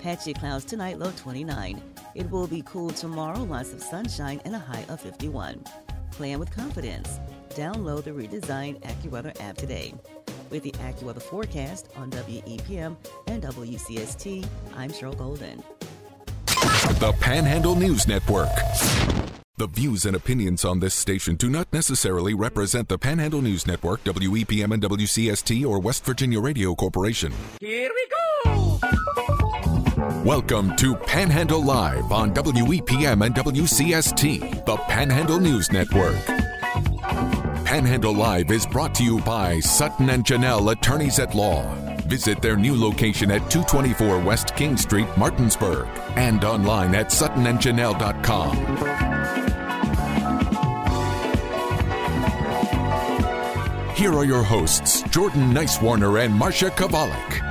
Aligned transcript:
Patchy 0.00 0.32
clouds 0.32 0.64
tonight, 0.64 0.98
low 0.98 1.12
29. 1.16 1.82
It 2.14 2.30
will 2.30 2.46
be 2.46 2.62
cool 2.66 2.90
tomorrow, 2.90 3.42
lots 3.42 3.72
of 3.72 3.82
sunshine, 3.82 4.40
and 4.44 4.54
a 4.54 4.58
high 4.58 4.84
of 4.88 5.00
51. 5.00 5.64
Plan 6.10 6.38
with 6.38 6.50
confidence. 6.50 7.18
Download 7.50 8.04
the 8.04 8.10
redesigned 8.10 8.80
AccuWeather 8.82 9.40
app 9.40 9.56
today. 9.56 9.94
With 10.50 10.62
the 10.62 10.72
AccuWeather 10.72 11.22
forecast 11.22 11.88
on 11.96 12.10
WEPM 12.10 12.96
and 13.26 13.42
WCST, 13.42 14.46
I'm 14.76 14.90
Cheryl 14.90 15.16
Golden. 15.16 15.62
The 17.00 17.14
Panhandle 17.20 17.74
News 17.74 18.08
Network. 18.08 18.48
The 19.58 19.66
views 19.66 20.06
and 20.06 20.14
opinions 20.14 20.64
on 20.64 20.78
this 20.78 20.94
station 20.94 21.34
do 21.34 21.50
not 21.50 21.72
necessarily 21.72 22.32
represent 22.32 22.88
the 22.88 22.96
Panhandle 22.96 23.42
News 23.42 23.66
Network, 23.66 24.04
WEPM 24.04 24.72
and 24.72 24.82
WCST, 24.82 25.68
or 25.68 25.80
West 25.80 26.04
Virginia 26.04 26.40
Radio 26.40 26.76
Corporation. 26.76 27.32
Here 27.60 27.90
we 27.92 28.08
go! 28.08 29.47
Welcome 30.24 30.74
to 30.76 30.96
Panhandle 30.96 31.64
Live 31.64 32.10
on 32.10 32.34
WEPM 32.34 33.24
and 33.24 33.34
WCST, 33.34 34.64
the 34.66 34.76
Panhandle 34.76 35.38
News 35.38 35.70
Network. 35.70 36.16
Panhandle 37.64 38.14
Live 38.14 38.50
is 38.50 38.66
brought 38.66 38.94
to 38.96 39.04
you 39.04 39.20
by 39.20 39.60
Sutton 39.60 40.10
and 40.10 40.24
Janelle 40.24 40.72
Attorneys 40.72 41.20
at 41.20 41.36
Law. 41.36 41.72
Visit 42.08 42.42
their 42.42 42.56
new 42.56 42.74
location 42.74 43.30
at 43.30 43.48
224 43.48 44.18
West 44.18 44.56
King 44.56 44.76
Street, 44.76 45.06
Martinsburg, 45.16 45.86
and 46.16 46.44
online 46.44 46.96
at 46.96 47.08
suttonandjanelle.com. 47.08 48.56
Here 53.94 54.12
are 54.12 54.24
your 54.24 54.42
hosts, 54.42 55.02
Jordan 55.10 55.54
Nicewarner 55.54 56.24
and 56.24 56.34
Marsha 56.34 56.70
Chwalik. 56.70 57.47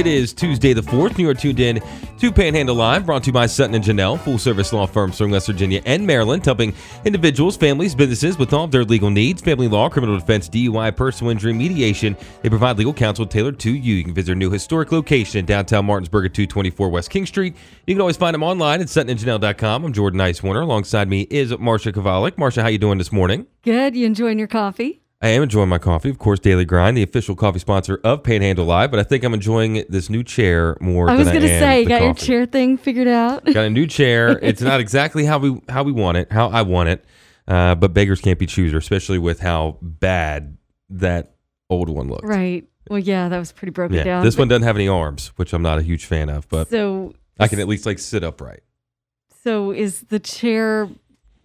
It 0.00 0.06
is 0.06 0.32
Tuesday 0.32 0.72
the 0.72 0.80
4th. 0.80 1.18
You 1.18 1.28
are 1.28 1.34
tuned 1.34 1.60
in 1.60 1.78
to 2.20 2.32
Panhandle 2.32 2.74
Live, 2.74 3.04
brought 3.04 3.22
to 3.24 3.26
you 3.26 3.34
by 3.34 3.44
Sutton 3.44 3.74
and 3.74 3.84
Janelle, 3.84 4.18
full 4.18 4.38
service 4.38 4.72
law 4.72 4.86
firm 4.86 5.12
serving 5.12 5.32
West 5.32 5.46
Virginia 5.46 5.82
and 5.84 6.06
Maryland, 6.06 6.42
helping 6.42 6.72
individuals, 7.04 7.54
families, 7.54 7.94
businesses 7.94 8.38
with 8.38 8.54
all 8.54 8.64
of 8.64 8.70
their 8.70 8.82
legal 8.82 9.10
needs, 9.10 9.42
family 9.42 9.68
law, 9.68 9.90
criminal 9.90 10.18
defense, 10.18 10.48
DUI, 10.48 10.96
personal 10.96 11.30
injury, 11.30 11.52
mediation. 11.52 12.16
They 12.40 12.48
provide 12.48 12.78
legal 12.78 12.94
counsel 12.94 13.26
tailored 13.26 13.58
to 13.58 13.70
you. 13.70 13.96
You 13.96 14.02
can 14.04 14.14
visit 14.14 14.28
their 14.28 14.36
new 14.36 14.50
historic 14.50 14.90
location 14.90 15.40
in 15.40 15.44
downtown 15.44 15.84
Martinsburg 15.84 16.24
at 16.24 16.32
224 16.32 16.88
West 16.88 17.10
King 17.10 17.26
Street. 17.26 17.54
You 17.86 17.94
can 17.94 18.00
always 18.00 18.16
find 18.16 18.32
them 18.32 18.42
online 18.42 18.80
at 18.80 18.86
suttonandjanelle.com. 18.86 19.84
I'm 19.84 19.92
Jordan 19.92 20.18
Nicewarner. 20.18 20.62
Alongside 20.62 21.10
me 21.10 21.26
is 21.28 21.52
Marsha 21.52 21.92
Chwalik. 21.92 22.36
Marsha, 22.36 22.62
how 22.62 22.68
you 22.68 22.78
doing 22.78 22.96
this 22.96 23.12
morning? 23.12 23.46
Good. 23.60 23.94
You 23.94 24.06
enjoying 24.06 24.38
your 24.38 24.48
coffee? 24.48 25.02
I 25.22 25.28
am 25.28 25.42
enjoying 25.42 25.68
my 25.68 25.78
coffee, 25.78 26.08
of 26.08 26.18
course. 26.18 26.40
Daily 26.40 26.64
Grind, 26.64 26.96
the 26.96 27.02
official 27.02 27.34
coffee 27.36 27.58
sponsor 27.58 28.00
of 28.04 28.22
Panhandle 28.22 28.64
Live, 28.64 28.90
but 28.90 28.98
I 29.00 29.02
think 29.02 29.22
I'm 29.22 29.34
enjoying 29.34 29.84
this 29.88 30.08
new 30.08 30.22
chair 30.24 30.78
more. 30.80 31.10
I 31.10 31.16
was 31.16 31.28
going 31.28 31.42
to 31.42 31.48
say, 31.48 31.84
got 31.84 32.00
your 32.02 32.14
chair 32.14 32.46
thing 32.46 32.78
figured 32.78 33.06
out. 33.08 33.44
Got 33.44 33.64
a 33.66 33.70
new 33.70 33.86
chair. 33.86 34.38
It's 34.42 34.62
not 34.62 34.80
exactly 34.80 35.26
how 35.26 35.38
we 35.38 35.60
how 35.68 35.82
we 35.82 35.92
want 35.92 36.16
it, 36.16 36.32
how 36.32 36.48
I 36.48 36.62
want 36.62 36.88
it, 36.88 37.04
uh, 37.46 37.74
but 37.74 37.92
beggars 37.92 38.20
can't 38.22 38.38
be 38.38 38.46
choosers, 38.46 38.82
especially 38.82 39.18
with 39.18 39.40
how 39.40 39.76
bad 39.82 40.56
that 40.88 41.34
old 41.68 41.88
one 41.90 42.08
looked. 42.08 42.24
right. 42.24 42.66
Well, 42.88 42.98
yeah, 42.98 43.28
that 43.28 43.38
was 43.38 43.52
pretty 43.52 43.70
broken 43.72 43.96
Yeah, 43.98 44.04
down. 44.04 44.24
this 44.24 44.36
one 44.38 44.48
doesn't 44.48 44.62
have 44.64 44.74
any 44.74 44.88
arms, 44.88 45.28
which 45.36 45.52
I'm 45.52 45.62
not 45.62 45.78
a 45.78 45.82
huge 45.82 46.06
fan 46.06 46.28
of, 46.30 46.48
but 46.48 46.68
So, 46.70 47.12
I 47.38 47.46
can 47.46 47.60
at 47.60 47.68
least 47.68 47.84
like 47.86 47.98
sit 48.00 48.24
upright. 48.24 48.62
so 49.44 49.70
is 49.70 50.00
the 50.08 50.18
chair 50.18 50.88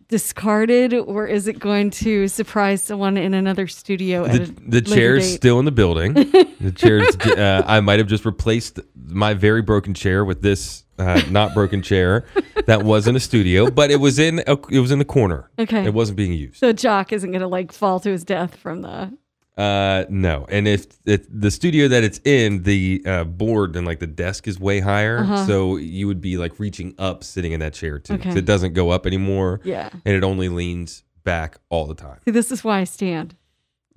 discarded, 0.08 0.94
or 0.94 1.28
is 1.28 1.48
it 1.48 1.59
going 1.59 1.89
to 1.89 2.28
surprise 2.28 2.84
someone 2.84 3.17
in 3.17 3.34
another 3.34 3.67
studio? 3.67 4.28
The, 4.28 4.53
the 4.67 4.81
chair's 4.81 5.28
date? 5.28 5.36
still 5.36 5.59
in 5.59 5.66
the 5.66 5.72
building. 5.72 6.14
the 6.59 6.73
chair's. 6.75 7.16
Uh, 7.17 7.64
I 7.66 7.80
might 7.80 8.00
have 8.00 8.07
just 8.07 8.25
replaced 8.25 8.80
my 9.07 9.34
very 9.34 9.62
broken 9.62 9.94
chair 9.94 10.24
with 10.25 10.41
this 10.41 10.84
uh, 10.97 11.22
not 11.30 11.53
broken 11.53 11.81
chair 11.81 12.25
that 12.68 12.84
was 12.84 13.07
in 13.07 13.16
a 13.16 13.19
studio, 13.19 13.69
but 13.69 13.91
it 13.91 13.97
was 13.97 14.19
in 14.19 14.40
a, 14.47 14.57
it 14.69 14.80
was 14.80 14.91
in 14.91 15.00
the 15.00 15.06
corner. 15.06 15.50
Okay. 15.59 15.85
It 15.85 15.94
wasn't 15.94 16.18
being 16.18 16.34
used. 16.34 16.57
So 16.57 16.72
Jock 16.74 17.12
isn't 17.12 17.31
going 17.31 17.41
to 17.41 17.47
like 17.47 17.72
fall 17.72 18.00
to 18.01 18.09
his 18.09 18.24
death 18.24 18.56
from 18.56 18.81
the. 18.81 19.18
Uh, 19.58 20.04
no. 20.10 20.46
And 20.50 20.68
if, 20.68 20.86
if 21.06 21.26
the 21.30 21.50
studio 21.50 21.88
that 21.88 22.04
it's 22.04 22.20
in, 22.26 22.64
the 22.64 23.02
uh, 23.06 23.24
board 23.24 23.76
and 23.76 23.88
like 23.88 24.00
the 24.00 24.08
desk 24.08 24.48
is 24.48 24.60
way 24.60 24.80
higher, 24.82 25.20
Uh-huh. 25.20 25.46
so 25.46 25.78
you 25.78 26.08
would 26.08 26.20
be 26.22 26.38
like 26.38 26.60
reaching 26.60 26.94
up, 26.98 27.24
sitting 27.24 27.54
in 27.54 27.62
that 27.62 27.74
chair 27.74 28.00
too. 28.00 28.16
Okay. 28.16 28.38
It 28.38 28.46
doesn't 28.46 28.74
go 28.74 28.90
up 28.90 29.06
anymore. 29.06 29.62
Yeah. 29.64 29.90
And 30.06 30.16
it 30.16 30.24
only 30.24 30.50
leans 30.50 31.04
back 31.24 31.58
all 31.70 31.86
the 31.88 31.96
time. 31.96 32.20
See, 32.26 32.32
this 32.32 32.52
is 32.52 32.64
why 32.64 32.80
I 32.82 32.84
stand. 32.84 33.36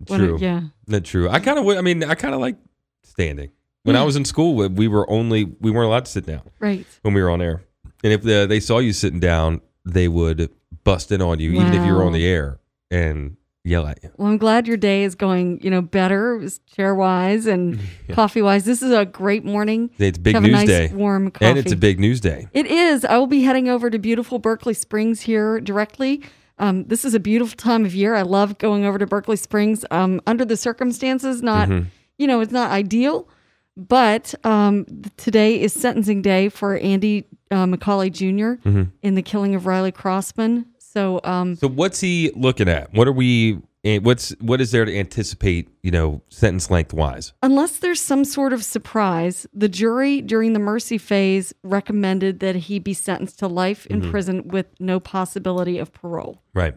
When 0.07 0.21
True. 0.21 0.39
yeah. 0.41 0.61
Not 0.87 1.03
true. 1.05 1.29
I 1.29 1.41
kind 1.41 1.59
of. 1.59 1.67
I 1.77 1.81
mean, 1.81 2.05
I 2.05 2.15
kind 2.15 2.33
of 2.35 2.41
like 2.41 2.57
standing. 3.03 3.51
When 3.83 3.97
I 3.97 4.05
was 4.05 4.15
in 4.15 4.25
school, 4.25 4.55
we- 4.55 4.69
we 4.69 4.87
were 4.87 5.11
only 5.11 5.45
we 5.61 5.73
weren't 5.73 5.87
allowed 5.87 6.05
to 6.05 6.11
sit 6.13 6.25
down 6.25 6.43
Right. 6.61 6.87
when 7.03 7.15
we 7.15 7.23
were 7.23 7.31
on 7.31 7.43
air. 7.43 7.63
And 8.05 8.13
if 8.13 8.23
the, 8.23 8.47
they 8.49 8.61
saw 8.61 8.79
you 8.79 8.93
sitting 8.93 9.19
down, 9.19 9.61
they 9.85 10.07
would 10.07 10.51
bust 10.85 11.11
in 11.11 11.21
on 11.21 11.41
you, 11.41 11.51
even 11.51 11.75
if 11.75 11.85
you 11.85 11.93
were 11.95 12.05
on 12.05 12.13
the 12.13 12.25
air, 12.25 12.61
and 12.93 13.38
yell 13.65 13.87
at 13.87 14.03
you. 14.03 14.11
Well, 14.17 14.29
I'm 14.29 14.39
glad 14.39 14.67
your 14.67 14.77
day 14.77 15.03
is 15.05 15.15
going, 15.15 15.61
you 15.63 15.71
know, 15.71 15.83
better 15.83 16.43
chair 16.75 16.95
wise 16.95 17.47
and 17.47 17.79
coffee 18.13 18.43
wise. 18.43 18.65
This 18.65 18.83
is 18.83 18.93
a 18.93 19.05
great 19.05 19.45
morning. 19.45 19.91
It's 19.99 20.19
big 20.19 20.35
Have 20.35 20.43
news 20.43 20.51
a 20.53 20.57
nice 20.57 20.67
day, 20.69 20.91
warm 20.95 21.31
coffee. 21.31 21.45
and 21.47 21.59
it's 21.59 21.73
a 21.73 21.77
big 21.77 22.01
news 22.01 22.21
day. 22.21 22.49
It 22.53 22.67
is. 22.67 23.05
I 23.05 23.19
will 23.19 23.27
be 23.27 23.43
heading 23.43 23.69
over 23.69 23.91
to 23.91 23.99
beautiful 23.99 24.39
Berkeley 24.39 24.75
Springs 24.75 25.21
here 25.21 25.61
directly. 25.61 26.23
Um, 26.61 26.85
this 26.87 27.05
is 27.05 27.15
a 27.15 27.21
beautiful 27.21 27.57
time 27.57 27.85
of 27.85 27.95
year. 27.95 28.15
I 28.15 28.23
love 28.23 28.59
going 28.59 28.85
over 28.85 28.99
to 28.99 29.07
Berkeley 29.07 29.37
Springs. 29.37 29.85
Um, 29.91 30.21
under 30.27 30.45
the 30.45 30.57
circumstances, 30.57 31.43
not 31.43 31.69
Mm-hmm. 31.69 31.89
you 32.19 32.27
know, 32.27 32.41
it's 32.41 32.51
not 32.53 32.71
ideal, 32.73 33.29
but 33.77 34.35
um, 34.45 34.85
today 35.17 35.61
is 35.61 35.73
sentencing 35.73 36.21
day 36.23 36.49
for 36.49 36.77
Andy 36.79 37.27
uh, 37.51 37.65
McCauley 37.67 38.11
junior 38.13 38.57
Mm-hmm. 38.65 38.83
in 39.03 39.15
the 39.15 39.23
killing 39.23 39.55
of 39.55 39.67
Riley 39.67 39.93
Crossman. 39.93 40.67
So 40.93 41.21
um, 41.25 41.54
So 41.56 41.69
what's 41.69 42.00
he 42.00 42.31
looking 42.34 42.69
at? 42.69 42.93
What 42.94 43.06
are 43.09 43.12
we? 43.12 43.59
eh, 43.84 43.99
What's 43.99 44.31
what 44.41 44.60
is 44.60 44.71
there 44.72 44.84
to 44.84 44.99
anticipate? 44.99 45.69
You 45.82 45.91
know, 45.91 46.22
sentence 46.28 46.71
length 46.71 46.93
wise. 46.94 47.32
Unless 47.43 47.78
there's 47.78 48.00
some 48.00 48.25
sort 48.25 48.53
of 48.53 48.65
surprise, 48.65 49.47
the 49.53 49.69
jury 49.69 50.21
during 50.22 50.53
the 50.54 50.59
mercy 50.59 50.97
phase 50.98 51.54
recommended 51.62 52.41
that 52.41 52.56
he 52.56 52.78
be 52.78 52.94
sentenced 52.94 53.38
to 53.41 53.48
life 53.48 53.87
in 53.87 54.00
Mm-hmm. 54.00 54.10
prison 54.10 54.48
with 54.48 54.66
no 54.81 54.98
possibility 55.00 55.78
of 55.78 55.93
parole. 55.93 56.43
Right. 56.54 56.75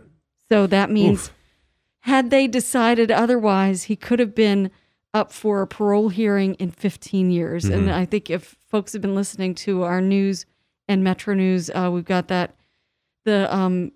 So 0.50 0.68
that 0.68 0.90
means, 0.92 1.28
Oof. 1.28 1.34
had 2.02 2.30
they 2.30 2.48
decided 2.48 3.12
otherwise, 3.12 3.84
he 3.84 3.96
could 3.96 4.20
have 4.20 4.36
been 4.36 4.70
up 5.14 5.32
for 5.32 5.62
a 5.62 5.68
parole 5.68 6.10
hearing 6.10 6.56
in 6.56 6.72
15 6.72 7.32
years. 7.32 7.64
And 7.66 7.84
Mm-hmm. 7.84 7.94
I 7.94 8.06
think 8.06 8.30
if 8.30 8.58
folks 8.70 8.92
have 8.94 9.02
been 9.02 9.16
listening 9.16 9.56
to 9.56 9.84
our 9.84 10.02
news 10.02 10.46
and 10.90 11.04
Metro 11.04 11.34
News, 11.34 11.70
uh, 11.70 11.90
we've 11.94 12.06
got 12.06 12.28
that 12.28 12.56
the 13.24 13.54
um, 13.56 13.92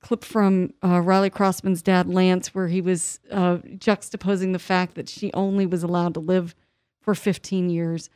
clip 0.00 0.24
from 0.24 0.72
uh, 0.84 1.00
Riley 1.00 1.30
Crossman's 1.30 1.82
dad, 1.82 2.08
Lance, 2.08 2.54
where 2.54 2.68
he 2.68 2.80
was 2.80 3.20
uh, 3.30 3.56
juxtaposing 3.76 4.52
the 4.52 4.58
fact 4.58 4.94
that 4.94 5.08
she 5.08 5.32
only 5.32 5.66
was 5.66 5.82
allowed 5.82 6.14
to 6.14 6.20
live 6.20 6.54
for 7.00 7.14
15 7.14 7.70
years. 7.70 8.10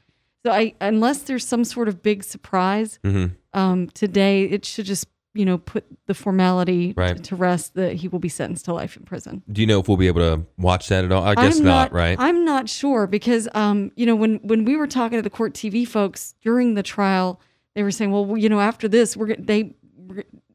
So 0.45 0.53
I, 0.53 0.75
unless 0.81 1.23
there's 1.23 1.47
some 1.47 1.65
sort 1.65 1.89
of 1.89 2.03
big 2.03 2.23
surprise 2.23 2.99
Mm-hmm. 3.05 3.35
um, 3.59 3.89
today, 3.91 4.45
it 4.45 4.65
should 4.65 4.87
just 4.87 5.07
you 5.35 5.45
know 5.45 5.59
put 5.59 5.85
the 6.07 6.15
formality 6.15 6.95
Right. 6.97 7.23
to, 7.25 7.37
rest 7.37 7.75
that 7.75 7.97
he 7.97 8.09
will 8.09 8.21
be 8.21 8.29
sentenced 8.31 8.65
to 8.67 8.73
life 8.73 8.97
in 8.97 9.03
prison. 9.03 9.43
Do 9.53 9.61
you 9.61 9.67
know 9.67 9.81
if 9.81 9.87
we'll 9.89 9.99
be 9.99 10.07
able 10.07 10.23
to 10.23 10.47
watch 10.57 10.89
that 10.89 11.05
at 11.05 11.13
all? 11.13 11.25
I 11.25 11.35
guess 11.35 11.59
I'm 11.59 11.65
not, 11.65 11.93
Right. 11.93 12.17
I'm 12.19 12.45
not 12.47 12.71
sure 12.71 13.07
because 13.07 13.47
um, 13.55 13.91
you 13.97 14.07
know 14.07 14.17
when 14.17 14.37
when 14.37 14.65
we 14.65 14.77
were 14.77 14.87
talking 14.87 15.19
to 15.19 15.23
the 15.23 15.29
court 15.31 15.53
TV 15.53 15.87
folks 15.87 16.35
during 16.43 16.73
the 16.75 16.83
trial, 16.83 17.39
they 17.75 17.83
were 17.83 17.91
saying, 17.91 18.13
well, 18.13 18.37
you 18.39 18.49
know, 18.49 18.61
after 18.61 18.89
this, 18.89 19.15
we're 19.17 19.37
they 19.37 19.75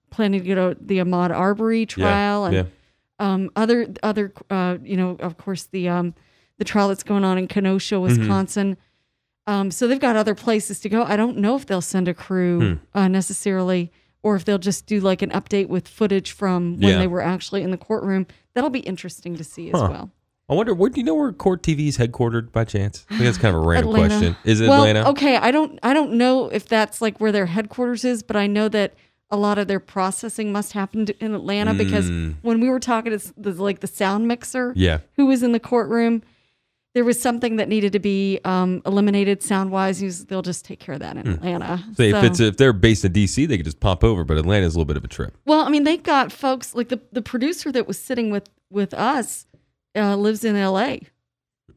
planning 0.10 0.42
to 0.42 0.48
go 0.48 0.74
to 0.74 0.78
the 0.80 1.00
Ahmaud 1.00 1.32
Arbery 1.32 1.86
trial 1.86 2.46
and 2.46 2.54
yeah. 2.56 2.64
um, 3.20 3.50
other 3.56 3.88
other 4.04 4.34
uh, 4.50 4.78
you 4.84 4.98
know, 4.98 5.18
of 5.20 5.38
course 5.38 5.64
the 5.66 5.88
um, 5.90 6.14
the 6.58 6.66
trial 6.66 6.90
that's 6.90 7.04
going 7.04 7.24
on 7.24 7.38
in 7.38 7.48
Kenosha, 7.48 7.96
Mm-hmm. 7.96 8.18
Wisconsin. 8.20 8.78
Um, 9.48 9.72
so 9.72 9.88
they've 9.88 10.00
got 10.00 10.16
other 10.16 10.36
places 10.36 10.80
to 10.82 10.90
go. 10.90 11.04
I 11.04 11.16
don't 11.16 11.38
know 11.38 11.56
if 11.56 11.66
they'll 11.66 11.82
send 11.82 12.08
a 12.08 12.14
crew 12.14 12.60
Hmm. 12.94 12.98
uh, 12.98 13.08
necessarily, 13.08 13.92
or 14.22 14.36
if 14.36 14.46
they'll 14.46 14.60
just 14.60 14.86
do 14.86 15.00
like 15.00 15.24
an 15.24 15.32
update 15.32 15.68
with 15.68 15.88
footage 15.88 16.32
from 16.32 16.74
when 16.80 16.90
Yeah. 16.94 16.98
they 17.00 17.08
were 17.08 17.22
actually 17.22 17.64
in 17.64 17.72
the 17.72 17.78
courtroom. 17.78 18.28
That'll 18.54 18.70
be 18.70 18.82
interesting 18.82 19.36
to 19.38 19.44
see 19.44 19.70
as 19.70 19.74
well. 19.74 20.12
I 20.48 20.54
wonder. 20.54 20.74
Where 20.76 20.90
do 20.90 21.00
you 21.00 21.06
know 21.06 21.16
where 21.16 21.32
Court 21.32 21.64
TV 21.64 21.88
is 21.88 21.98
headquartered 21.98 22.52
by 22.52 22.66
chance? 22.66 23.06
I 23.10 23.14
think 23.14 23.24
that's 23.26 23.38
kind 23.38 23.56
of 23.56 23.64
a 23.64 23.66
random 23.66 23.94
question. 23.94 24.36
Is 24.44 24.60
it 24.62 24.68
well, 24.68 24.84
Atlanta? 24.84 25.10
Okay, 25.10 25.38
I 25.38 25.50
don't 25.50 25.80
I 25.82 25.94
don't 25.94 26.14
know 26.14 26.50
if 26.50 26.68
that's 26.68 27.02
like 27.02 27.20
where 27.20 27.32
their 27.32 27.46
headquarters 27.48 28.04
is, 28.06 28.22
but 28.22 28.36
I 28.36 28.48
know 28.48 28.68
that 28.70 28.94
a 29.32 29.38
lot 29.38 29.58
of 29.58 29.68
their 29.68 29.80
processing 29.80 30.52
must 30.52 30.74
happen 30.74 31.06
to- 31.06 31.24
in 31.24 31.34
Atlanta 31.34 31.74
because 31.74 32.10
Mm. 32.10 32.36
when 32.42 32.60
we 32.60 32.70
were 32.70 32.80
talking 32.80 33.18
to 33.18 33.34
the, 33.38 33.52
like 33.54 33.80
the 33.80 33.88
sound 33.88 34.28
mixer, 34.28 34.74
Yeah. 34.76 35.00
who 35.16 35.26
was 35.28 35.42
in 35.44 35.52
the 35.54 35.60
courtroom, 35.60 36.22
there 36.94 37.06
was 37.06 37.22
something 37.22 37.56
that 37.56 37.70
needed 37.70 37.94
to 37.94 38.00
be 38.00 38.40
um, 38.44 38.82
eliminated 38.86 39.42
sound 39.42 39.72
wise. 39.72 40.26
They'll 40.26 40.42
just 40.42 40.66
take 40.66 40.80
care 40.82 40.94
of 40.96 41.00
that 41.00 41.16
in 41.16 41.26
Atlanta. 41.28 41.78
Hmm. 41.78 41.94
So 41.94 42.04
if 42.04 42.24
it's 42.26 42.40
if 42.42 42.58
they're 42.58 42.74
based 42.74 43.06
in 43.06 43.14
DC, 43.14 43.46
they 43.46 43.56
could 43.56 43.66
just 43.66 43.80
pop 43.80 44.04
over. 44.04 44.26
But 44.26 44.38
Atlanta's 44.38 44.76
a 44.76 44.78
little 44.78 44.86
bit 44.94 44.98
of 44.98 45.06
a 45.06 45.08
trip. 45.08 45.34
Well, 45.46 45.62
I 45.62 45.70
mean, 45.70 45.86
they've 45.86 46.04
got 46.04 46.34
folks 46.34 46.76
like 46.76 46.90
the 46.90 47.00
the 47.14 47.22
producer 47.22 47.72
that 47.72 47.88
was 47.88 47.98
sitting 47.98 48.30
with 48.30 48.50
with 48.70 48.94
us 48.94 49.46
uh, 49.96 50.18
lives 50.18 50.44
in 50.44 50.58
L.A. 50.58 51.04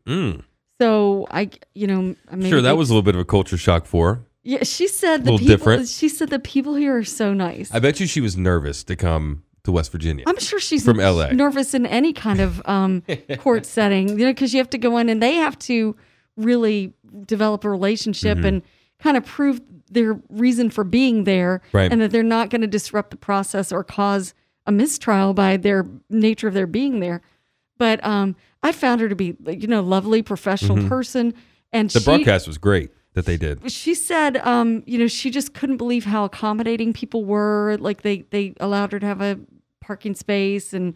Mm. 0.08 0.42
So 0.80 1.26
I, 1.30 1.50
you 1.74 1.86
know, 1.86 2.16
Sure, 2.48 2.60
that 2.60 2.76
was 2.76 2.90
a 2.90 2.92
little 2.92 3.02
bit 3.02 3.14
of 3.14 3.20
a 3.20 3.24
culture 3.24 3.56
shock 3.56 3.86
for 3.86 4.14
her. 4.14 4.20
Yeah, 4.44 4.62
she 4.62 4.86
said 4.88 5.24
the 5.24 5.32
people. 5.32 5.46
different. 5.46 5.88
She 5.88 6.08
said 6.08 6.28
the 6.30 6.38
people 6.38 6.74
here 6.74 6.96
are 6.96 7.04
so 7.04 7.32
nice. 7.34 7.72
I 7.74 7.78
bet 7.80 7.98
you 7.98 8.06
she 8.06 8.20
was 8.20 8.36
nervous 8.36 8.84
to 8.84 8.94
come 8.96 9.42
to 9.64 9.72
West 9.72 9.90
Virginia. 9.90 10.24
I'm 10.26 10.38
sure 10.38 10.60
she's 10.60 10.84
From 10.84 10.98
LA. 10.98 11.30
nervous 11.32 11.72
in 11.72 11.86
any 11.86 12.12
kind 12.12 12.40
of 12.40 12.60
um, 12.66 13.02
court 13.38 13.64
setting, 13.64 14.10
you 14.10 14.26
know, 14.26 14.30
because 14.32 14.52
you 14.52 14.58
have 14.58 14.68
to 14.70 14.78
go 14.78 14.98
in 14.98 15.08
and 15.08 15.22
they 15.22 15.34
have 15.36 15.58
to 15.60 15.96
really 16.36 16.92
develop 17.26 17.64
a 17.64 17.70
relationship 17.70 18.36
Mm-hmm. 18.38 18.46
and 18.46 18.62
kind 19.00 19.16
of 19.16 19.24
prove 19.24 19.60
their 19.90 20.20
reason 20.30 20.70
for 20.70 20.84
being 20.84 21.24
there, 21.24 21.60
Right. 21.72 21.90
and 21.90 22.00
that 22.00 22.10
they're 22.10 22.22
not 22.22 22.50
going 22.50 22.60
to 22.62 22.66
disrupt 22.66 23.10
the 23.10 23.16
process 23.16 23.72
or 23.72 23.82
cause 23.84 24.34
a 24.66 24.72
mistrial 24.72 25.34
by 25.34 25.56
their 25.56 25.86
nature 26.10 26.48
of 26.48 26.54
their 26.54 26.66
being 26.66 27.00
there. 27.00 27.20
But 27.78 28.04
um, 28.04 28.36
I 28.62 28.72
found 28.72 29.00
her 29.00 29.08
to 29.08 29.16
be, 29.16 29.36
you 29.46 29.66
know, 29.66 29.82
lovely, 29.82 30.22
professional 30.22 30.86
person, 30.88 31.34
and 31.72 31.88
Mm-hmm. 31.88 31.94
the 31.94 32.00
she, 32.00 32.04
broadcast 32.04 32.46
was 32.46 32.56
great 32.58 32.90
that 33.14 33.26
they 33.26 33.36
did. 33.36 33.70
she 33.70 33.94
said, 33.94 34.36
um, 34.38 34.82
you 34.86 34.98
know, 34.98 35.06
she 35.06 35.30
just 35.30 35.54
couldn't 35.54 35.78
believe 35.78 36.04
how 36.04 36.24
accommodating 36.24 36.92
people 36.92 37.24
were. 37.24 37.76
Like 37.80 38.02
they 38.02 38.22
they 38.30 38.54
allowed 38.60 38.92
her 38.92 39.00
to 39.00 39.06
have 39.06 39.20
a 39.20 39.40
parking 39.80 40.14
space, 40.14 40.72
and 40.72 40.94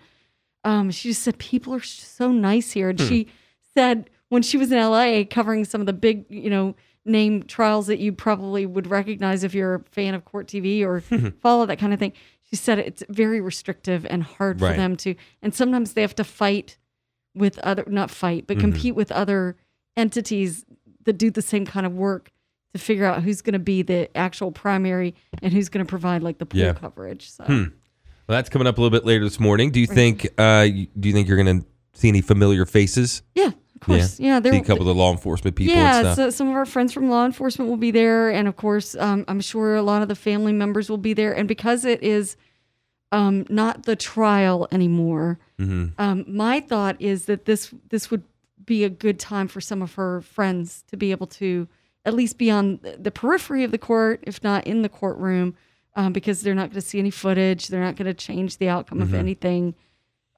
um, 0.65 0.91
she 0.91 1.09
just 1.11 1.23
said 1.23 1.39
people 1.39 1.75
are 1.75 1.81
so 1.83 2.31
nice 2.31 2.73
here. 2.73 2.91
And 2.91 3.01
she 3.01 3.29
said 3.75 4.11
when 4.29 4.43
she 4.43 4.57
was 4.57 4.71
in 4.71 4.79
LA 4.79 5.23
covering 5.29 5.65
some 5.65 5.81
of 5.81 5.87
the 5.87 5.93
big, 5.93 6.27
you 6.29 6.51
know, 6.51 6.75
name 7.05 7.43
trials 7.45 7.87
that 7.87 7.99
you 7.99 8.13
probably 8.13 8.67
would 8.67 8.87
recognize 8.87 9.45
if 9.45 9.55
you're 9.55 9.77
a 9.77 9.81
fan 9.91 10.15
of 10.15 10.25
court 10.25 10.47
TV 10.47 10.83
or 10.85 11.01
follow 11.41 11.65
that 11.67 11.79
kind 11.79 11.95
of 11.95 11.99
thing. 11.99 12.13
She 12.51 12.57
said 12.57 12.79
it's 12.79 13.03
very 13.09 13.41
restrictive 13.41 14.07
and 14.09 14.23
hard 14.23 14.59
for 14.59 14.67
them 14.77 14.97
to, 14.99 15.15
and 15.43 15.55
sometimes 15.55 15.93
they 15.93 16.01
have 16.01 16.15
to 16.17 16.25
fight 16.25 16.79
with 17.35 17.59
other, 17.59 17.85
not 17.87 18.11
fight, 18.11 18.47
but 18.47 18.59
compete 18.59 18.95
with 18.95 19.13
other 19.13 19.57
entities 19.97 20.65
that 21.09 21.19
do 21.19 21.31
the 21.31 21.43
same 21.43 21.67
kind 21.67 21.85
of 21.87 21.95
work 21.95 22.31
to 22.75 22.79
figure 22.79 23.05
out 23.05 23.23
who's 23.23 23.41
going 23.43 23.55
to 23.55 23.59
be 23.59 23.83
the 23.83 24.09
actual 24.17 24.53
primary 24.53 25.15
and 25.43 25.53
who's 25.53 25.69
going 25.69 25.85
to 25.85 25.89
provide 25.89 26.23
like 26.23 26.39
the 26.39 26.47
pool 26.47 26.61
Yeah. 26.61 26.73
coverage. 26.75 27.31
So 27.31 27.45
Well, 27.49 27.67
that's 28.29 28.49
coming 28.51 28.67
up 28.69 28.77
a 28.79 28.81
little 28.81 28.97
bit 28.97 29.07
later 29.07 29.25
this 29.25 29.41
morning. 29.41 29.71
Do 29.71 29.81
you 29.81 29.87
think? 29.87 30.29
Uh, 30.39 30.67
do 30.67 31.09
you 31.09 31.13
think 31.15 31.29
you're 31.29 31.43
going 31.43 31.61
to 31.63 31.67
see 31.95 32.09
any 32.09 32.21
familiar 32.21 32.67
faces? 32.67 33.23
yeah, 33.35 33.47
of 33.75 33.81
course, 33.81 34.21
yeah, 34.21 34.37
see 34.39 34.43
there 34.51 34.55
a 34.55 34.61
couple 34.61 34.83
of 34.83 34.87
the 34.87 34.95
law 34.95 35.11
enforcement 35.11 35.57
people 35.57 35.75
and 35.75 35.83
yeah, 35.83 36.03
stuff. 36.03 36.17
so 36.17 36.31
some 36.31 36.49
of 36.49 36.55
our 36.55 36.67
friends 36.67 36.93
from 36.93 37.09
law 37.09 37.25
enforcement 37.25 37.71
will 37.71 37.79
be 37.79 37.91
there, 37.91 38.29
and 38.31 38.47
of 38.47 38.57
course, 38.57 38.95
um, 38.97 39.25
I'm 39.29 39.41
sure 39.41 39.77
a 39.77 39.83
lot 39.83 40.03
of 40.03 40.09
the 40.09 40.15
family 40.15 40.53
members 40.53 40.91
will 40.91 40.99
be 40.99 41.15
there. 41.15 41.33
And 41.35 41.49
because 41.49 41.85
it 41.87 42.03
is 42.03 42.37
um, 43.13 43.47
not 43.49 43.85
the 43.85 43.97
trial 43.97 44.69
anymore, 44.71 45.39
Mhm. 45.59 45.93
um, 45.99 46.25
my 46.29 46.61
thought 46.61 46.97
is 47.01 47.25
that 47.27 47.47
this 47.47 47.73
this 47.89 48.11
would 48.11 48.25
be 48.69 48.85
a 48.85 48.89
good 48.89 49.19
time 49.19 49.49
for 49.49 49.61
some 49.61 49.83
of 49.83 49.95
her 49.95 50.21
friends 50.21 50.85
to 50.89 50.97
be 50.97 51.11
able 51.11 51.27
to 51.27 51.67
at 52.05 52.15
least 52.15 52.39
be 52.39 52.51
on 52.51 52.79
the 52.99 53.11
periphery 53.11 53.65
of 53.65 53.71
the 53.71 53.79
court, 53.79 54.21
if 54.23 54.43
not 54.45 54.67
in 54.67 54.83
the 54.83 54.89
courtroom, 54.89 55.55
um, 55.97 56.13
because 56.13 56.43
they're 56.43 56.55
not 56.55 56.71
going 56.71 56.81
to 56.81 56.87
see 56.87 56.99
any 56.99 57.11
footage. 57.11 57.69
They're 57.69 57.83
not 57.83 57.97
going 57.97 58.07
to 58.07 58.15
change 58.15 58.59
the 58.59 58.69
outcome 58.69 58.99
Mm-hmm. 58.99 59.15
of 59.15 59.21
anything. 59.21 59.75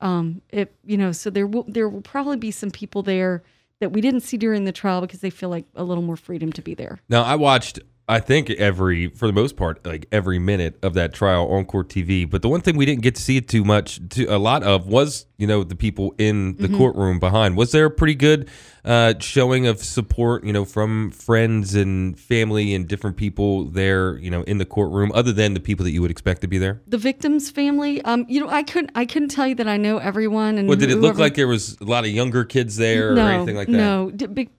Um, 0.01 0.41
it 0.49 0.75
you 0.85 0.97
know, 0.97 1.13
so 1.13 1.29
there 1.29 1.47
will 1.47 1.65
there 1.69 1.89
will 1.89 2.01
probably 2.01 2.39
be 2.39 2.51
some 2.51 2.71
people 2.71 3.03
there 3.03 3.43
that 3.81 3.93
we 3.93 4.01
didn't 4.01 4.21
see 4.21 4.37
during 4.39 4.65
the 4.65 4.73
trial 4.73 5.01
because 5.03 5.21
they 5.21 5.31
feel 5.31 5.49
like 5.51 5.67
a 5.75 5.85
little 5.85 6.03
more 6.03 6.17
freedom 6.17 6.53
to 6.53 6.63
be 6.63 6.75
there. 6.75 7.01
Now 7.09 7.23
I 7.23 7.35
watched. 7.37 7.79
I 8.11 8.19
think 8.21 8.51
every, 8.51 9.09
for 9.09 9.27
the 9.29 9.33
most 9.33 9.57
part, 9.57 9.87
like 9.87 10.07
every 10.11 10.39
minute 10.39 10.79
of 10.83 10.95
that 10.95 11.15
trial 11.15 11.47
on 11.53 11.65
court 11.65 11.89
TV. 11.89 12.29
But 12.29 12.43
the 12.43 12.49
one 12.49 12.61
thing 12.61 12.77
we 12.77 12.85
didn't 12.85 13.03
get 13.03 13.15
to 13.15 13.23
see 13.23 13.37
it 13.37 13.49
too 13.49 13.65
much, 13.65 14.01
to 14.11 14.25
a 14.27 14.37
lot 14.39 14.63
of, 14.65 14.87
was 14.87 15.27
you 15.39 15.47
know 15.47 15.63
the 15.65 15.77
people 15.77 16.15
in 16.19 16.55
Mm-hmm. 16.55 16.63
the 16.73 16.77
courtroom 16.77 17.19
behind. 17.19 17.57
Was 17.57 17.73
there 17.73 17.87
a 17.87 17.91
pretty 17.91 18.15
good 18.15 18.49
uh, 18.85 19.15
showing 19.21 19.67
of 19.67 19.79
support, 19.79 20.45
you 20.45 20.53
know, 20.53 20.65
from 20.65 21.11
friends 21.13 21.75
and 21.75 22.19
family 22.19 22.75
and 22.75 22.89
different 22.89 23.17
people 23.17 23.65
there, 23.67 24.17
you 24.19 24.31
know, 24.31 24.43
in 24.43 24.59
the 24.59 24.65
courtroom, 24.65 25.13
other 25.15 25.33
than 25.33 25.55
the 25.55 25.61
people 25.61 25.85
that 25.85 25.93
you 25.93 26.03
would 26.03 26.11
expect 26.11 26.41
to 26.41 26.49
be 26.49 26.59
there? 26.59 26.81
The 26.89 26.99
victim's 26.99 27.51
family, 27.51 28.03
um, 28.03 28.27
you 28.29 28.41
know, 28.41 28.49
I 28.49 28.63
couldn't 28.65 28.91
I 28.95 29.05
couldn't 29.07 29.29
tell 29.29 29.47
you 29.47 29.55
that 29.57 29.69
I 29.69 29.77
know 29.77 29.99
everyone. 29.99 30.59
And 30.59 30.69
Well, 30.69 30.77
did 30.79 30.91
it 30.91 30.97
look 30.97 31.03
whoever- 31.17 31.21
like 31.21 31.35
there 31.35 31.49
was 31.49 31.77
a 31.81 31.85
lot 31.85 32.05
of 32.05 32.11
younger 32.11 32.45
kids 32.45 32.77
there 32.77 33.15
no, 33.15 33.25
or 33.27 33.31
anything 33.31 33.57
like 33.57 33.69
that? 33.69 33.73
No, 33.73 34.11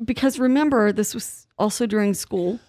because 0.05 0.39
remember 0.39 0.91
this 0.93 1.13
was 1.13 1.47
also 1.59 1.85
during 1.85 2.13
school. 2.13 2.59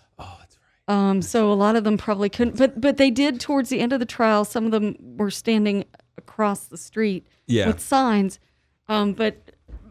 Um, 0.88 1.22
so 1.22 1.52
a 1.52 1.54
lot 1.54 1.76
of 1.76 1.84
them 1.84 1.96
probably 1.96 2.28
couldn't, 2.28 2.56
but 2.58 2.80
but 2.80 2.96
they 2.96 3.10
did 3.10 3.40
towards 3.40 3.68
the 3.70 3.80
end 3.80 3.92
of 3.92 4.00
the 4.00 4.06
trial. 4.06 4.44
Some 4.44 4.64
of 4.66 4.72
them 4.72 4.96
were 5.00 5.30
standing 5.30 5.84
across 6.18 6.66
the 6.66 6.76
street 6.76 7.26
Yeah. 7.46 7.68
with 7.68 7.80
signs, 7.80 8.38
um, 8.88 9.12
but 9.12 9.36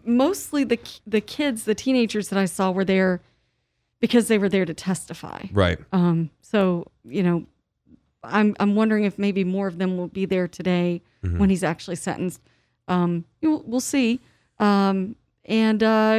mostly 0.03 0.63
the 0.63 0.79
the 1.07 1.21
kids, 1.21 1.63
the 1.63 1.75
teenagers 1.75 2.27
that 2.29 2.37
I 2.37 2.45
saw 2.45 2.71
were 2.71 2.85
there 2.85 3.21
because 4.01 4.27
they 4.27 4.37
were 4.37 4.49
there 4.49 4.65
to 4.65 4.73
testify. 4.73 5.43
Right. 5.53 5.79
Um, 5.93 6.29
so 6.41 6.87
you 7.05 7.23
know, 7.23 7.45
I'm 8.23 8.55
I'm 8.59 8.75
wondering 8.75 9.05
if 9.05 9.17
maybe 9.17 9.43
more 9.45 9.67
of 9.67 9.77
them 9.77 9.95
will 9.97 10.07
be 10.09 10.25
there 10.25 10.47
today 10.47 11.01
Mm-hmm. 11.23 11.37
when 11.37 11.51
he's 11.51 11.63
actually 11.63 11.97
sentenced. 11.97 12.41
Um, 12.87 13.25
we'll, 13.43 13.61
we'll 13.67 13.79
see. 13.79 14.19
Um, 14.57 15.15
and 15.51 15.83
uh, 15.83 16.15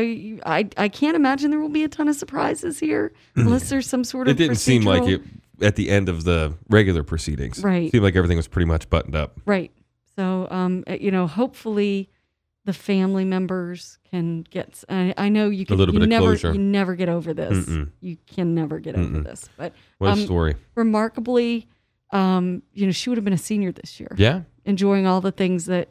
I 0.46 0.68
I 0.76 0.88
can't 0.88 1.16
imagine 1.16 1.50
there 1.50 1.58
will 1.58 1.70
be 1.70 1.84
a 1.84 1.88
ton 1.88 2.06
of 2.06 2.14
surprises 2.14 2.78
here 2.78 3.12
unless 3.34 3.70
there's 3.70 3.88
some 3.88 4.04
sort 4.04 4.28
of. 4.28 4.34
It 4.34 4.38
didn't 4.38 4.56
seem 4.56 4.82
like 4.82 5.08
it 5.08 5.22
at 5.62 5.76
the 5.76 5.88
end 5.90 6.08
of 6.10 6.24
the 6.24 6.54
regular 6.68 7.02
proceedings. 7.02 7.62
Right. 7.64 7.86
It 7.86 7.92
Seemed 7.92 8.04
like 8.04 8.14
everything 8.14 8.36
was 8.36 8.46
pretty 8.46 8.66
much 8.66 8.90
buttoned 8.90 9.16
up. 9.16 9.40
Right. 9.46 9.72
So, 10.16 10.46
um, 10.50 10.84
uh, 10.88 10.94
you 11.00 11.10
know, 11.10 11.26
hopefully 11.26 12.10
the 12.66 12.74
family 12.74 13.24
members 13.24 13.98
can 14.10 14.42
get. 14.42 14.84
I, 14.90 15.14
I 15.16 15.28
know 15.30 15.48
you 15.48 15.64
can. 15.64 15.78
little 15.78 15.94
you 15.94 16.00
bit 16.00 16.04
of 16.04 16.10
never, 16.10 16.26
closure. 16.26 16.52
You 16.52 16.58
never 16.58 16.94
get 16.94 17.08
over 17.08 17.32
this. 17.32 17.66
Mm-mm. 17.66 17.90
You 18.00 18.18
can 18.26 18.54
never 18.54 18.80
get 18.80 18.96
over 18.96 19.20
this. 19.20 19.48
But 19.56 19.72
What 19.96 20.08
a 20.08 20.12
um, 20.12 20.20
story. 20.20 20.56
remarkably, 20.74 21.68
um, 22.10 22.62
you 22.74 22.84
know, 22.84 22.92
she 22.92 23.08
would 23.08 23.16
have 23.16 23.24
been 23.24 23.32
a 23.32 23.38
senior 23.38 23.72
this 23.72 23.98
year, 23.98 24.14
Yeah. 24.18 24.42
enjoying 24.66 25.06
all 25.06 25.22
the 25.22 25.32
things 25.32 25.64
that 25.66 25.88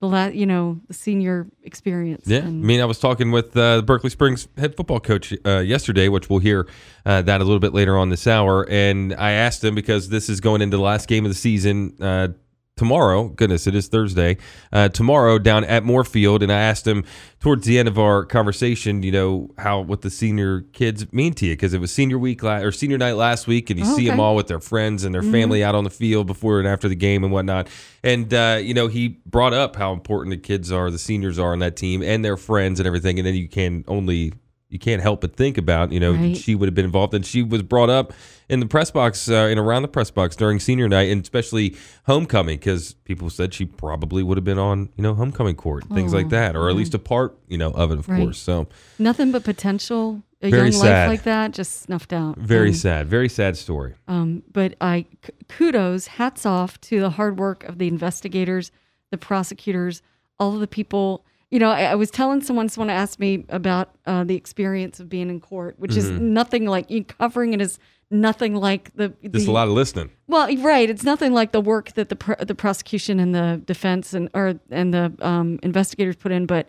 the 0.00 0.08
la- 0.08 0.26
you 0.26 0.46
know, 0.46 0.80
the 0.88 0.94
senior 0.94 1.46
experience. 1.62 2.26
Yeah. 2.26 2.40
I 2.40 2.50
mean, 2.50 2.80
I 2.80 2.84
was 2.84 2.98
talking 2.98 3.30
with 3.30 3.56
uh, 3.56 3.76
the 3.76 3.82
Berkeley 3.82 4.10
Springs 4.10 4.48
head 4.56 4.76
football 4.76 5.00
coach 5.00 5.32
uh, 5.46 5.58
yesterday, 5.58 6.08
which 6.08 6.28
we'll 6.28 6.40
hear 6.40 6.68
uh, 7.06 7.22
that 7.22 7.40
a 7.40 7.44
little 7.44 7.60
bit 7.60 7.72
later 7.72 7.96
on 7.96 8.10
this 8.10 8.26
hour. 8.26 8.68
And 8.68 9.14
I 9.14 9.32
asked 9.32 9.64
him 9.64 9.74
because 9.74 10.08
this 10.08 10.28
is 10.28 10.40
going 10.40 10.62
into 10.62 10.76
the 10.76 10.82
last 10.82 11.08
game 11.08 11.24
of 11.24 11.30
the 11.30 11.36
season. 11.36 12.36
Tomorrow, 12.76 13.28
goodness, 13.28 13.68
it 13.68 13.74
is 13.76 13.86
Thursday. 13.86 14.36
Uh, 14.72 14.88
tomorrow 14.88 15.38
down 15.38 15.62
at 15.62 15.84
Moorfield, 15.84 16.42
and 16.42 16.50
I 16.50 16.58
asked 16.58 16.84
him 16.84 17.04
towards 17.38 17.66
the 17.66 17.78
end 17.78 17.86
of 17.86 18.00
our 18.00 18.24
conversation, 18.24 19.04
you 19.04 19.12
know, 19.12 19.54
how 19.58 19.80
what 19.80 20.02
the 20.02 20.10
senior 20.10 20.62
kids 20.72 21.12
mean 21.12 21.34
to 21.34 21.46
you 21.46 21.52
because 21.52 21.72
it 21.72 21.80
was 21.80 21.92
senior 21.92 22.18
week 22.18 22.42
la- 22.42 22.56
or 22.56 22.72
senior 22.72 22.98
night 22.98 23.12
last 23.12 23.46
week, 23.46 23.70
and 23.70 23.78
you 23.78 23.86
see 23.86 24.06
them 24.08 24.18
all 24.18 24.34
with 24.34 24.48
their 24.48 24.58
friends 24.58 25.04
and 25.04 25.14
their 25.14 25.22
family 25.22 25.62
out 25.62 25.76
on 25.76 25.84
the 25.84 25.90
field 25.90 26.26
before 26.26 26.58
and 26.58 26.66
after 26.66 26.88
the 26.88 26.96
game 26.96 27.22
and 27.22 27.32
whatnot. 27.32 27.68
And 28.02 28.34
uh, 28.34 28.58
you 28.60 28.74
know, 28.74 28.88
he 28.88 29.20
brought 29.24 29.54
up 29.54 29.76
how 29.76 29.92
important 29.92 30.32
the 30.34 30.40
kids 30.40 30.72
are, 30.72 30.90
the 30.90 30.98
seniors 30.98 31.38
are 31.38 31.52
on 31.52 31.60
that 31.60 31.76
team, 31.76 32.02
and 32.02 32.24
their 32.24 32.36
friends 32.36 32.80
and 32.80 32.88
everything. 32.88 33.20
And 33.20 33.26
then 33.26 33.36
you 33.36 33.48
can 33.48 33.84
only 33.86 34.32
you 34.74 34.78
can't 34.80 35.00
help 35.00 35.20
but 35.20 35.36
think 35.36 35.56
about, 35.56 35.92
you 35.92 36.00
know, 36.00 36.12
Right. 36.14 36.36
she 36.36 36.56
would 36.56 36.66
have 36.66 36.74
been 36.74 36.84
involved, 36.84 37.14
and 37.14 37.24
she 37.24 37.42
was 37.44 37.62
brought 37.62 37.88
up 37.90 38.12
in 38.48 38.58
the 38.58 38.66
press 38.66 38.90
box 38.90 39.28
uh, 39.30 39.34
and 39.48 39.58
around 39.58 39.82
the 39.82 39.88
press 39.88 40.10
box 40.10 40.34
during 40.34 40.58
senior 40.58 40.88
night, 40.88 41.10
and 41.12 41.22
especially 41.22 41.76
homecoming, 42.06 42.58
because 42.58 42.94
people 43.04 43.30
said 43.30 43.54
she 43.54 43.64
probably 43.64 44.22
would 44.24 44.36
have 44.36 44.44
been 44.44 44.58
on, 44.58 44.88
you 44.96 45.02
know, 45.02 45.14
homecoming 45.14 45.54
court, 45.54 45.84
things 45.94 46.12
like 46.12 46.26
Oh, 46.26 46.30
that, 46.30 46.56
or 46.56 46.68
at 46.68 46.74
least 46.74 46.92
a 46.92 46.98
part, 46.98 47.38
you 47.48 47.56
know, 47.56 47.70
of 47.70 47.92
it, 47.92 47.98
of 48.00 48.08
Right. 48.08 48.20
course. 48.24 48.38
So 48.38 48.66
nothing 48.98 49.30
but 49.32 49.44
potential. 49.44 50.22
A 50.42 50.50
Very 50.50 50.64
young 50.64 50.72
sad. 50.72 51.08
life 51.08 51.08
like 51.18 51.22
that 51.22 51.52
just 51.52 51.80
snuffed 51.82 52.12
out. 52.12 52.36
very 52.36 52.68
Um, 52.68 52.74
sad, 52.74 53.06
very 53.08 53.30
sad 53.30 53.56
story. 53.56 53.94
Um, 54.08 54.42
but 54.52 54.74
I 54.80 55.06
k- 55.22 55.30
kudos, 55.48 56.06
hats 56.08 56.44
off 56.44 56.78
to 56.82 57.00
the 57.00 57.10
hard 57.10 57.38
work 57.38 57.64
of 57.64 57.78
the 57.78 57.88
investigators, 57.88 58.70
the 59.10 59.16
prosecutors, 59.16 60.02
all 60.38 60.52
of 60.54 60.60
the 60.60 60.66
people. 60.66 61.24
You 61.54 61.60
know, 61.60 61.70
I, 61.70 61.82
I 61.82 61.94
was 61.94 62.10
telling 62.10 62.42
someone, 62.42 62.68
someone 62.68 62.90
asked 62.90 63.20
me 63.20 63.44
about 63.48 63.94
uh, 64.06 64.24
the 64.24 64.34
experience 64.34 64.98
of 64.98 65.08
being 65.08 65.30
in 65.30 65.38
court, 65.38 65.78
which 65.78 65.96
is 65.96 66.10
nothing 66.10 66.66
like 66.66 66.90
you 66.90 67.04
covering 67.04 67.52
it 67.52 67.60
is 67.60 67.78
nothing 68.10 68.56
like 68.56 68.92
the. 68.96 69.10
Just 69.22 69.46
the 69.46 69.52
a 69.52 69.54
lot 69.54 69.68
of 69.68 69.74
listening. 69.74 70.10
well, 70.26 70.52
right. 70.56 70.90
It's 70.90 71.04
nothing 71.04 71.32
like 71.32 71.52
the 71.52 71.60
work 71.60 71.92
that 71.92 72.08
the 72.08 72.16
pr- 72.16 72.42
the 72.44 72.56
prosecution 72.56 73.20
and 73.20 73.32
the 73.32 73.62
defense 73.64 74.14
and 74.14 74.28
or 74.34 74.58
and 74.68 74.92
the 74.92 75.14
um, 75.20 75.60
investigators 75.62 76.16
put 76.16 76.32
in, 76.32 76.46
but 76.46 76.66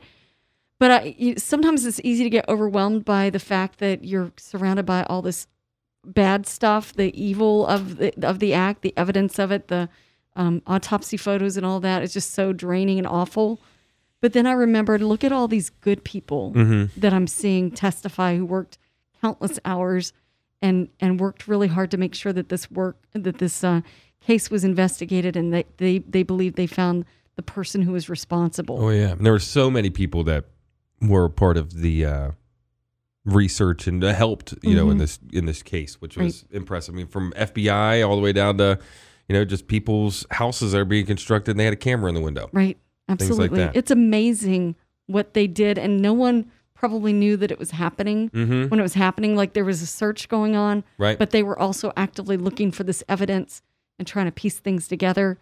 but 0.77 0.91
I, 0.91 1.15
you, 1.17 1.35
sometimes 1.37 1.83
it's 1.83 1.99
easy 2.03 2.23
to 2.23 2.29
get 2.29 2.47
overwhelmed 2.47 3.05
by 3.05 3.31
the 3.31 3.39
fact 3.39 3.79
that 3.79 4.03
you're 4.03 4.31
surrounded 4.37 4.85
by 4.85 5.01
all 5.05 5.23
this 5.23 5.47
bad 6.05 6.45
stuff, 6.45 6.93
the 6.93 7.11
evil 7.19 7.65
of 7.65 7.97
the 7.97 8.13
of 8.23 8.37
the 8.37 8.53
act, 8.53 8.83
the 8.83 8.93
evidence 8.95 9.39
of 9.39 9.51
it, 9.51 9.67
the 9.67 9.89
um, 10.35 10.61
autopsy 10.67 11.17
photos 11.17 11.57
and 11.57 11.65
all 11.65 11.79
that. 11.79 12.03
It's 12.03 12.13
just 12.13 12.35
so 12.35 12.53
draining 12.53 12.99
and 12.99 13.07
awful. 13.07 13.59
But 14.25 14.33
then 14.33 14.47
I 14.47 14.53
remembered, 14.53 15.03
look 15.03 15.23
at 15.23 15.31
all 15.31 15.47
these 15.47 15.69
good 15.69 16.03
people 16.03 16.49
that 16.97 17.13
I'm 17.13 17.27
seeing 17.27 17.69
testify 17.69 18.35
who 18.35 18.43
worked 18.43 18.79
countless 19.21 19.59
hours 19.63 20.13
and 20.63 20.89
and 20.99 21.19
worked 21.19 21.47
really 21.47 21.67
hard 21.67 21.91
to 21.91 21.97
make 21.97 22.15
sure 22.15 22.33
that 22.33 22.49
this 22.49 22.71
work 22.71 22.97
that 23.13 23.37
this 23.37 23.63
uh, 23.63 23.81
case 24.21 24.49
was 24.49 24.63
investigated 24.63 25.35
and 25.37 25.53
that 25.53 25.77
they 25.77 25.99
they 25.99 26.23
believe 26.23 26.55
they 26.55 26.65
found 26.65 27.05
the 27.35 27.43
person 27.43 27.83
who 27.83 27.91
was 27.91 28.09
responsible. 28.09 28.83
Oh 28.83 28.89
yeah, 28.89 29.11
and 29.11 29.23
there 29.23 29.33
were 29.33 29.37
so 29.37 29.69
many 29.69 29.91
people 29.91 30.23
that 30.23 30.45
were 31.03 31.29
part 31.29 31.55
of 31.55 31.73
the 31.81 32.05
uh, 32.05 32.31
research 33.25 33.85
and 33.85 34.01
helped, 34.01 34.55
you 34.63 34.73
know, 34.75 34.89
in 34.89 34.97
Mhm. 34.97 35.01
this 35.01 35.19
in 35.33 35.45
this 35.45 35.61
case, 35.61 36.01
which 36.01 36.17
was 36.17 36.45
impressive. 36.49 36.95
I 36.95 36.97
mean, 36.97 37.07
from 37.07 37.31
FBI 37.35 38.01
all 38.01 38.15
the 38.15 38.23
way 38.23 38.33
down 38.33 38.57
to, 38.57 38.79
you 39.29 39.33
know, 39.33 39.45
just 39.45 39.67
people's 39.67 40.25
houses 40.31 40.71
that 40.71 40.79
are 40.79 40.83
being 40.85 41.05
constructed, 41.05 41.51
and 41.51 41.59
they 41.59 41.65
had 41.65 41.73
a 41.73 41.77
camera 41.77 42.09
in 42.09 42.15
the 42.15 42.21
window. 42.21 42.49
Right. 42.51 42.79
Like 43.07 43.21
Absolutely. 43.21 43.57
that. 43.59 43.75
It's 43.75 43.91
amazing 43.91 44.75
what 45.07 45.33
they 45.33 45.47
did. 45.47 45.77
And 45.77 46.01
no 46.01 46.13
one 46.13 46.51
probably 46.73 47.13
knew 47.13 47.37
that 47.37 47.51
it 47.51 47.59
was 47.59 47.71
happening 47.71 48.29
Mm-hmm. 48.31 48.67
when 48.69 48.79
it 48.79 48.83
was 48.83 48.95
happening. 48.95 49.35
Like 49.35 49.53
there 49.53 49.65
was 49.65 49.81
a 49.81 49.87
search 49.87 50.27
going 50.27 50.55
on, 50.55 50.83
Right. 50.97 51.17
but 51.17 51.31
they 51.31 51.43
were 51.43 51.57
also 51.57 51.93
actively 51.95 52.37
looking 52.37 52.71
for 52.71 52.83
this 52.83 53.03
evidence 53.07 53.61
and 53.99 54.07
trying 54.07 54.25
to 54.25 54.31
piece 54.31 54.59
things 54.59 54.87
together 54.87 55.37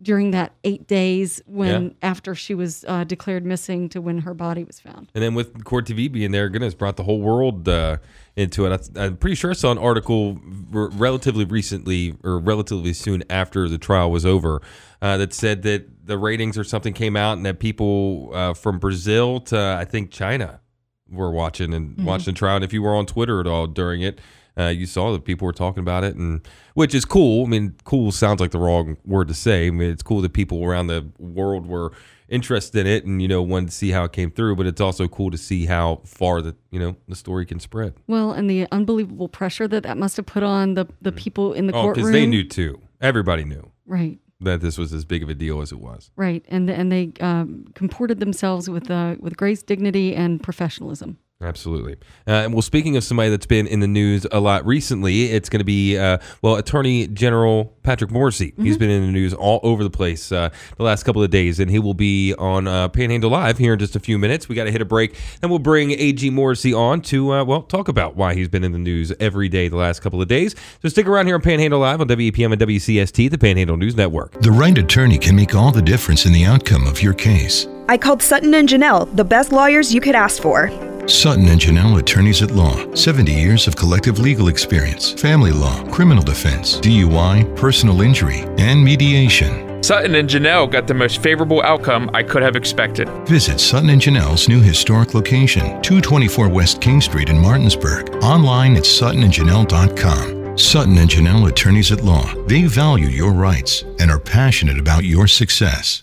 during 0.00 0.30
that 0.30 0.52
eight 0.62 0.86
days 0.86 1.42
when 1.46 1.82
Yeah. 1.86 1.90
after 2.02 2.32
she 2.34 2.54
was 2.54 2.84
uh, 2.86 3.02
declared 3.02 3.44
missing 3.44 3.88
to 3.88 4.00
when 4.00 4.18
her 4.20 4.32
body 4.34 4.62
was 4.62 4.78
found. 4.78 5.10
And 5.12 5.24
then 5.24 5.34
with 5.34 5.64
Court 5.64 5.86
TV 5.86 6.12
being 6.12 6.30
there, 6.30 6.48
goodness, 6.48 6.74
brought 6.74 6.96
the 6.96 7.02
whole 7.02 7.20
world 7.20 7.68
uh, 7.68 7.96
into 8.36 8.64
it. 8.66 8.90
I, 8.96 9.06
I'm 9.06 9.16
pretty 9.16 9.34
sure 9.34 9.50
I 9.50 9.54
saw 9.54 9.72
an 9.72 9.78
article 9.78 10.38
r- 10.72 10.90
relatively 10.90 11.44
recently 11.44 12.14
or 12.22 12.38
relatively 12.38 12.92
soon 12.92 13.24
after 13.28 13.68
the 13.68 13.78
trial 13.78 14.12
was 14.12 14.24
over 14.24 14.62
uh, 15.02 15.16
that 15.16 15.32
said 15.32 15.62
that 15.62 15.88
the 16.08 16.18
ratings 16.18 16.58
or 16.58 16.64
something 16.64 16.92
came 16.92 17.16
out 17.16 17.36
and 17.36 17.46
that 17.46 17.60
people 17.60 18.30
uh, 18.34 18.54
from 18.54 18.78
Brazil 18.80 19.40
to 19.42 19.56
I 19.78 19.84
think 19.84 20.10
China 20.10 20.60
were 21.08 21.30
watching 21.30 21.72
and 21.72 22.04
watching 22.04 22.34
the 22.34 22.38
trial. 22.38 22.56
And 22.56 22.64
if 22.64 22.72
you 22.72 22.82
were 22.82 22.94
on 22.96 23.06
Twitter 23.06 23.38
at 23.40 23.46
all 23.46 23.66
during 23.66 24.00
it, 24.02 24.20
uh, 24.58 24.66
you 24.68 24.86
saw 24.86 25.12
that 25.12 25.24
people 25.24 25.46
were 25.46 25.52
talking 25.52 25.80
about 25.82 26.02
it, 26.02 26.16
and 26.16 26.40
which 26.74 26.92
is 26.94 27.04
cool. 27.04 27.46
I 27.46 27.48
mean, 27.48 27.76
cool 27.84 28.10
sounds 28.10 28.40
like 28.40 28.50
the 28.50 28.58
wrong 28.58 28.96
word 29.06 29.28
to 29.28 29.34
say. 29.34 29.68
I 29.68 29.70
mean, 29.70 29.88
it's 29.90 30.02
cool 30.02 30.20
that 30.22 30.32
people 30.32 30.64
around 30.64 30.88
the 30.88 31.06
world 31.18 31.66
were 31.66 31.92
interested 32.28 32.80
in 32.80 32.86
it 32.86 33.06
and 33.06 33.22
you 33.22 33.28
know 33.28 33.40
wanted 33.40 33.70
to 33.70 33.74
see 33.74 33.90
how 33.90 34.04
it 34.04 34.12
came 34.12 34.30
through. 34.30 34.56
But 34.56 34.66
it's 34.66 34.80
also 34.80 35.06
cool 35.08 35.30
to 35.30 35.38
see 35.38 35.66
how 35.66 36.00
far 36.04 36.42
that 36.42 36.56
you 36.72 36.80
know 36.80 36.96
the 37.06 37.14
story 37.14 37.46
can 37.46 37.60
spread. 37.60 37.94
Well, 38.08 38.32
and 38.32 38.50
the 38.50 38.66
unbelievable 38.72 39.28
pressure 39.28 39.68
that 39.68 39.84
that 39.84 39.96
must 39.96 40.16
have 40.16 40.26
put 40.26 40.42
on 40.42 40.74
the, 40.74 40.86
the 41.00 41.12
people 41.12 41.52
in 41.52 41.68
the 41.68 41.72
Oh, 41.72 41.82
courtroom. 41.82 41.94
because 42.06 42.10
they 42.12 42.26
knew 42.26 42.42
too. 42.44 42.80
Everybody 43.00 43.44
knew 43.44 43.70
Right. 43.86 44.18
That 44.40 44.60
this 44.60 44.78
was 44.78 44.92
as 44.92 45.04
big 45.04 45.22
of 45.22 45.28
a 45.28 45.34
deal 45.34 45.60
as 45.60 45.72
it 45.72 45.80
was. 45.80 46.10
Right, 46.16 46.44
and 46.48 46.70
and 46.70 46.92
they 46.92 47.12
um, 47.20 47.66
comported 47.74 48.20
themselves 48.20 48.68
with 48.68 48.90
uh, 48.90 49.16
with 49.18 49.36
grace, 49.36 49.62
dignity, 49.62 50.14
and 50.14 50.42
professionalism. 50.42 51.18
Absolutely. 51.40 51.92
Uh, 52.26 52.42
and 52.46 52.52
well, 52.52 52.62
speaking 52.62 52.96
of 52.96 53.04
somebody 53.04 53.30
that's 53.30 53.46
been 53.46 53.68
in 53.68 53.78
the 53.78 53.86
news 53.86 54.26
a 54.32 54.40
lot 54.40 54.66
recently, 54.66 55.26
it's 55.26 55.48
going 55.48 55.60
to 55.60 55.64
be, 55.64 55.96
uh, 55.96 56.18
well, 56.42 56.56
Attorney 56.56 57.06
General 57.06 57.72
Patrick 57.84 58.10
Morrisey. 58.10 58.60
He's 58.60 58.76
been 58.76 58.90
in 58.90 59.06
the 59.06 59.12
news 59.12 59.32
all 59.32 59.60
over 59.62 59.84
the 59.84 59.90
place 59.90 60.32
uh, 60.32 60.50
the 60.78 60.82
last 60.82 61.04
couple 61.04 61.22
of 61.22 61.30
days, 61.30 61.60
and 61.60 61.70
he 61.70 61.78
will 61.78 61.94
be 61.94 62.34
on 62.34 62.66
uh, 62.66 62.88
Panhandle 62.88 63.30
Live 63.30 63.56
here 63.56 63.74
in 63.74 63.78
just 63.78 63.94
a 63.94 64.00
few 64.00 64.18
minutes. 64.18 64.48
We 64.48 64.56
got 64.56 64.64
to 64.64 64.72
hit 64.72 64.82
a 64.82 64.84
break, 64.84 65.16
and 65.40 65.48
we'll 65.48 65.60
bring 65.60 65.92
AG 65.92 66.28
Morrisey 66.28 66.76
on 66.76 67.02
to, 67.02 67.32
uh, 67.32 67.44
well, 67.44 67.62
talk 67.62 67.86
about 67.86 68.16
why 68.16 68.34
he's 68.34 68.48
been 68.48 68.64
in 68.64 68.72
the 68.72 68.78
news 68.78 69.12
every 69.20 69.48
day 69.48 69.68
the 69.68 69.76
last 69.76 70.00
couple 70.00 70.20
of 70.20 70.26
days. 70.26 70.56
So 70.82 70.88
stick 70.88 71.06
around 71.06 71.26
here 71.26 71.36
on 71.36 71.40
Panhandle 71.40 71.78
Live 71.78 72.00
on 72.00 72.08
WEPM 72.08 72.52
and 72.52 72.60
WCST, 72.60 73.30
the 73.30 73.38
Panhandle 73.38 73.76
News 73.76 73.94
Network. 73.94 74.32
The 74.40 74.50
right 74.50 74.76
attorney 74.76 75.18
can 75.18 75.36
make 75.36 75.54
all 75.54 75.70
the 75.70 75.82
difference 75.82 76.26
in 76.26 76.32
the 76.32 76.44
outcome 76.44 76.88
of 76.88 77.00
your 77.00 77.14
case. 77.14 77.68
I 77.88 77.96
called 77.96 78.22
Sutton 78.22 78.52
and 78.54 78.68
Janelle, 78.68 79.14
the 79.14 79.24
best 79.24 79.52
lawyers 79.52 79.94
you 79.94 80.00
could 80.00 80.16
ask 80.16 80.42
for. 80.42 80.97
Sutton 81.08 81.48
and 81.48 81.60
Janelle 81.60 81.98
Attorneys 81.98 82.42
at 82.42 82.50
Law. 82.50 82.94
70 82.94 83.32
years 83.32 83.66
of 83.66 83.76
collective 83.76 84.18
legal 84.18 84.48
experience, 84.48 85.12
family 85.12 85.52
law, 85.52 85.82
criminal 85.90 86.22
defense, 86.22 86.78
DUI, 86.80 87.56
personal 87.56 88.02
injury, 88.02 88.40
and 88.58 88.84
mediation. 88.84 89.82
Sutton 89.82 90.16
and 90.16 90.28
Janelle 90.28 90.70
got 90.70 90.86
the 90.86 90.94
most 90.94 91.22
favorable 91.22 91.62
outcome 91.62 92.10
I 92.12 92.22
could 92.22 92.42
have 92.42 92.56
expected. 92.56 93.08
Visit 93.26 93.58
Sutton 93.58 93.90
and 93.90 94.00
Janelle's 94.00 94.48
new 94.48 94.60
historic 94.60 95.14
location, 95.14 95.62
224 95.82 96.48
West 96.48 96.80
King 96.80 97.00
Street 97.00 97.30
in 97.30 97.38
Martinsburg. 97.38 98.10
Online 98.22 98.76
at 98.76 98.82
suttonandjanelle.com. 98.82 100.37
Sutton 100.58 100.98
and 100.98 101.08
Janelle 101.08 101.48
Attorneys 101.48 101.92
at 101.92 102.02
Law. 102.02 102.34
They 102.46 102.64
value 102.64 103.06
your 103.06 103.32
rights 103.32 103.84
and 104.00 104.10
are 104.10 104.18
passionate 104.18 104.78
about 104.78 105.04
your 105.04 105.28
success. 105.28 106.02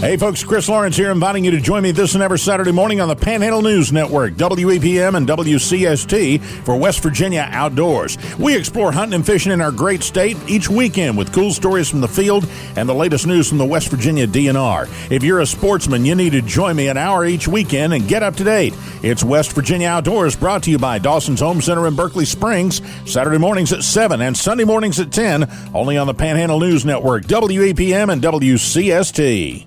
Hey, 0.00 0.16
folks, 0.16 0.42
Chris 0.42 0.68
Lawrence 0.68 0.96
here, 0.96 1.10
inviting 1.10 1.44
you 1.44 1.50
to 1.50 1.60
join 1.60 1.82
me 1.82 1.90
this 1.90 2.14
and 2.14 2.22
every 2.22 2.38
Saturday 2.38 2.72
morning 2.72 3.02
on 3.02 3.08
the 3.08 3.16
Panhandle 3.16 3.60
News 3.60 3.92
Network, 3.92 4.32
WEPM 4.34 5.14
and 5.14 5.26
WCST 5.28 6.40
for 6.64 6.74
West 6.74 7.02
Virginia 7.02 7.46
Outdoors. 7.50 8.16
We 8.38 8.56
explore 8.56 8.92
hunting 8.92 9.16
and 9.16 9.26
fishing 9.26 9.52
in 9.52 9.60
our 9.60 9.70
great 9.72 10.02
state 10.02 10.38
each 10.48 10.70
weekend 10.70 11.18
with 11.18 11.34
cool 11.34 11.52
stories 11.52 11.90
from 11.90 12.00
the 12.00 12.08
field 12.08 12.48
and 12.76 12.88
the 12.88 12.94
latest 12.94 13.26
news 13.26 13.48
from 13.48 13.58
the 13.58 13.66
West 13.66 13.88
Virginia 13.88 14.26
DNR. 14.26 14.88
If 15.10 15.22
you're 15.22 15.40
a 15.40 15.46
sportsman, 15.46 16.06
you 16.06 16.14
need 16.14 16.32
to 16.32 16.40
join 16.40 16.76
me 16.76 16.88
an 16.88 16.96
hour 16.96 17.26
each 17.26 17.46
weekend 17.46 17.92
and 17.92 18.08
get 18.08 18.22
up 18.22 18.36
to 18.36 18.44
date. 18.44 18.72
It's 19.02 19.22
West 19.22 19.52
Virginia 19.52 19.88
Outdoors 19.88 20.34
brought 20.34 20.62
to 20.62 20.70
you 20.70 20.78
by 20.78 20.98
Dawson's 20.98 21.40
Home 21.40 21.60
Center 21.60 21.86
in 21.86 21.94
Berkeley 21.94 22.24
Springs, 22.24 22.80
Saturday 23.04 23.38
mornings 23.38 23.72
at 23.72 23.79
7 23.82 24.20
and 24.20 24.36
Sunday 24.36 24.64
mornings 24.64 25.00
at 25.00 25.12
10, 25.12 25.50
only 25.74 25.96
on 25.96 26.06
the 26.06 26.14
Panhandle 26.14 26.60
News 26.60 26.84
Network, 26.84 27.24
WEPM 27.24 28.12
and 28.12 28.22
WCST. 28.22 29.66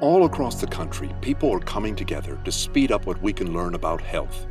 All 0.00 0.26
across 0.26 0.60
the 0.60 0.66
country, 0.66 1.10
people 1.22 1.50
are 1.52 1.60
coming 1.60 1.96
together 1.96 2.38
to 2.44 2.52
speed 2.52 2.92
up 2.92 3.06
what 3.06 3.20
we 3.22 3.32
can 3.32 3.52
learn 3.54 3.74
about 3.74 4.00
health. 4.00 4.46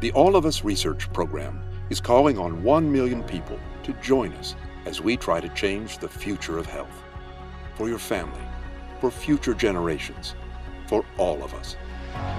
The 0.00 0.10
All 0.12 0.36
of 0.36 0.46
Us 0.46 0.64
Research 0.64 1.12
Program 1.12 1.62
is 1.90 2.00
calling 2.00 2.38
on 2.38 2.62
1 2.62 2.90
million 2.90 3.22
people 3.24 3.58
to 3.82 3.92
join 4.02 4.32
us 4.34 4.54
as 4.86 5.00
we 5.00 5.16
try 5.16 5.40
to 5.40 5.48
change 5.50 5.98
the 5.98 6.08
future 6.08 6.56
of 6.58 6.66
health. 6.66 7.02
For 7.74 7.88
your 7.88 7.98
family, 7.98 8.40
for 9.00 9.10
future 9.10 9.54
generations, 9.54 10.34
for 10.86 11.04
all 11.18 11.42
of 11.42 11.54
us. 11.54 11.76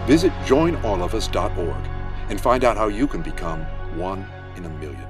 Visit 0.08 0.32
joinallofus.org 0.46 1.90
and 2.30 2.42
find 2.42 2.64
out 2.64 2.78
how 2.78 2.88
you 2.88 3.08
can 3.08 3.22
become 3.22 3.66
one 3.96 4.26
in 4.56 4.66
a 4.66 4.70
million. 4.70 5.08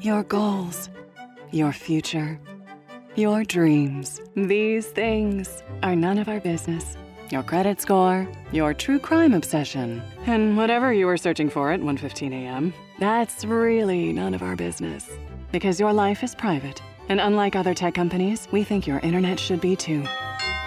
Your 0.00 0.22
goals, 0.24 0.90
your 1.50 1.72
future, 1.72 2.38
your 3.14 3.44
dreams. 3.44 4.20
These 4.34 4.88
things 4.88 5.62
are 5.82 5.96
none 5.96 6.18
of 6.18 6.28
our 6.28 6.40
business. 6.40 6.96
Your 7.30 7.42
credit 7.42 7.80
score, 7.80 8.28
your 8.52 8.74
true 8.74 8.98
crime 8.98 9.32
obsession, 9.32 10.02
and 10.26 10.56
whatever 10.56 10.92
you 10.92 11.06
were 11.06 11.16
searching 11.16 11.48
for 11.48 11.72
at 11.72 11.80
1:15 11.80 12.32
a.m. 12.32 12.74
That's 13.00 13.44
really 13.44 14.12
none 14.12 14.34
of 14.34 14.42
our 14.42 14.56
business. 14.56 15.08
Because 15.50 15.80
your 15.80 15.92
life 15.92 16.22
is 16.22 16.34
private, 16.34 16.82
and 17.08 17.20
unlike 17.20 17.56
other 17.56 17.74
tech 17.74 17.94
companies, 17.94 18.46
we 18.52 18.62
think 18.62 18.86
your 18.86 18.98
internet 19.00 19.40
should 19.40 19.60
be 19.60 19.74
too. 19.74 20.04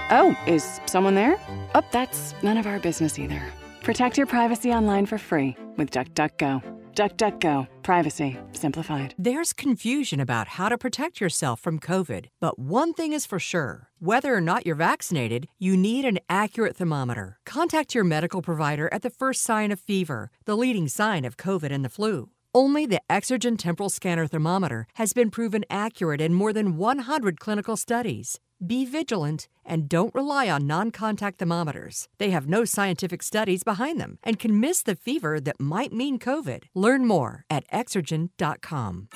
Oh, 0.10 0.38
is 0.48 0.80
someone 0.86 1.16
there? 1.16 1.38
Oh, 1.76 1.84
that's 1.92 2.34
none 2.42 2.58
of 2.58 2.66
our 2.66 2.80
business 2.80 3.20
either. 3.20 3.44
Protect 3.84 4.18
your 4.18 4.26
privacy 4.26 4.72
online 4.72 5.06
for 5.06 5.18
free 5.18 5.58
with 5.76 5.92
DuckDuckGo. 5.92 6.64
DuckDuckGo. 6.94 7.68
Privacy 7.84 8.40
simplified. 8.54 9.14
There's 9.18 9.52
confusion 9.52 10.22
about 10.22 10.48
how 10.48 10.70
to 10.70 10.78
protect 10.78 11.20
yourself 11.20 11.60
from 11.60 11.82
COVID, 11.82 12.28
but 12.40 12.58
one 12.58 12.94
thing 12.94 13.12
is 13.12 13.26
for 13.26 13.38
sure. 13.38 13.90
Whether 14.00 14.34
or 14.34 14.40
not 14.40 14.66
you're 14.66 14.76
vaccinated, 14.76 15.48
you 15.60 15.76
need 15.76 16.06
an 16.06 16.20
accurate 16.30 16.78
thermometer. 16.78 17.38
Contact 17.46 17.94
your 17.94 18.06
medical 18.06 18.42
provider 18.42 18.90
at 18.94 19.02
the 19.02 19.10
first 19.10 19.44
sign 19.44 19.74
of 19.74 19.80
fever, 19.80 20.32
the 20.46 20.56
leading 20.56 20.88
sign 20.88 21.26
of 21.26 21.36
COVID 21.36 21.72
and 21.72 21.84
the 21.84 21.90
flu. 21.90 22.30
Only 22.56 22.86
the 22.86 23.02
Exergen 23.10 23.58
Temporal 23.60 23.90
Scanner 23.90 24.26
Thermometer 24.26 24.88
has 24.94 25.12
been 25.12 25.30
proven 25.30 25.66
accurate 25.70 26.22
in 26.22 26.34
more 26.34 26.54
than 26.54 26.78
100 26.78 27.40
clinical 27.42 27.76
studies. 27.76 28.40
Be 28.66 28.86
vigilant 28.86 29.48
and 29.64 29.88
don't 29.88 30.14
rely 30.16 30.50
on 30.50 30.66
non 30.66 30.92
contact 30.92 31.40
thermometers. 31.40 32.08
They 32.18 32.32
have 32.32 32.48
no 32.48 32.66
scientific 32.66 33.22
studies 33.22 33.64
behind 33.64 34.00
them 34.00 34.18
and 34.24 34.40
can 34.40 34.60
miss 34.60 34.82
the 34.82 34.96
fever 34.96 35.40
that 35.40 35.60
might 35.60 35.94
mean 35.94 36.18
COVID. 36.18 36.64
Learn 36.74 37.06
more 37.08 37.46
at 37.50 37.68
exergen.com. 37.70 39.10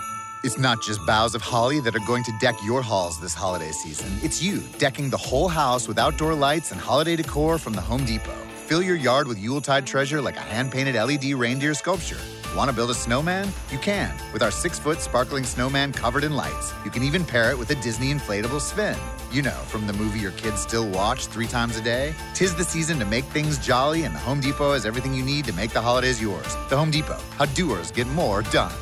It's 0.43 0.57
not 0.57 0.81
just 0.81 1.05
boughs 1.05 1.35
of 1.35 1.41
holly 1.41 1.79
that 1.81 1.95
are 1.95 2.05
going 2.07 2.23
to 2.23 2.33
deck 2.39 2.55
your 2.63 2.81
halls 2.81 3.19
this 3.19 3.33
holiday 3.33 3.71
season. 3.71 4.11
It's 4.23 4.41
you 4.41 4.63
decking 4.79 5.09
the 5.09 5.17
whole 5.17 5.47
house 5.47 5.87
with 5.87 5.99
outdoor 5.99 6.33
lights 6.33 6.71
and 6.71 6.81
holiday 6.81 7.15
decor 7.15 7.57
from 7.57 7.73
the 7.73 7.81
Home 7.81 8.05
Depot. 8.05 8.37
Fill 8.65 8.81
your 8.81 8.95
yard 8.95 9.27
with 9.27 9.37
Yuletide 9.37 9.85
treasure 9.85 10.21
like 10.21 10.37
a 10.37 10.41
hand 10.41 10.71
painted 10.71 10.95
LED 10.95 11.33
reindeer 11.33 11.73
sculpture. 11.73 12.17
Want 12.55 12.69
to 12.69 12.75
build 12.75 12.89
a 12.89 12.93
snowman? 12.93 13.47
You 13.69 13.77
can 13.77 14.13
with 14.33 14.43
our 14.43 14.51
six 14.51 14.77
foot 14.77 14.99
sparkling 14.99 15.45
snowman 15.45 15.93
covered 15.93 16.25
in 16.25 16.35
lights. 16.35 16.73
You 16.83 16.91
can 16.91 17.01
even 17.01 17.23
pair 17.23 17.49
it 17.49 17.57
with 17.57 17.69
a 17.69 17.75
Disney 17.75 18.13
inflatable 18.13 18.59
spin. 18.59 18.97
You 19.31 19.41
know, 19.41 19.51
from 19.69 19.87
the 19.87 19.93
movie 19.93 20.19
your 20.19 20.31
kids 20.31 20.59
still 20.59 20.89
watch 20.89 21.27
three 21.27 21.47
times 21.47 21.77
a 21.77 21.81
day. 21.81 22.13
Tis 22.33 22.53
the 22.53 22.65
season 22.65 22.99
to 22.99 23.05
make 23.05 23.23
things 23.25 23.57
jolly, 23.57 24.03
and 24.03 24.13
the 24.13 24.19
Home 24.19 24.41
Depot 24.41 24.73
has 24.73 24.85
everything 24.85 25.13
you 25.13 25.23
need 25.23 25.45
to 25.45 25.53
make 25.53 25.71
the 25.71 25.81
holidays 25.81 26.21
yours. 26.21 26.55
The 26.69 26.75
Home 26.75 26.91
Depot, 26.91 27.19
how 27.37 27.45
doers 27.45 27.89
get 27.89 28.07
more 28.07 28.41
done. 28.43 28.73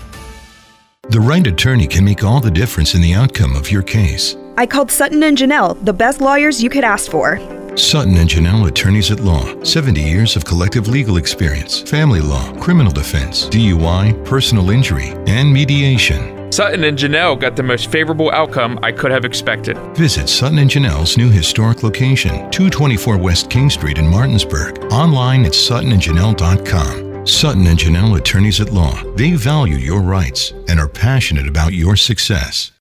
The 1.10 1.22
right 1.22 1.46
attorney 1.46 1.86
can 1.86 2.04
make 2.04 2.24
all 2.24 2.40
the 2.40 2.52
difference 2.52 2.96
in 2.96 3.02
the 3.02 3.14
outcome 3.14 3.56
of 3.56 3.70
your 3.70 3.84
case. 3.84 4.36
I 4.58 4.66
called 4.66 4.90
Sutton 4.92 5.22
and 5.22 5.38
Janelle, 5.38 5.84
the 5.86 5.94
best 5.94 6.22
lawyers 6.22 6.62
you 6.62 6.72
could 6.72 6.84
ask 6.84 7.12
for. 7.12 7.40
Sutton 7.76 8.18
and 8.18 8.30
Janelle 8.30 8.68
Attorneys 8.68 9.12
at 9.12 9.20
Law. 9.20 9.64
70 9.64 10.02
years 10.02 10.36
of 10.36 10.46
collective 10.46 10.88
legal 10.88 11.18
experience, 11.18 11.82
family 11.82 12.22
law, 12.22 12.52
criminal 12.60 12.92
defense, 12.92 13.48
DUI, 13.48 14.26
personal 14.26 14.70
injury, 14.70 15.10
and 15.28 15.52
mediation. 15.52 16.40
Sutton 16.52 16.84
and 16.84 16.98
Janelle 16.98 17.40
got 17.40 17.56
the 17.56 17.64
most 17.64 17.92
favorable 17.92 18.32
outcome 18.32 18.80
I 18.82 18.92
could 18.92 19.12
have 19.12 19.24
expected. 19.24 19.78
Visit 19.96 20.28
Sutton 20.28 20.60
and 20.60 20.70
Janelle's 20.70 21.18
new 21.18 21.30
historic 21.30 21.84
location, 21.84 22.50
224 22.52 23.18
West 23.18 23.50
King 23.50 23.70
Street 23.70 23.98
in 23.98 24.08
Martinsburg. 24.08 24.80
Online 24.92 25.46
at 25.46 25.52
suttonandjanelle.com. 25.52 27.10
Sutton 27.28 27.68
and 27.68 27.78
Janelle 27.78 28.18
Attorneys 28.18 28.60
at 28.60 28.74
Law. 28.74 29.04
They 29.14 29.32
value 29.34 29.78
your 29.78 30.02
rights 30.02 30.54
and 30.68 30.80
are 30.80 30.88
passionate 30.88 31.48
about 31.48 31.74
your 31.74 31.96
success. 31.96 32.72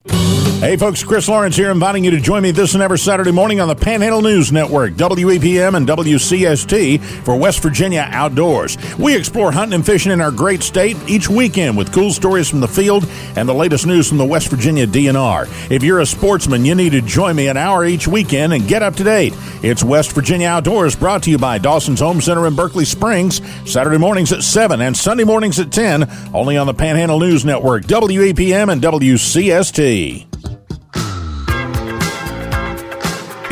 Hey, 0.59 0.75
folks, 0.75 1.05
Chris 1.05 1.29
Lawrence 1.29 1.55
here, 1.55 1.71
inviting 1.71 2.03
you 2.03 2.11
to 2.11 2.19
join 2.19 2.43
me 2.43 2.51
this 2.51 2.73
and 2.73 2.83
every 2.83 2.99
Saturday 2.99 3.31
morning 3.31 3.61
on 3.61 3.69
the 3.69 3.75
Panhandle 3.77 4.21
News 4.21 4.51
Network, 4.51 4.91
WEPM 4.91 5.73
and 5.73 5.87
WCST 5.87 7.01
for 7.23 7.37
West 7.37 7.61
Virginia 7.63 8.05
Outdoors. 8.11 8.77
We 8.97 9.15
explore 9.15 9.53
hunting 9.53 9.75
and 9.75 9.85
fishing 9.85 10.11
in 10.11 10.19
our 10.19 10.31
great 10.31 10.61
state 10.61 10.97
each 11.07 11.29
weekend 11.29 11.77
with 11.77 11.93
cool 11.93 12.11
stories 12.11 12.49
from 12.49 12.59
the 12.59 12.67
field 12.67 13.07
and 13.37 13.47
the 13.47 13.53
latest 13.53 13.87
news 13.87 14.09
from 14.09 14.17
the 14.17 14.25
West 14.25 14.49
Virginia 14.49 14.85
DNR. 14.85 15.47
If 15.71 15.81
you're 15.81 16.01
a 16.01 16.05
sportsman, 16.05 16.65
you 16.65 16.75
need 16.75 16.91
to 16.91 16.99
join 16.99 17.37
me 17.37 17.47
an 17.47 17.55
hour 17.55 17.85
each 17.85 18.05
weekend 18.05 18.51
and 18.51 18.67
get 18.67 18.83
up 18.83 18.97
to 18.97 19.05
date. 19.05 19.33
It's 19.63 19.81
West 19.81 20.11
Virginia 20.11 20.49
Outdoors 20.49 20.93
brought 20.93 21.23
to 21.23 21.31
you 21.31 21.37
by 21.37 21.57
Dawson's 21.57 22.01
Home 22.01 22.19
Center 22.19 22.45
in 22.45 22.55
Berkeley 22.55 22.85
Springs, 22.85 23.41
Saturday 23.65 23.97
mornings 23.97 24.33
at 24.33 24.43
7 24.43 24.81
and 24.81 24.95
Sunday 24.95 25.23
mornings 25.23 25.57
at 25.57 25.71
10, 25.71 26.05
only 26.33 26.57
on 26.57 26.67
the 26.67 26.73
Panhandle 26.73 27.21
News 27.21 27.45
Network, 27.45 27.83
WEPM 27.83 28.69
and 28.69 28.81
WCST. 28.81 29.98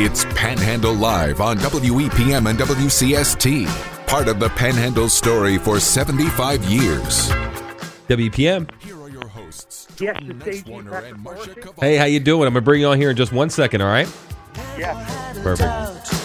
It's 0.00 0.24
Panhandle 0.34 0.94
Live 0.94 1.42
on 1.42 1.58
WEPM 1.58 2.48
and 2.48 2.58
WCST, 2.58 3.66
part 4.06 4.28
of 4.28 4.40
the 4.40 4.48
Panhandle 4.50 5.10
story 5.10 5.58
for 5.58 5.78
75 5.78 6.64
years. 6.64 7.28
WPM. 8.08 8.66
Yes, 10.00 10.16
it's 10.22 10.46
AG 10.46 10.62
Patrick 10.62 11.16
Morrisey. 11.16 11.80
Hey, 11.80 11.96
how 11.96 12.04
you 12.04 12.20
doing? 12.20 12.46
I'm 12.46 12.54
gonna 12.54 12.62
bring 12.64 12.80
you 12.80 12.86
on 12.88 12.96
here 12.98 13.10
in 13.10 13.16
just 13.16 13.32
one 13.32 13.50
second. 13.50 13.82
All 13.82 13.88
right. 13.88 14.08
Yes. 14.78 15.38
Perfect. 15.42 16.17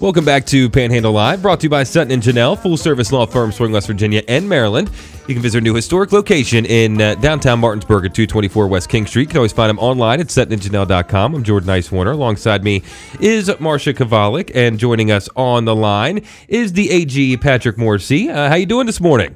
Welcome 0.00 0.24
back 0.24 0.46
to 0.46 0.70
Panhandle 0.70 1.10
Live, 1.10 1.42
brought 1.42 1.58
to 1.58 1.64
you 1.64 1.70
by 1.70 1.82
Sutton 1.82 2.12
and 2.12 2.22
Janelle, 2.22 2.56
full 2.56 2.76
service 2.76 3.10
law 3.10 3.26
firm 3.26 3.50
serving 3.50 3.72
West 3.72 3.88
Virginia 3.88 4.22
and 4.28 4.48
Maryland. 4.48 4.92
You 5.26 5.34
can 5.34 5.42
visit 5.42 5.58
our 5.58 5.60
new 5.60 5.74
historic 5.74 6.12
location 6.12 6.64
in 6.66 7.00
uh, 7.02 7.16
downtown 7.16 7.58
Martinsburg 7.58 8.04
at 8.04 8.14
224 8.14 8.68
West 8.68 8.88
King 8.88 9.06
Street. 9.06 9.22
You 9.22 9.28
can 9.28 9.36
always 9.38 9.52
find 9.52 9.68
them 9.68 9.80
online 9.80 10.20
at 10.20 10.28
suttonandjanelle.com. 10.28 11.34
I'm 11.34 11.42
Jordan 11.42 11.68
Nicewarner. 11.68 12.12
Alongside 12.12 12.62
me 12.62 12.84
is 13.18 13.48
Marsha 13.48 13.92
Chwalik, 13.92 14.52
and 14.54 14.78
joining 14.78 15.10
us 15.10 15.28
on 15.34 15.64
the 15.64 15.74
line 15.74 16.24
is 16.46 16.74
the 16.74 16.90
AG 16.90 17.36
Patrick 17.38 17.76
Morrisey. 17.76 18.28
Uh, 18.28 18.48
how 18.48 18.54
you 18.54 18.66
doing 18.66 18.86
this 18.86 19.00
morning? 19.00 19.34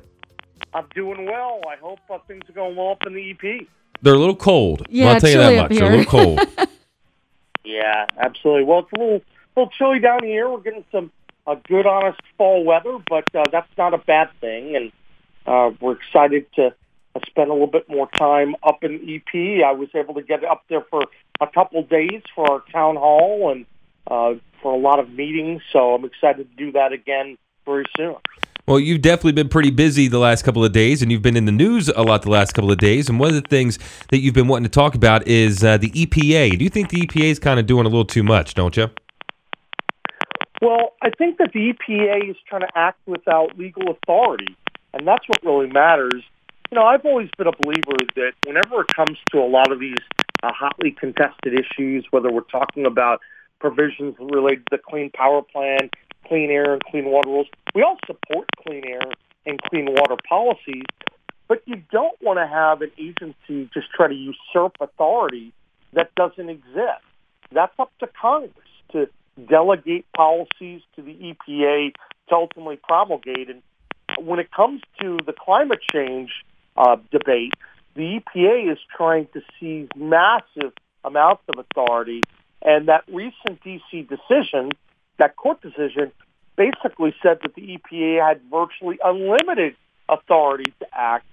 I'm 0.74 0.86
doing 0.94 1.26
well. 1.26 1.60
I 1.68 1.74
hope 1.80 1.98
uh, 2.08 2.18
things 2.28 2.48
are 2.48 2.52
going 2.52 2.76
well 2.76 2.90
up 2.90 3.04
in 3.04 3.14
the 3.14 3.30
EP. 3.32 3.66
They're 4.00 4.14
a 4.14 4.18
little 4.18 4.36
cold. 4.36 4.86
Yeah, 4.88 5.10
I'll 5.10 5.20
tell 5.20 5.28
you 5.28 5.36
chilly 5.36 5.56
that 5.56 5.64
up 5.64 5.70
much. 5.70 5.78
They're 5.78 5.88
a 5.92 5.96
little 5.96 6.04
cold. 6.04 6.40
Yeah, 7.64 8.06
absolutely. 8.18 8.64
Well, 8.64 8.80
it's 8.80 8.92
a 8.92 8.98
little, 8.98 9.22
little 9.56 9.70
chilly 9.78 9.98
down 9.98 10.24
here. 10.24 10.48
We're 10.48 10.60
getting 10.60 10.84
some 10.92 11.10
uh, 11.46 11.56
good, 11.66 11.86
honest 11.86 12.20
fall 12.38 12.64
weather, 12.64 12.98
but 13.08 13.24
uh, 13.34 13.44
that's 13.50 13.70
not 13.76 13.94
a 13.94 13.98
bad 13.98 14.30
thing. 14.40 14.76
And 14.76 14.92
uh, 15.46 15.74
we're 15.80 15.92
excited 15.92 16.46
to 16.54 16.74
uh, 17.14 17.20
spend 17.26 17.50
a 17.50 17.52
little 17.52 17.66
bit 17.66 17.88
more 17.88 18.08
time 18.10 18.54
up 18.62 18.84
in 18.84 18.94
EP. 19.08 19.64
I 19.64 19.72
was 19.72 19.88
able 19.94 20.14
to 20.14 20.22
get 20.22 20.44
up 20.44 20.64
there 20.68 20.82
for 20.90 21.04
a 21.40 21.46
couple 21.46 21.82
days 21.82 22.22
for 22.34 22.50
our 22.50 22.62
town 22.72 22.96
hall 22.96 23.50
and 23.50 23.66
uh, 24.06 24.34
for 24.62 24.72
a 24.72 24.78
lot 24.78 24.98
of 24.98 25.10
meetings. 25.10 25.62
So 25.72 25.94
I'm 25.94 26.04
excited 26.04 26.48
to 26.50 26.56
do 26.56 26.72
that 26.72 26.92
again 26.92 27.36
very 27.64 27.84
soon. 27.96 28.16
Well, 28.66 28.78
you've 28.78 29.02
definitely 29.02 29.32
been 29.32 29.48
pretty 29.48 29.70
busy 29.70 30.06
the 30.06 30.20
last 30.20 30.44
couple 30.44 30.64
of 30.64 30.70
days, 30.70 31.02
and 31.02 31.10
you've 31.10 31.20
been 31.20 31.36
in 31.36 31.46
the 31.46 31.52
news 31.52 31.88
a 31.88 32.02
lot 32.02 32.22
the 32.22 32.30
last 32.30 32.52
couple 32.52 32.70
of 32.70 32.78
days. 32.78 33.08
And 33.08 33.18
one 33.18 33.28
of 33.28 33.34
the 33.34 33.48
things 33.48 33.76
that 34.10 34.18
you've 34.18 34.34
been 34.34 34.46
wanting 34.46 34.64
to 34.64 34.70
talk 34.70 34.94
about 34.94 35.26
is 35.26 35.64
uh, 35.64 35.78
the 35.78 35.90
EPA. 35.90 36.58
Do 36.58 36.64
you 36.64 36.70
think 36.70 36.90
the 36.90 37.00
EPA 37.00 37.24
is 37.24 37.38
kind 37.40 37.58
of 37.58 37.66
doing 37.66 37.86
a 37.86 37.88
little 37.88 38.04
too 38.04 38.22
much, 38.22 38.54
don't 38.54 38.76
you? 38.76 38.88
Well, 40.62 40.92
I 41.02 41.10
think 41.10 41.38
that 41.38 41.52
the 41.52 41.72
EPA 41.74 42.30
is 42.30 42.36
trying 42.48 42.60
to 42.60 42.78
act 42.78 43.00
without 43.04 43.58
legal 43.58 43.90
authority, 43.90 44.56
and 44.94 45.04
that's 45.04 45.28
what 45.28 45.42
really 45.42 45.66
matters. 45.66 46.22
You 46.70 46.76
know, 46.76 46.84
I've 46.84 47.04
always 47.04 47.28
been 47.36 47.48
a 47.48 47.52
believer 47.60 47.96
that 48.14 48.34
whenever 48.46 48.82
it 48.82 48.94
comes 48.94 49.18
to 49.32 49.40
a 49.40 49.48
lot 49.48 49.72
of 49.72 49.80
these 49.80 49.98
uh, 50.44 50.52
hotly 50.52 50.92
contested 50.92 51.58
issues, 51.58 52.06
whether 52.12 52.30
we're 52.30 52.42
talking 52.42 52.86
about 52.86 53.20
provisions 53.58 54.14
related 54.20 54.64
to 54.70 54.76
the 54.76 54.78
Clean 54.78 55.10
Power 55.10 55.42
Plan, 55.42 55.90
clean 56.28 56.48
air 56.52 56.74
and 56.74 56.84
clean 56.84 57.06
water 57.06 57.28
rules, 57.28 57.48
we 57.74 57.82
all 57.82 57.98
support 58.06 58.46
clean 58.64 58.84
air 58.86 59.02
and 59.44 59.60
clean 59.62 59.86
water 59.86 60.14
policies, 60.28 60.84
but 61.48 61.60
you 61.66 61.82
don't 61.90 62.16
want 62.22 62.38
to 62.38 62.46
have 62.46 62.82
an 62.82 62.92
agency 62.98 63.68
just 63.74 63.90
try 63.90 64.06
to 64.06 64.14
usurp 64.14 64.76
authority 64.80 65.52
that 65.92 66.14
doesn't 66.14 66.48
exist. 66.48 67.02
That's 67.50 67.74
up 67.80 67.90
to 67.98 68.06
Congress 68.06 68.54
to 68.92 69.08
delegate 69.48 70.04
policies 70.14 70.82
to 70.96 71.02
the 71.02 71.12
EPA 71.12 71.94
to 72.28 72.34
ultimately 72.34 72.76
promulgate. 72.76 73.48
And 73.48 73.62
when 74.18 74.38
it 74.38 74.50
comes 74.50 74.82
to 75.00 75.18
the 75.24 75.32
climate 75.32 75.80
change 75.92 76.30
uh, 76.76 76.96
debate, 77.10 77.54
the 77.94 78.20
EPA 78.20 78.72
is 78.72 78.78
trying 78.96 79.28
to 79.34 79.42
seize 79.58 79.88
massive 79.96 80.72
amounts 81.04 81.42
of 81.48 81.64
authority. 81.64 82.22
And 82.62 82.88
that 82.88 83.04
recent 83.08 83.62
DC 83.62 84.08
decision, 84.08 84.70
that 85.18 85.36
court 85.36 85.60
decision, 85.60 86.12
basically 86.56 87.14
said 87.22 87.38
that 87.42 87.54
the 87.54 87.78
EPA 87.78 88.26
had 88.26 88.40
virtually 88.50 88.98
unlimited 89.02 89.74
authority 90.08 90.72
to 90.80 90.86
act. 90.92 91.26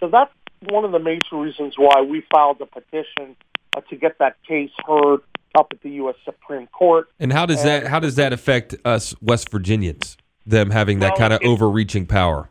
So 0.00 0.08
that's 0.08 0.32
one 0.68 0.84
of 0.84 0.92
the 0.92 0.98
major 0.98 1.36
reasons 1.36 1.74
why 1.76 2.02
we 2.02 2.24
filed 2.32 2.60
a 2.60 2.66
petition 2.66 3.36
uh, 3.76 3.80
to 3.90 3.96
get 3.96 4.18
that 4.18 4.36
case 4.46 4.70
heard 4.86 5.20
up 5.54 5.68
at 5.72 5.80
the 5.82 5.90
U.S. 5.90 6.16
Supreme 6.24 6.66
Court. 6.68 7.08
And 7.18 7.32
how 7.32 7.46
does 7.46 7.62
that 7.64 7.86
how 7.86 8.00
does 8.00 8.16
that 8.16 8.32
affect 8.32 8.74
us 8.84 9.14
West 9.20 9.50
Virginians? 9.50 10.16
Them 10.44 10.70
having 10.70 10.98
that 10.98 11.12
Well, 11.12 11.18
kind 11.18 11.32
of 11.32 11.40
overreaching 11.44 12.06
power. 12.06 12.50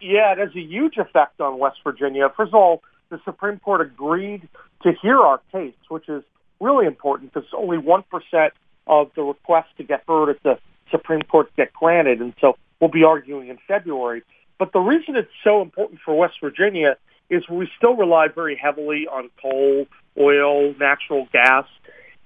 Yeah, 0.00 0.32
it 0.32 0.38
has 0.38 0.50
a 0.54 0.60
huge 0.60 0.98
effect 0.98 1.40
on 1.40 1.58
West 1.58 1.78
Virginia. 1.82 2.28
First 2.36 2.50
of 2.50 2.54
all, 2.54 2.82
the 3.10 3.20
Supreme 3.24 3.58
Court 3.58 3.80
agreed 3.80 4.48
to 4.82 4.92
hear 5.00 5.18
our 5.18 5.40
case, 5.52 5.74
which 5.88 6.08
is 6.08 6.22
really 6.60 6.86
important 6.86 7.32
because 7.32 7.48
only 7.54 7.78
1% 7.78 8.50
of 8.86 9.10
the 9.14 9.22
requests 9.22 9.72
to 9.78 9.84
get 9.84 10.02
heard 10.06 10.30
at 10.30 10.42
the 10.42 10.58
Supreme 10.90 11.22
Court 11.22 11.50
get 11.56 11.72
granted. 11.72 12.20
And 12.20 12.34
so 12.40 12.56
we'll 12.80 12.90
be 12.90 13.04
arguing 13.04 13.48
in 13.48 13.58
February. 13.66 14.22
But 14.58 14.72
the 14.72 14.80
reason 14.80 15.16
it's 15.16 15.30
so 15.42 15.62
important 15.62 16.00
for 16.04 16.14
West 16.14 16.34
Virginia 16.42 16.96
is 17.30 17.48
we 17.48 17.68
still 17.76 17.94
rely 17.94 18.28
very 18.28 18.56
heavily 18.56 19.06
on 19.06 19.30
coal, 19.40 19.86
oil, 20.18 20.74
natural 20.78 21.28
gas. 21.32 21.64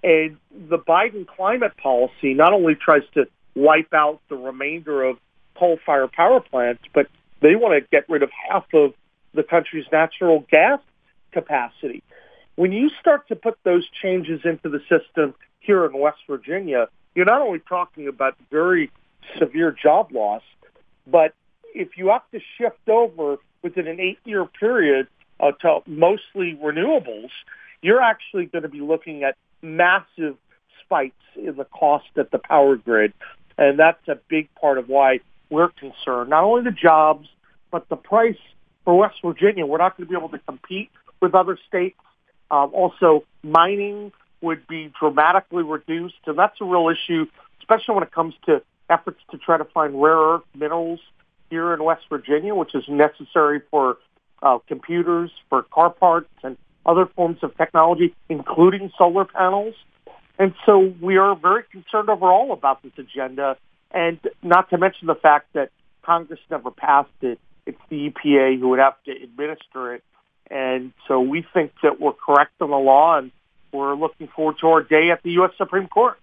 And 0.05 0.37
the 0.69 0.79
Biden 0.79 1.27
climate 1.27 1.73
policy 1.79 2.35
not 2.35 2.53
only 2.53 2.75
tries 2.75 3.03
to 3.15 3.25
wipe 3.55 3.95
out 3.95 4.21
the 4.29 4.37
remainder 4.37 5.03
of 5.03 5.17
coal-fired 5.59 6.13
power 6.13 6.41
plants, 6.41 6.83
but 6.93 7.07
they 7.41 7.57
want 7.57 7.83
to 7.83 7.89
get 7.91 8.07
rid 8.11 8.23
of 8.23 8.31
half 8.31 8.67
of 8.75 8.93
the 9.33 9.43
country's 9.43 9.87
natural 9.91 10.45
gas 10.51 10.81
capacity. 11.33 12.03
When 12.55 12.71
you 12.71 12.91
start 13.01 13.29
to 13.29 13.37
put 13.37 13.57
those 13.65 13.89
changes 14.03 14.43
into 14.45 14.69
the 14.69 14.81
system 14.91 15.35
here 15.61 15.87
in 15.87 15.99
West 15.99 16.19
Virginia, 16.29 16.89
you're 17.15 17.25
not 17.25 17.41
only 17.41 17.61
talking 17.61 18.07
about 18.07 18.37
very 18.51 18.91
severe 19.39 19.73
job 19.73 20.13
loss, 20.13 20.43
but 21.07 21.33
if 21.75 21.97
you 21.97 22.09
have 22.09 22.29
to 22.33 22.41
shift 22.59 22.89
over 22.89 23.39
within 23.63 23.87
an 23.89 24.01
eight-year 24.01 24.45
period 24.45 25.09
uh, 25.41 25.53
to 25.63 25.81
mostly 25.87 26.59
renewables, 26.63 27.31
you're 27.81 28.03
actually 28.03 28.45
going 28.47 28.63
to 28.63 28.69
be 28.69 28.81
looking 28.81 29.25
at 29.25 29.37
massive 29.65 30.37
spikes 30.85 31.15
in 31.37 31.57
the 31.57 31.65
cost 31.65 32.07
at 32.17 32.31
the 32.31 32.39
power 32.39 32.77
grid. 32.77 33.13
And 33.57 33.79
that's 33.79 34.07
a 34.09 34.19
big 34.29 34.49
part 34.55 34.79
of 34.79 34.89
why 34.89 35.21
we're 35.51 35.71
concerned. 35.71 36.31
Not 36.31 36.45
only 36.45 36.63
the 36.63 36.71
jobs, 36.71 37.29
but 37.71 37.89
the 37.89 37.97
price 37.97 38.37
for 38.85 38.97
West 38.97 39.17
Virginia. 39.25 39.67
We're 39.67 39.79
not 39.79 39.97
going 39.97 40.07
to 40.07 40.11
be 40.11 40.17
able 40.17 40.29
to 40.31 40.39
compete 40.39 40.91
with 41.21 41.35
other 41.35 41.59
states. 41.67 41.99
Um, 42.51 42.71
also, 42.75 43.25
mining 43.43 44.13
would 44.41 44.67
be 44.67 44.93
dramatically 44.99 45.63
reduced, 45.63 46.17
and 46.27 46.39
that's 46.39 46.61
a 46.61 46.65
real 46.65 46.91
issue, 46.91 47.27
especially 47.61 47.95
when 47.95 48.05
it 48.05 48.13
comes 48.13 48.35
to 48.47 48.63
efforts 48.91 49.21
to 49.31 49.39
try 49.39 49.57
to 49.57 49.65
find 49.65 50.01
rare 50.01 50.17
earth 50.17 50.43
minerals 50.55 51.01
here 51.49 51.73
in 51.73 51.83
West 51.83 52.05
Virginia, 52.11 52.55
which 52.55 52.75
is 52.75 52.85
necessary 52.89 53.63
for 53.71 53.97
uh, 54.43 54.59
computers, 54.69 55.31
for 55.49 55.63
car 55.63 55.91
parts, 55.91 56.29
and 56.43 56.59
other 56.87 57.07
forms 57.07 57.39
of 57.43 57.57
technology, 57.57 58.15
including 58.29 58.93
solar 58.99 59.25
panels. 59.25 59.75
And 60.39 60.55
so 60.67 60.93
we 61.01 61.17
are 61.17 61.37
very 61.37 61.63
concerned 61.71 62.09
overall 62.09 62.53
about 62.53 62.83
this 62.83 62.93
agenda, 62.99 63.57
and 63.91 64.19
not 64.43 64.71
to 64.71 64.79
mention 64.79 65.07
the 65.07 65.15
fact 65.15 65.53
that 65.53 65.71
Congress 66.03 66.41
never 66.51 66.71
passed 66.71 67.11
it. 67.23 67.39
It's 67.67 67.81
the 67.89 68.11
EPA 68.11 68.59
who 68.59 68.71
would 68.71 68.81
have 68.81 69.03
to 69.05 69.13
administer 69.13 69.95
it. 69.95 70.05
And 70.51 70.93
so 71.09 71.21
we 71.21 71.47
think 71.55 71.73
that 71.83 72.01
we're 72.01 72.13
correct 72.13 72.53
on 72.61 72.71
the 72.71 72.77
law, 72.77 73.19
and 73.19 73.31
we're 73.73 73.95
looking 73.95 74.29
forward 74.29 74.57
to 74.61 74.69
our 74.69 74.83
day 74.83 75.11
at 75.11 75.23
the 75.23 75.31
U.S. 75.33 75.53
Supreme 75.57 75.89
Court. 75.89 76.19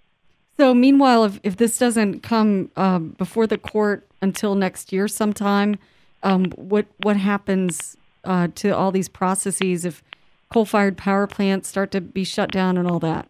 So, 0.57 0.73
meanwhile, 0.73 1.23
if, 1.23 1.39
if 1.43 1.57
this 1.57 1.77
doesn't 1.77 2.21
come 2.21 2.69
um, 2.75 3.15
before 3.17 3.47
the 3.47 3.57
court 3.57 4.05
until 4.21 4.53
next 4.53 4.93
year 4.93 5.07
sometime, 5.07 5.77
um, 6.23 6.45
what 6.51 6.85
what 7.01 7.17
happens 7.17 7.97
uh, 8.25 8.49
to 8.55 8.69
all 8.69 8.91
these 8.91 9.09
processes 9.09 9.85
if 9.85 10.03
coal-fired 10.51 10.97
power 10.97 11.27
plants 11.27 11.69
start 11.69 11.91
to 11.91 12.01
be 12.01 12.23
shut 12.23 12.51
down 12.51 12.77
and 12.77 12.87
all 12.87 12.99
that? 12.99 13.27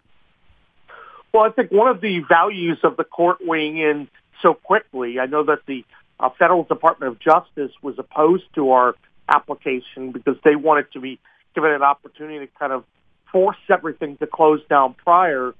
Well, 1.33 1.43
I 1.43 1.49
think 1.49 1.71
one 1.71 1.87
of 1.87 2.01
the 2.01 2.19
values 2.27 2.79
of 2.83 2.97
the 2.97 3.03
court 3.03 3.37
weighing 3.41 3.77
in 3.77 4.07
so 4.41 4.53
quickly, 4.53 5.19
I 5.19 5.27
know 5.27 5.43
that 5.43 5.59
the 5.65 5.85
uh, 6.19 6.29
Federal 6.37 6.63
Department 6.63 7.13
of 7.13 7.19
Justice 7.19 7.71
was 7.81 7.95
opposed 7.97 8.43
to 8.55 8.71
our 8.71 8.95
application 9.29 10.11
because 10.11 10.35
they 10.43 10.55
wanted 10.55 10.91
to 10.93 10.99
be 10.99 11.19
given 11.55 11.71
an 11.71 11.83
opportunity 11.83 12.45
to 12.45 12.51
kind 12.59 12.73
of 12.73 12.83
force 13.31 13.57
everything 13.69 14.17
to 14.17 14.27
close 14.27 14.61
down 14.69 14.93
prior. 14.93 15.53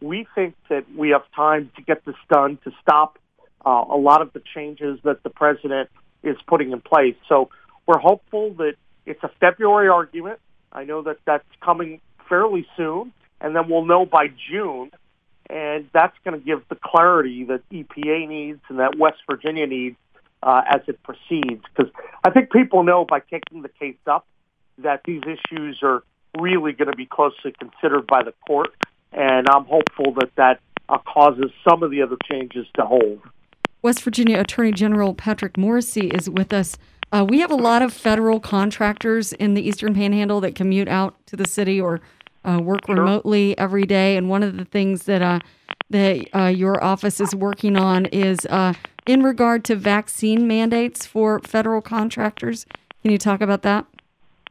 We 0.00 0.26
think 0.34 0.54
that 0.68 0.84
we 0.94 1.10
have 1.10 1.22
time 1.34 1.70
to 1.76 1.82
get 1.82 2.04
this 2.04 2.14
done 2.30 2.58
to 2.64 2.72
stop 2.82 3.18
uh, 3.64 3.84
a 3.90 3.96
lot 3.96 4.22
of 4.22 4.32
the 4.32 4.42
changes 4.54 5.00
that 5.02 5.22
the 5.22 5.30
president 5.30 5.90
is 6.22 6.36
putting 6.46 6.70
in 6.72 6.80
place. 6.80 7.16
So 7.28 7.50
we're 7.86 7.98
hopeful 7.98 8.54
that 8.54 8.74
it's 9.06 9.22
a 9.22 9.30
February 9.40 9.88
argument. 9.88 10.38
I 10.72 10.84
know 10.84 11.02
that 11.02 11.18
that's 11.24 11.44
coming 11.62 12.00
fairly 12.28 12.66
soon, 12.76 13.12
and 13.40 13.54
then 13.54 13.68
we'll 13.68 13.84
know 13.84 14.04
by 14.04 14.28
June 14.50 14.90
and 15.48 15.88
that's 15.92 16.16
going 16.24 16.38
to 16.38 16.44
give 16.44 16.62
the 16.68 16.76
clarity 16.82 17.44
that 17.44 17.68
EPA 17.70 18.28
needs 18.28 18.60
and 18.68 18.78
that 18.78 18.98
West 18.98 19.18
Virginia 19.30 19.66
needs 19.66 19.96
uh, 20.42 20.62
as 20.68 20.80
it 20.88 21.00
proceeds. 21.02 21.62
Because 21.74 21.92
I 22.24 22.30
think 22.30 22.50
people 22.50 22.82
know 22.82 23.04
by 23.04 23.20
taking 23.20 23.62
the 23.62 23.68
case 23.68 23.96
up 24.06 24.26
that 24.78 25.02
these 25.04 25.22
issues 25.22 25.78
are 25.82 26.02
really 26.38 26.72
going 26.72 26.90
to 26.90 26.96
be 26.96 27.06
closely 27.06 27.54
considered 27.58 28.06
by 28.06 28.22
the 28.22 28.34
court, 28.46 28.74
and 29.12 29.46
I'm 29.48 29.64
hopeful 29.64 30.14
that 30.18 30.30
that 30.36 30.60
uh, 30.88 30.98
causes 30.98 31.50
some 31.68 31.82
of 31.82 31.90
the 31.90 32.02
other 32.02 32.16
changes 32.30 32.66
to 32.74 32.84
hold. 32.84 33.20
West 33.82 34.02
Virginia 34.02 34.40
Attorney 34.40 34.72
General 34.72 35.14
Patrick 35.14 35.54
Morrisey 35.54 36.12
is 36.12 36.28
with 36.28 36.52
us. 36.52 36.76
Uh, 37.12 37.24
we 37.28 37.40
have 37.40 37.50
a 37.50 37.56
lot 37.56 37.82
of 37.82 37.92
federal 37.92 38.40
contractors 38.40 39.32
in 39.32 39.54
the 39.54 39.66
Eastern 39.66 39.94
Panhandle 39.94 40.40
that 40.40 40.54
commute 40.54 40.88
out 40.88 41.14
to 41.26 41.36
the 41.36 41.46
city 41.46 41.80
or 41.80 42.00
uh, 42.44 42.60
work 42.62 42.86
sure. 42.86 42.96
remotely 42.96 43.56
every 43.58 43.84
day. 43.84 44.16
And 44.16 44.28
one 44.28 44.42
of 44.42 44.56
the 44.56 44.64
things 44.64 45.04
that 45.04 45.22
uh, 45.22 45.40
that 45.90 46.26
uh, 46.34 46.46
your 46.46 46.82
office 46.82 47.20
is 47.20 47.34
working 47.34 47.76
on 47.76 48.06
is 48.06 48.44
uh, 48.46 48.72
in 49.06 49.22
regard 49.22 49.64
to 49.64 49.76
vaccine 49.76 50.46
mandates 50.46 51.06
for 51.06 51.38
federal 51.40 51.80
contractors. 51.80 52.66
Can 53.02 53.12
you 53.12 53.18
talk 53.18 53.40
about 53.40 53.62
that? 53.62 53.86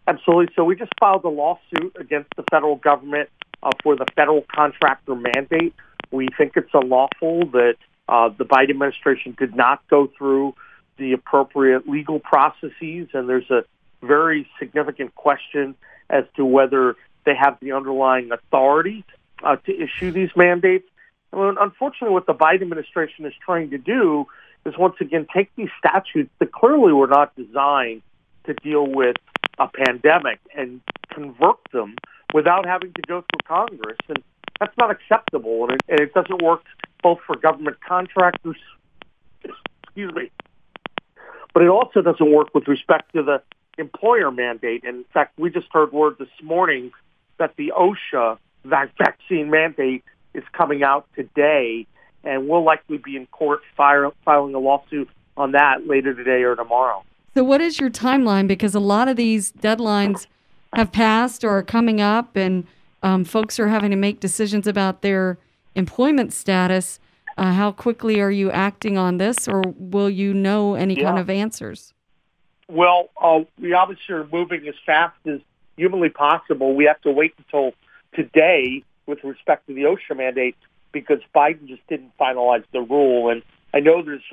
Absolutely. 0.08 0.54
So 0.56 0.64
we 0.64 0.76
just 0.76 0.92
filed 1.00 1.26
a 1.26 1.30
lawsuit 1.30 1.96
against 2.00 2.30
the 2.38 2.44
federal 2.52 2.78
government 2.78 3.30
uh, 3.64 3.72
for 3.84 3.96
the 3.96 4.06
federal 4.16 4.46
contractor 4.54 5.16
mandate. 5.16 5.74
We 6.12 6.28
think 6.38 6.54
it's 6.56 6.70
unlawful 6.74 7.48
that 7.52 7.76
uh, 8.08 8.30
the 8.30 8.46
Biden 8.46 8.70
administration 8.70 9.36
did 9.38 9.56
not 9.56 9.86
go 9.90 10.10
through 10.18 10.54
the 10.98 11.14
appropriate 11.14 11.88
legal 11.88 12.20
processes, 12.20 13.08
and 13.14 13.30
there's 13.30 13.50
a 13.50 13.64
very 14.02 14.48
significant 14.60 15.16
question 15.16 15.76
as 16.10 16.24
to 16.36 16.46
whether 16.46 16.96
they 17.26 17.36
have 17.36 17.58
the 17.60 17.72
underlying 17.72 18.32
authority 18.32 19.04
uh, 19.44 19.56
to 19.58 19.72
issue 19.82 20.12
these 20.12 20.30
mandates. 20.36 20.88
And 21.34 21.58
unfortunately, 21.60 22.14
what 22.14 22.28
the 22.28 22.34
Biden 22.34 22.62
administration 22.62 23.26
is 23.26 23.34
trying 23.44 23.72
to 23.72 23.78
do 23.78 24.26
is 24.66 24.78
once 24.78 24.96
again 25.00 25.28
take 25.34 25.54
these 25.56 25.70
statutes 25.78 26.32
that 26.40 26.52
clearly 26.52 26.94
were 26.94 27.08
not 27.08 27.36
designed 27.36 28.02
to 28.46 28.54
deal 28.54 28.86
with 28.86 29.18
a 29.60 29.68
pandemic 29.68 30.40
and 30.56 30.82
convert 31.10 31.58
them 31.72 31.96
without 32.34 32.66
having 32.66 32.94
to 32.94 33.02
go 33.08 33.22
through 33.22 33.48
Congress. 33.48 33.98
And 34.08 34.24
that's 34.60 34.76
not 34.78 34.92
acceptable, 34.92 35.64
and 35.64 35.74
it, 35.74 35.82
and 35.90 36.00
it 36.00 36.14
doesn't 36.14 36.42
work 36.42 36.64
both 37.04 37.20
for 37.26 37.36
government 37.36 37.78
contractors, 37.88 38.58
excuse 39.44 40.14
me, 40.14 40.32
but 41.56 41.64
it 41.64 41.70
also 41.70 42.02
doesn't 42.02 42.32
work 42.34 42.54
with 42.54 42.68
respect 42.68 43.14
to 43.14 43.24
the 43.24 43.42
employer 43.78 44.30
mandate. 44.30 44.84
And 44.84 44.98
in 44.98 45.04
fact, 45.06 45.40
we 45.40 45.50
just 45.50 45.68
heard 45.72 45.94
word 45.94 46.18
this 46.20 46.28
morning 46.44 46.92
that 47.38 47.56
the 47.56 47.72
OSHA 47.76 48.38
vaccine 48.66 49.50
mandate 49.50 50.04
is 50.34 50.44
coming 50.52 50.84
out 50.84 51.08
today, 51.16 51.88
and 52.26 52.50
we'll 52.50 52.66
likely 52.66 52.98
be 52.98 53.16
in 53.16 53.26
court 53.28 53.62
fire, 53.78 54.12
filing 54.26 54.54
a 54.54 54.60
lawsuit 54.60 55.10
on 55.38 55.54
that 55.54 55.88
later 55.88 56.14
today 56.14 56.44
or 56.44 56.58
tomorrow. 56.58 57.06
So, 57.36 57.44
what 57.46 57.62
is 57.62 57.80
your 57.80 57.90
timeline? 57.90 58.50
Because 58.50 58.76
a 58.76 58.82
lot 58.82 59.08
of 59.08 59.16
these 59.16 59.54
deadlines 59.54 60.28
have 60.74 60.92
passed 60.92 61.46
or 61.46 61.52
are 61.52 61.64
coming 61.64 62.02
up, 62.02 62.36
and 62.36 62.68
um, 63.02 63.24
folks 63.24 63.62
are 63.62 63.70
having 63.70 63.92
to 63.92 63.98
make 63.98 64.20
decisions 64.20 64.68
about 64.68 65.04
their 65.04 65.38
employment 65.74 66.34
status. 66.34 67.00
Uh, 67.38 67.52
how 67.52 67.72
quickly 67.72 68.22
are 68.22 68.32
you 68.32 68.50
acting 68.52 68.98
on 68.98 69.18
this, 69.18 69.48
or 69.48 69.62
will 69.78 70.10
you 70.10 70.34
know 70.34 70.76
any 70.76 70.96
yeah. 70.96 71.04
kind 71.04 71.20
of 71.20 71.30
answers? 71.30 71.94
Well, 72.68 73.10
uh, 73.22 73.42
we 73.60 73.74
obviously 73.74 74.16
are 74.16 74.28
moving 74.32 74.68
as 74.68 74.76
fast 74.86 75.18
as 75.26 75.42
humanly 75.78 76.10
possible. 76.10 76.76
We 76.76 76.86
have 76.86 77.02
to 77.02 77.12
wait 77.12 77.34
until 77.38 77.74
today 78.14 78.84
with 79.06 79.24
respect 79.24 79.68
to 79.68 79.74
the 79.74 79.84
OSHA 79.84 80.18
mandate 80.18 80.56
because 80.92 81.20
Biden 81.36 81.68
just 81.68 81.86
didn't 81.88 82.12
finalize 82.18 82.64
the 82.72 82.82
rule. 82.82 83.30
And 83.30 83.44
I 83.74 83.82
know 83.82 84.02
there's 84.02 84.24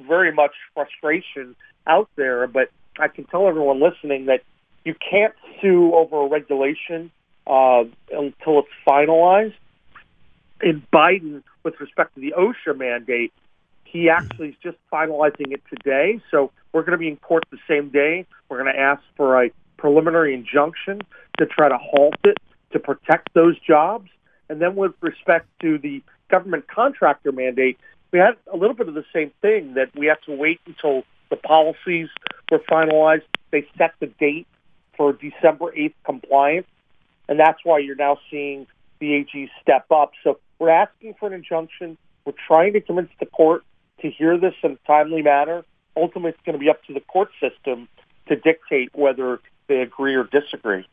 very 0.00 0.32
much 0.32 0.52
frustration 0.72 1.56
out 1.86 2.08
there, 2.16 2.46
but 2.46 2.70
I 2.98 3.08
can 3.08 3.24
tell 3.24 3.48
everyone 3.48 3.80
listening 3.80 4.26
that 4.26 4.42
you 4.84 4.94
can't 4.94 5.34
sue 5.60 5.94
over 5.94 6.22
a 6.22 6.28
regulation 6.28 7.10
uh, 7.46 7.84
until 8.12 8.60
it's 8.60 8.68
finalized. 8.86 9.54
And 10.62 10.88
Biden, 10.90 11.42
with 11.64 11.80
respect 11.80 12.14
to 12.14 12.20
the 12.20 12.34
OSHA 12.38 12.78
mandate, 12.78 13.32
he 13.84 14.08
actually 14.08 14.50
is 14.50 14.54
just 14.62 14.78
finalizing 14.92 15.52
it 15.52 15.62
today. 15.68 16.20
So 16.30 16.50
we're 16.72 16.82
going 16.82 16.92
to 16.92 16.98
be 16.98 17.08
in 17.08 17.16
court 17.16 17.44
the 17.50 17.58
same 17.68 17.90
day. 17.90 18.26
We're 18.48 18.62
going 18.62 18.72
to 18.72 18.80
ask 18.80 19.02
for 19.16 19.42
a 19.42 19.50
preliminary 19.76 20.34
injunction 20.34 21.00
to 21.38 21.46
try 21.46 21.68
to 21.68 21.76
halt 21.76 22.14
it, 22.24 22.38
to 22.72 22.78
protect 22.78 23.34
those 23.34 23.58
jobs. 23.58 24.08
And 24.48 24.60
then 24.62 24.76
with 24.76 24.92
respect 25.00 25.46
to 25.60 25.78
the 25.78 26.02
government 26.30 26.68
contractor 26.68 27.32
mandate, 27.32 27.78
we 28.12 28.18
had 28.18 28.36
a 28.52 28.56
little 28.56 28.74
bit 28.74 28.88
of 28.88 28.94
the 28.94 29.04
same 29.12 29.32
thing 29.42 29.74
that 29.74 29.90
we 29.94 30.06
have 30.06 30.20
to 30.22 30.34
wait 30.34 30.60
until 30.66 31.02
the 31.30 31.36
policies 31.36 32.08
were 32.50 32.60
finalized. 32.60 33.22
They 33.50 33.66
set 33.76 33.94
the 34.00 34.06
date 34.06 34.46
for 34.96 35.12
December 35.12 35.72
8th 35.72 35.94
compliance. 36.04 36.66
And 37.28 37.38
that's 37.38 37.58
why 37.64 37.78
you're 37.78 37.96
now 37.96 38.18
seeing 38.30 38.66
the 39.00 39.14
AG 39.14 39.50
step 39.60 39.90
up. 39.90 40.12
So 40.22 40.38
we're 40.62 40.70
asking 40.70 41.14
for 41.18 41.26
an 41.26 41.32
injunction. 41.32 41.98
We're 42.24 42.34
trying 42.46 42.74
to 42.74 42.80
convince 42.80 43.10
the 43.18 43.26
court 43.26 43.64
to 44.00 44.08
hear 44.08 44.38
this 44.38 44.54
in 44.62 44.72
a 44.72 44.86
timely 44.86 45.20
manner. 45.20 45.64
Ultimately, 45.96 46.30
it's 46.30 46.40
going 46.46 46.52
to 46.52 46.60
be 46.60 46.70
up 46.70 46.84
to 46.84 46.94
the 46.94 47.00
court 47.00 47.30
system 47.40 47.88
to 48.28 48.36
dictate 48.36 48.90
whether 48.94 49.40
they 49.66 49.80
agree 49.80 50.14
or 50.14 50.22
disagree. 50.22 50.86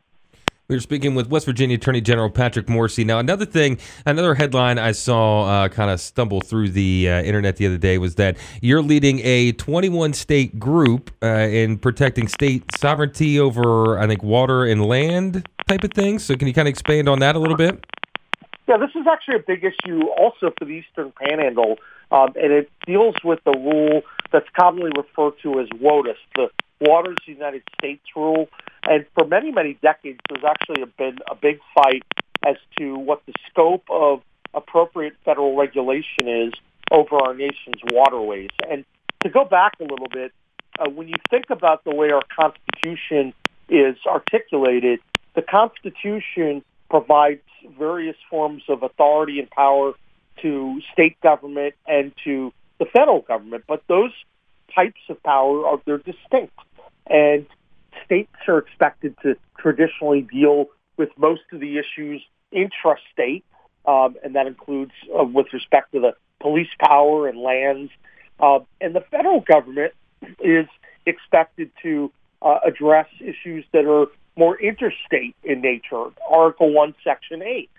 We 0.68 0.76
were 0.76 0.82
speaking 0.82 1.14
with 1.14 1.30
West 1.30 1.46
Virginia 1.46 1.78
Attorney 1.78 2.02
General 2.02 2.32
Patrick 2.32 2.66
Morrisey. 2.66 3.06
Now, 3.06 3.20
another 3.20 3.46
thing, 3.46 3.78
another 4.08 4.34
headline 4.34 4.80
I 4.80 4.92
saw 4.92 5.46
uh, 5.46 5.70
kind 5.70 5.92
of 5.92 6.00
stumble 6.00 6.42
through 6.42 6.70
the 6.70 7.08
uh, 7.08 7.22
internet 7.22 7.58
the 7.58 7.68
other 7.68 7.78
day 7.78 8.00
was 8.00 8.16
that 8.16 8.38
you're 8.62 8.82
leading 8.82 9.20
a 9.20 9.52
21 9.52 10.14
state 10.14 10.60
group 10.60 11.12
uh, 11.22 11.28
in 11.28 11.78
protecting 11.78 12.28
state 12.28 12.64
sovereignty 12.76 13.40
over, 13.40 14.00
I 14.00 14.08
think, 14.08 14.24
water 14.24 14.66
and 14.66 14.84
land 14.84 15.48
type 15.68 15.84
of 15.84 15.92
things. 15.94 16.24
So, 16.24 16.36
can 16.36 16.48
you 16.48 16.56
kind 16.56 16.68
of 16.68 16.72
expand 16.72 17.08
on 17.08 17.20
that 17.20 17.36
a 17.36 17.40
little 17.40 17.58
bit? 17.58 17.86
Yeah, 18.70 18.78
this 18.78 18.92
is 18.94 19.08
actually 19.12 19.38
a 19.38 19.40
big 19.40 19.64
issue 19.64 20.04
also 20.10 20.54
for 20.56 20.66
the 20.66 20.74
Eastern 20.74 21.12
Panhandle, 21.20 21.80
um, 22.12 22.34
and 22.36 22.54
it 22.54 22.70
deals 22.86 23.16
with 23.24 23.40
the 23.44 23.52
rule 23.52 24.04
that's 24.32 24.46
commonly 24.56 24.92
referred 24.96 25.40
to 25.42 25.60
as 25.60 25.68
WOTUS, 25.70 26.18
the 26.36 26.52
Waters 26.80 27.18
United 27.26 27.64
States 27.74 28.04
rule. 28.16 28.48
And 28.84 29.08
for 29.16 29.26
many, 29.26 29.52
many 29.52 29.74
decades, 29.82 30.20
there's 30.30 30.44
actually 30.44 30.86
been 31.00 31.18
a 31.32 31.34
big 31.34 31.60
fight 31.74 32.04
as 32.46 32.58
to 32.78 32.96
what 32.96 33.26
the 33.26 33.34
scope 33.50 33.86
of 33.90 34.22
appropriate 34.54 35.16
federal 35.26 35.58
regulation 35.58 36.28
is 36.28 36.54
over 36.92 37.16
our 37.16 37.34
nation's 37.34 37.82
waterways. 37.92 38.52
And 38.70 38.86
to 39.22 39.30
go 39.30 39.46
back 39.46 39.74
a 39.80 39.84
little 39.84 40.10
bit, 40.14 40.32
uh, 40.78 40.92
when 40.92 41.08
you 41.08 41.16
think 41.32 41.50
about 41.50 41.86
the 41.86 41.96
way 41.96 42.12
our 42.12 42.24
Constitution 42.40 43.34
is 43.68 43.96
articulated, 44.06 45.00
the 45.34 45.42
Constitution 45.42 46.64
provides 46.90 47.42
various 47.78 48.16
forms 48.30 48.64
of 48.68 48.84
authority 48.84 49.40
and 49.40 49.50
power 49.50 49.94
to 50.42 50.82
state 50.94 51.20
government 51.22 51.76
and 51.88 52.14
to 52.24 52.54
the 52.80 52.86
federal 52.86 53.22
government, 53.22 53.64
but 53.68 53.84
those 53.88 54.12
types 54.74 55.02
of 55.10 55.22
power 55.24 55.66
are 55.68 55.82
they're 55.86 55.98
distinct. 55.98 56.58
And 57.08 57.46
states 58.06 58.32
are 58.48 58.60
expected 58.60 59.16
to 59.24 59.36
traditionally 59.58 60.22
deal 60.22 60.68
with 60.98 61.10
most 61.18 61.42
of 61.52 61.60
the 61.60 61.78
issues 61.78 62.22
intrastate, 62.54 63.44
um, 63.86 64.16
and 64.24 64.36
that 64.36 64.48
includes 64.48 64.92
uh, 65.18 65.24
with 65.24 65.48
respect 65.54 65.92
to 65.94 66.00
the 66.00 66.14
police 66.40 66.70
power 66.80 67.28
and 67.28 67.40
lands. 67.40 67.92
Uh, 68.40 68.60
and 68.80 68.96
the 68.96 69.02
federal 69.12 69.42
government 69.42 69.94
is 70.40 70.68
expected 71.06 71.72
to 71.82 72.12
uh, 72.42 72.60
address 72.66 73.08
issues 73.20 73.66
that 73.74 73.86
are 73.86 74.08
more 74.40 74.60
interstate 74.60 75.36
in 75.44 75.62
nature, 75.62 76.06
Article 76.30 76.74
1, 76.74 76.96
Section 77.04 77.44
8. 77.44 77.70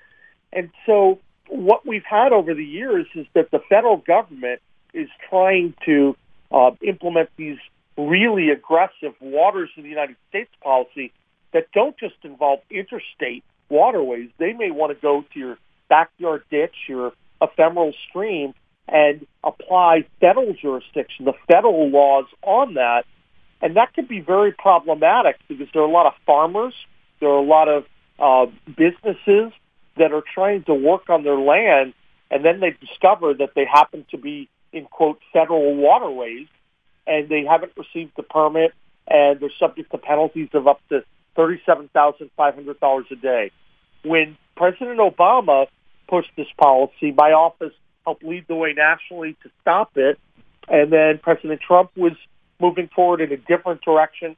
And 0.52 0.70
so 0.86 1.18
what 1.48 1.86
we've 1.86 2.04
had 2.04 2.32
over 2.32 2.54
the 2.54 2.64
years 2.64 3.06
is 3.14 3.26
that 3.34 3.50
the 3.50 3.60
federal 3.68 3.96
government 3.96 4.60
is 4.94 5.08
trying 5.28 5.74
to 5.86 6.16
uh, 6.52 6.70
implement 6.82 7.30
these 7.36 7.58
really 7.96 8.50
aggressive 8.50 9.14
waters 9.20 9.70
of 9.76 9.82
the 9.82 9.88
United 9.88 10.16
States 10.28 10.50
policy 10.62 11.12
that 11.52 11.66
don't 11.72 11.96
just 11.98 12.14
involve 12.22 12.60
interstate 12.70 13.44
waterways. 13.68 14.30
They 14.38 14.52
may 14.52 14.70
want 14.70 14.96
to 14.96 15.00
go 15.00 15.24
to 15.32 15.38
your 15.38 15.58
backyard 15.88 16.44
ditch, 16.50 16.74
your 16.88 17.12
ephemeral 17.42 17.92
stream, 18.08 18.54
and 18.88 19.26
apply 19.44 20.06
federal 20.20 20.54
jurisdiction, 20.54 21.24
the 21.24 21.34
federal 21.46 21.88
laws 21.90 22.26
on 22.42 22.74
that. 22.74 23.04
And 23.62 23.76
that 23.76 23.94
could 23.94 24.08
be 24.08 24.20
very 24.20 24.52
problematic 24.52 25.38
because 25.48 25.68
there 25.72 25.82
are 25.82 25.88
a 25.88 25.90
lot 25.90 26.06
of 26.06 26.14
farmers, 26.26 26.74
there 27.20 27.28
are 27.28 27.38
a 27.38 27.42
lot 27.42 27.68
of 27.68 27.84
uh, 28.18 28.50
businesses 28.66 29.52
that 29.96 30.12
are 30.12 30.22
trying 30.34 30.64
to 30.64 30.74
work 30.74 31.10
on 31.10 31.24
their 31.24 31.38
land, 31.38 31.92
and 32.30 32.44
then 32.44 32.60
they 32.60 32.70
discover 32.80 33.34
that 33.34 33.50
they 33.54 33.64
happen 33.64 34.06
to 34.10 34.18
be 34.18 34.48
in 34.72 34.84
quote 34.86 35.18
federal 35.32 35.74
waterways, 35.74 36.46
and 37.06 37.28
they 37.28 37.44
haven't 37.44 37.72
received 37.76 38.12
the 38.16 38.22
permit, 38.22 38.72
and 39.08 39.40
they're 39.40 39.50
subject 39.58 39.90
to 39.90 39.98
penalties 39.98 40.48
of 40.54 40.66
up 40.66 40.80
to 40.88 41.04
thirty-seven 41.36 41.90
thousand 41.92 42.30
five 42.36 42.54
hundred 42.54 42.78
dollars 42.80 43.06
a 43.10 43.16
day. 43.16 43.50
When 44.04 44.38
President 44.56 44.98
Obama 44.98 45.66
pushed 46.08 46.30
this 46.36 46.46
policy, 46.56 47.12
my 47.12 47.32
office 47.32 47.74
helped 48.04 48.24
lead 48.24 48.46
the 48.48 48.54
way 48.54 48.72
nationally 48.72 49.36
to 49.42 49.50
stop 49.60 49.96
it, 49.96 50.18
and 50.68 50.92
then 50.92 51.18
President 51.18 51.60
Trump 51.60 51.90
was 51.96 52.12
moving 52.60 52.88
forward 52.94 53.20
in 53.20 53.32
a 53.32 53.36
different 53.36 53.82
direction. 53.82 54.36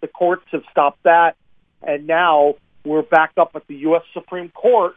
The 0.00 0.08
courts 0.08 0.44
have 0.52 0.62
stopped 0.70 1.02
that, 1.04 1.36
and 1.82 2.06
now 2.06 2.54
we're 2.84 3.02
back 3.02 3.32
up 3.36 3.52
at 3.54 3.66
the 3.66 3.76
U.S. 3.76 4.02
Supreme 4.14 4.48
Court, 4.50 4.94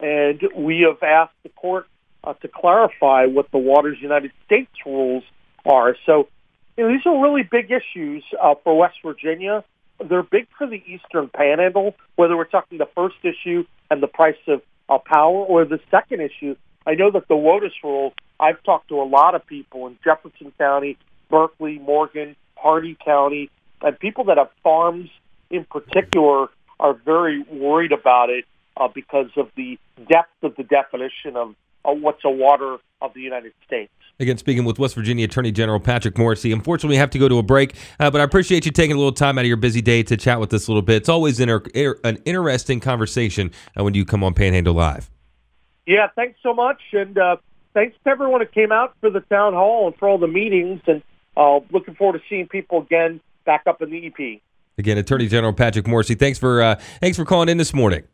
and 0.00 0.40
we 0.54 0.86
have 0.88 1.02
asked 1.02 1.34
the 1.42 1.48
court 1.50 1.86
uh, 2.24 2.34
to 2.34 2.48
clarify 2.48 3.26
what 3.26 3.50
the 3.50 3.58
Waters 3.58 3.98
United 4.00 4.32
States 4.46 4.70
rules 4.84 5.24
are. 5.64 5.96
So 6.06 6.28
you 6.76 6.84
know, 6.84 6.92
these 6.92 7.04
are 7.06 7.22
really 7.22 7.42
big 7.42 7.70
issues 7.70 8.24
uh, 8.40 8.54
for 8.62 8.76
West 8.76 8.96
Virginia. 9.04 9.64
They're 10.08 10.22
big 10.22 10.48
for 10.56 10.66
the 10.66 10.82
Eastern 10.86 11.28
Panhandle, 11.28 11.94
whether 12.16 12.36
we're 12.36 12.44
talking 12.44 12.78
the 12.78 12.88
first 12.94 13.16
issue 13.22 13.64
and 13.90 14.02
the 14.02 14.06
price 14.06 14.36
of 14.48 14.62
uh, 14.88 14.98
power 14.98 15.44
or 15.44 15.64
the 15.64 15.80
second 15.90 16.20
issue. 16.20 16.56
I 16.86 16.94
know 16.94 17.10
that 17.12 17.28
the 17.28 17.34
WOTUS 17.34 17.72
rule, 17.84 18.14
I've 18.40 18.62
talked 18.64 18.88
to 18.88 19.00
a 19.00 19.04
lot 19.04 19.34
of 19.34 19.46
people 19.46 19.86
in 19.86 19.98
Jefferson 20.02 20.52
County, 20.58 20.98
Berkeley, 21.32 21.78
Morgan, 21.78 22.36
Hardy 22.56 22.96
County, 23.04 23.50
and 23.80 23.98
people 23.98 24.24
that 24.24 24.36
have 24.36 24.50
farms 24.62 25.08
in 25.50 25.64
particular 25.64 26.48
are 26.78 26.92
very 26.92 27.42
worried 27.50 27.90
about 27.90 28.30
it 28.30 28.44
uh, 28.76 28.86
because 28.94 29.30
of 29.36 29.50
the 29.56 29.78
depth 30.08 30.42
of 30.42 30.54
the 30.56 30.62
definition 30.62 31.36
of 31.36 31.54
uh, 31.84 31.92
what's 31.92 32.24
a 32.24 32.30
water 32.30 32.76
of 33.00 33.14
the 33.14 33.20
United 33.20 33.52
States. 33.66 33.90
Again, 34.20 34.36
speaking 34.36 34.64
with 34.64 34.78
West 34.78 34.94
Virginia 34.94 35.24
Attorney 35.24 35.50
General 35.50 35.80
Patrick 35.80 36.14
Morrisey. 36.14 36.52
Unfortunately, 36.52 36.94
we 36.94 36.98
have 36.98 37.10
to 37.10 37.18
go 37.18 37.28
to 37.28 37.38
a 37.38 37.42
break, 37.42 37.74
uh, 37.98 38.10
but 38.10 38.20
I 38.20 38.24
appreciate 38.24 38.66
you 38.66 38.70
taking 38.70 38.94
a 38.94 38.98
little 38.98 39.10
time 39.10 39.38
out 39.38 39.42
of 39.42 39.48
your 39.48 39.56
busy 39.56 39.80
day 39.80 40.02
to 40.04 40.16
chat 40.16 40.38
with 40.38 40.52
us 40.52 40.68
a 40.68 40.70
little 40.70 40.82
bit. 40.82 40.96
It's 40.96 41.08
always 41.08 41.40
inter- 41.40 41.64
an 42.04 42.18
interesting 42.24 42.78
conversation 42.78 43.50
uh, 43.78 43.82
when 43.82 43.94
you 43.94 44.04
come 44.04 44.22
on 44.22 44.34
Panhandle 44.34 44.74
Live. 44.74 45.10
Yeah, 45.86 46.08
thanks 46.14 46.38
so 46.42 46.52
much, 46.54 46.80
and 46.92 47.16
uh, 47.18 47.36
thanks 47.74 47.96
to 48.04 48.10
everyone 48.10 48.40
that 48.40 48.52
came 48.52 48.70
out 48.70 48.94
for 49.00 49.10
the 49.10 49.20
town 49.20 49.54
hall 49.54 49.88
and 49.88 49.96
for 49.96 50.08
all 50.08 50.18
the 50.18 50.28
meetings, 50.28 50.82
and 50.86 51.02
uh, 51.36 51.60
looking 51.70 51.94
forward 51.94 52.18
to 52.18 52.24
seeing 52.28 52.48
people 52.48 52.82
again 52.82 53.20
back 53.44 53.62
up 53.66 53.82
in 53.82 53.90
the 53.90 54.06
EP. 54.06 54.40
Again, 54.78 54.98
Attorney 54.98 55.28
General 55.28 55.52
Patrick 55.52 55.86
Morrisey, 55.86 56.18
thanks 56.18 56.38
for 56.38 56.62
uh, 56.62 56.76
thanks 57.00 57.16
for 57.16 57.24
calling 57.24 57.48
in 57.48 57.58
this 57.58 57.74
morning. 57.74 58.04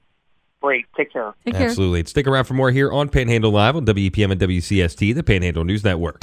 Great. 0.60 0.86
Take 0.96 1.12
care. 1.12 1.34
Take 1.44 1.54
Absolutely. 1.54 2.04
Stick 2.04 2.26
around 2.26 2.44
for 2.44 2.54
more 2.54 2.72
here 2.72 2.90
on 2.90 3.08
Panhandle 3.08 3.52
Live 3.52 3.76
on 3.76 3.86
WEPM 3.86 4.32
and 4.32 4.40
WCST, 4.40 5.14
the 5.14 5.22
Panhandle 5.22 5.64
News 5.64 5.84
Network. 5.84 6.20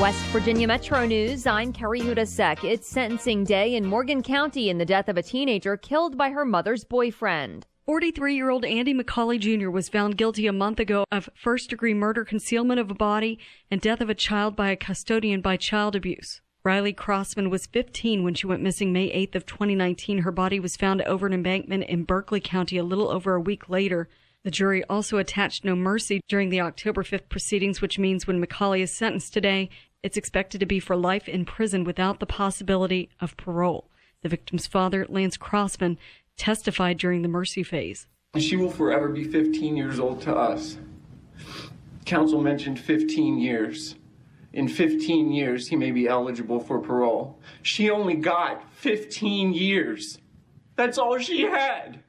West 0.00 0.24
Virginia 0.28 0.66
Metro 0.66 1.04
News, 1.04 1.46
I'm 1.46 1.74
Carrie 1.74 2.00
Hudasek. 2.00 2.64
It's 2.64 2.88
sentencing 2.88 3.44
day 3.44 3.74
in 3.74 3.84
Morgan 3.84 4.22
County 4.22 4.70
in 4.70 4.78
the 4.78 4.86
death 4.86 5.10
of 5.10 5.18
a 5.18 5.22
teenager 5.22 5.76
killed 5.76 6.16
by 6.16 6.30
her 6.30 6.46
mother's 6.46 6.84
boyfriend. 6.84 7.66
43 7.86 8.34
year 8.34 8.50
old 8.50 8.64
Andy 8.64 8.92
McCauley 8.92 9.40
Jr. 9.40 9.70
was 9.70 9.88
found 9.88 10.18
guilty 10.18 10.46
a 10.46 10.52
month 10.52 10.78
ago 10.78 11.04
of 11.10 11.30
first 11.34 11.70
degree 11.70 11.94
murder, 11.94 12.24
concealment 12.24 12.78
of 12.78 12.90
a 12.90 12.94
body, 12.94 13.38
and 13.70 13.80
death 13.80 14.00
of 14.00 14.10
a 14.10 14.14
child 14.14 14.54
by 14.54 14.70
a 14.70 14.76
custodian 14.76 15.40
by 15.40 15.56
child 15.56 15.96
abuse. 15.96 16.42
Riley 16.62 16.92
Crossman 16.92 17.48
was 17.48 17.66
15 17.66 18.22
when 18.22 18.34
she 18.34 18.46
went 18.46 18.62
missing 18.62 18.92
May 18.92 19.08
8th 19.08 19.34
of 19.34 19.46
2019. 19.46 20.18
Her 20.18 20.30
body 20.30 20.60
was 20.60 20.76
found 20.76 21.00
over 21.02 21.26
an 21.26 21.32
embankment 21.32 21.84
in 21.84 22.04
Berkeley 22.04 22.40
County 22.40 22.76
a 22.76 22.84
little 22.84 23.08
over 23.08 23.34
a 23.34 23.40
week 23.40 23.70
later. 23.70 24.10
The 24.44 24.50
jury 24.50 24.84
also 24.84 25.16
attached 25.16 25.64
no 25.64 25.74
mercy 25.74 26.20
during 26.28 26.50
the 26.50 26.60
October 26.60 27.02
5th 27.02 27.30
proceedings, 27.30 27.80
which 27.80 27.98
means 27.98 28.26
when 28.26 28.44
McCauley 28.44 28.82
is 28.82 28.94
sentenced 28.94 29.32
today, 29.32 29.70
it's 30.02 30.18
expected 30.18 30.60
to 30.60 30.66
be 30.66 30.80
for 30.80 30.96
life 30.96 31.28
in 31.28 31.46
prison 31.46 31.84
without 31.84 32.20
the 32.20 32.26
possibility 32.26 33.08
of 33.20 33.38
parole. 33.38 33.90
The 34.22 34.28
victim's 34.28 34.66
father, 34.66 35.06
Lance 35.08 35.38
Crossman, 35.38 35.98
testified 36.40 36.96
during 36.96 37.20
the 37.20 37.28
mercy 37.28 37.62
phase. 37.62 38.08
She 38.38 38.56
will 38.56 38.70
forever 38.70 39.10
be 39.10 39.24
15 39.24 39.76
years 39.76 40.00
old 40.00 40.22
to 40.22 40.34
us. 40.34 40.78
Counsel 42.06 42.40
mentioned 42.40 42.80
15 42.80 43.38
years 43.38 43.96
in 44.52 44.66
15 44.66 45.32
years 45.32 45.68
he 45.68 45.76
may 45.76 45.90
be 45.90 46.08
eligible 46.08 46.58
for 46.58 46.80
parole. 46.80 47.38
She 47.62 47.90
only 47.90 48.14
got 48.14 48.64
15 48.74 49.52
years. 49.52 50.18
That's 50.76 50.98
all 50.98 51.18
she 51.18 51.42
had. 51.42 52.00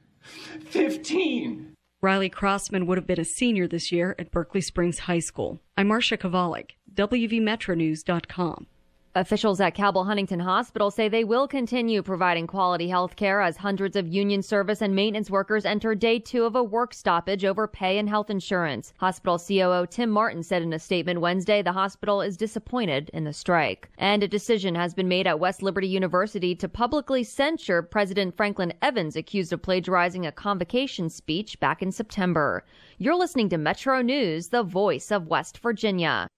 15. 0.66 1.74
Riley 2.00 2.30
Crossman 2.30 2.86
would 2.86 2.98
have 2.98 3.06
been 3.06 3.20
a 3.20 3.24
senior 3.24 3.68
this 3.68 3.92
year 3.92 4.16
at 4.18 4.32
Berkeley 4.32 4.60
Springs 4.60 5.00
High 5.00 5.20
School. 5.20 5.60
I'm 5.76 5.88
Marsha 5.88 6.18
Chwalik, 6.18 6.70
WVMetroNews.com. 6.94 8.66
Officials 9.14 9.60
at 9.60 9.74
Cabell 9.74 10.04
Huntington 10.04 10.40
Hospital 10.40 10.90
say 10.90 11.06
they 11.06 11.22
will 11.22 11.46
continue 11.46 12.02
providing 12.02 12.46
quality 12.46 12.88
health 12.88 13.14
care 13.14 13.42
as 13.42 13.58
hundreds 13.58 13.94
of 13.94 14.08
union 14.08 14.40
service 14.40 14.80
and 14.80 14.94
maintenance 14.94 15.28
workers 15.28 15.66
enter 15.66 15.94
day 15.94 16.18
two 16.18 16.44
of 16.44 16.56
a 16.56 16.64
work 16.64 16.94
stoppage 16.94 17.44
over 17.44 17.68
pay 17.68 17.98
and 17.98 18.08
health 18.08 18.30
insurance. 18.30 18.94
Hospital 18.96 19.38
COO 19.38 19.86
Tim 19.86 20.08
Martin 20.08 20.42
said 20.42 20.62
in 20.62 20.72
a 20.72 20.78
statement 20.78 21.20
Wednesday 21.20 21.60
the 21.60 21.72
hospital 21.72 22.22
is 22.22 22.38
disappointed 22.38 23.10
in 23.12 23.24
the 23.24 23.34
strike. 23.34 23.90
And 23.98 24.22
a 24.22 24.28
decision 24.28 24.74
has 24.76 24.94
been 24.94 25.08
made 25.08 25.26
at 25.26 25.38
West 25.38 25.62
Liberty 25.62 25.88
University 25.88 26.54
to 26.54 26.66
publicly 26.66 27.22
censure 27.22 27.82
President 27.82 28.34
Franklin 28.34 28.72
Evans 28.80 29.14
accused 29.14 29.52
of 29.52 29.60
plagiarizing 29.60 30.24
a 30.24 30.32
convocation 30.32 31.10
speech 31.10 31.60
back 31.60 31.82
in 31.82 31.92
September. 31.92 32.64
You're 32.96 33.16
listening 33.16 33.50
to 33.50 33.58
Metro 33.58 34.00
News, 34.00 34.48
the 34.48 34.62
voice 34.62 35.12
of 35.12 35.26
West 35.26 35.58
Virginia. 35.58 36.28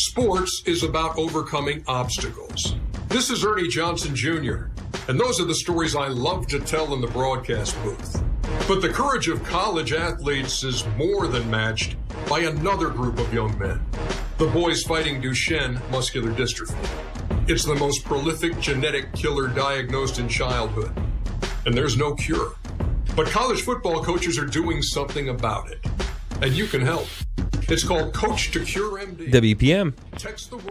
Sports 0.00 0.62
is 0.64 0.84
about 0.84 1.18
overcoming 1.18 1.82
obstacles. 1.88 2.76
This 3.08 3.30
is 3.30 3.44
Ernie 3.44 3.66
Johnson 3.66 4.14
Jr., 4.14 4.66
and 5.08 5.18
those 5.18 5.40
are 5.40 5.44
the 5.44 5.56
stories 5.56 5.96
I 5.96 6.06
love 6.06 6.46
to 6.48 6.60
tell 6.60 6.94
in 6.94 7.00
the 7.00 7.08
broadcast 7.08 7.76
booth. 7.82 8.22
But 8.68 8.80
the 8.80 8.90
courage 8.90 9.26
of 9.26 9.42
college 9.42 9.92
athletes 9.92 10.62
is 10.62 10.86
more 10.96 11.26
than 11.26 11.50
matched 11.50 11.96
by 12.28 12.42
another 12.42 12.90
group 12.90 13.18
of 13.18 13.34
young 13.34 13.58
men 13.58 13.84
the 14.36 14.46
boys 14.46 14.84
fighting 14.84 15.20
Duchenne 15.20 15.80
muscular 15.90 16.30
dystrophy. 16.30 16.78
It's 17.48 17.64
the 17.64 17.74
most 17.74 18.04
prolific 18.04 18.60
genetic 18.60 19.12
killer 19.14 19.48
diagnosed 19.48 20.20
in 20.20 20.28
childhood, 20.28 20.92
and 21.66 21.76
there's 21.76 21.96
no 21.96 22.14
cure. 22.14 22.52
But 23.16 23.26
college 23.26 23.62
football 23.62 24.04
coaches 24.04 24.38
are 24.38 24.46
doing 24.46 24.80
something 24.80 25.28
about 25.28 25.72
it, 25.72 25.84
and 26.42 26.52
you 26.52 26.66
can 26.66 26.80
help. 26.80 27.06
It's 27.70 27.84
called 27.84 28.14
Coach 28.14 28.50
to 28.52 28.64
Cure 28.64 28.98
MD. 28.98 29.30
WPM. 29.30 29.92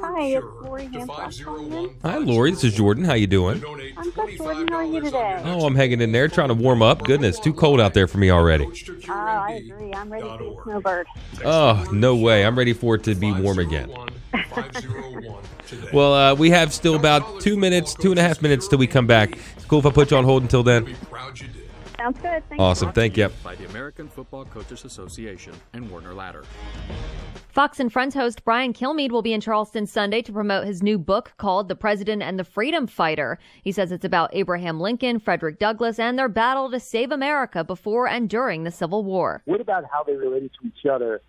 Hi, 0.01 0.23
it's 0.23 0.43
Lori 0.43 0.87
Hansroth. 0.87 1.93
Hi, 2.01 2.17
Lori. 2.17 2.51
This 2.51 2.63
is 2.63 2.73
Jordan. 2.73 3.03
How 3.03 3.13
you 3.13 3.27
doing? 3.27 3.63
I'm 3.97 4.09
good, 4.11 4.37
Jordan. 4.37 4.67
How 4.67 4.75
are 4.77 4.83
you 4.83 5.01
today? 5.01 5.41
Oh, 5.45 5.67
I'm 5.67 5.75
hanging 5.75 6.01
in 6.01 6.11
there, 6.11 6.27
trying 6.27 6.47
to 6.47 6.55
warm 6.55 6.81
up. 6.81 7.03
Goodness, 7.03 7.39
too 7.39 7.53
cold 7.53 7.79
out 7.79 7.93
there 7.93 8.07
for 8.07 8.17
me 8.17 8.31
already. 8.31 8.65
Oh, 8.65 9.13
I 9.13 9.61
agree. 9.63 9.93
I'm 9.93 10.11
ready 10.11 10.27
for 10.27 10.37
be 10.39 10.59
a 10.59 10.63
snowbird. 10.63 11.07
Oh, 11.45 11.87
no 11.91 12.15
way. 12.15 12.45
I'm 12.45 12.57
ready 12.57 12.73
for 12.73 12.95
it 12.95 13.03
to 13.03 13.13
be 13.13 13.31
warm 13.31 13.59
again. 13.59 13.91
Well, 15.93 16.13
uh, 16.13 16.33
we 16.35 16.49
have 16.49 16.73
still 16.73 16.95
about 16.95 17.41
two 17.41 17.57
minutes, 17.57 17.93
two 17.93 18.09
and 18.09 18.19
a 18.19 18.23
half 18.23 18.41
minutes 18.41 18.67
till 18.67 18.79
we 18.79 18.87
come 18.87 19.05
back. 19.05 19.37
It's 19.55 19.65
cool 19.65 19.79
if 19.79 19.85
I 19.85 19.91
put 19.91 20.09
you 20.11 20.17
on 20.17 20.23
hold 20.23 20.41
until 20.41 20.63
then. 20.63 20.95
Sounds 21.97 22.19
good. 22.19 22.43
Thank 22.47 22.61
Awesome. 22.61 22.93
Thank 22.93 23.17
you. 23.17 23.29
By 23.43 23.55
the 23.55 23.65
American 23.65 24.07
Football 24.07 24.45
Coaches 24.45 24.85
Association 24.85 25.53
and 25.73 25.89
Warner 25.89 26.13
Ladder. 26.13 26.43
Fox 27.49 27.79
and 27.79 27.91
Friends 27.91 28.13
host 28.13 28.45
Brian 28.45 28.71
Kilmeade 28.71 29.11
will 29.11 29.23
be 29.23 29.33
in 29.33 29.41
Charleston 29.41 29.87
Sunday 29.87 30.21
to 30.21 30.31
promote 30.31 30.67
his 30.67 30.83
new 30.83 30.99
book 30.99 31.33
called 31.37 31.67
The 31.67 31.75
President 31.75 32.21
and 32.21 32.37
the 32.37 32.43
Freedom 32.43 32.85
Fighter. 32.85 33.39
He 33.63 33.71
says 33.71 33.91
it's 33.91 34.05
about 34.05 34.29
Abraham 34.33 34.79
Lincoln, 34.79 35.19
Frederick 35.19 35.57
Douglass, 35.57 35.97
and 35.97 36.19
their 36.19 36.29
battle 36.29 36.69
to 36.69 36.79
save 36.79 37.11
America 37.11 37.63
before 37.63 38.07
and 38.07 38.29
during 38.29 38.63
the 38.63 38.69
Civil 38.69 39.03
War. 39.03 39.41
What 39.45 39.59
about 39.59 39.85
how 39.91 40.03
they 40.03 40.13
related 40.13 40.51
to 40.61 40.67
each 40.67 40.85
other 40.85 41.21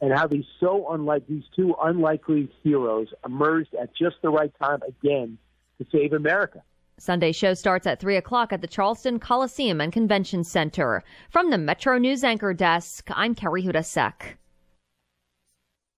and 0.00 0.12
how 0.12 0.26
these 0.26 0.44
so 0.58 0.88
unlike 0.90 1.24
these 1.28 1.44
two 1.54 1.76
unlikely 1.80 2.50
heroes 2.64 3.06
emerged 3.24 3.72
at 3.80 3.94
just 3.94 4.16
the 4.22 4.30
right 4.30 4.52
time 4.60 4.80
again 4.82 5.38
to 5.78 5.86
save 5.92 6.12
America? 6.12 6.64
Sunday 6.98 7.30
show 7.32 7.52
starts 7.52 7.86
at 7.86 8.00
3 8.00 8.16
o'clock 8.16 8.54
at 8.54 8.62
the 8.62 8.66
Charleston 8.66 9.18
Coliseum 9.18 9.82
and 9.82 9.92
Convention 9.92 10.42
Center. 10.42 11.04
From 11.30 11.50
the 11.50 11.58
Metro 11.58 11.98
News 11.98 12.24
Anchor 12.24 12.54
Desk, 12.54 13.06
I'm 13.14 13.34
Carrie 13.34 13.62
Hudasek. 13.62 14.36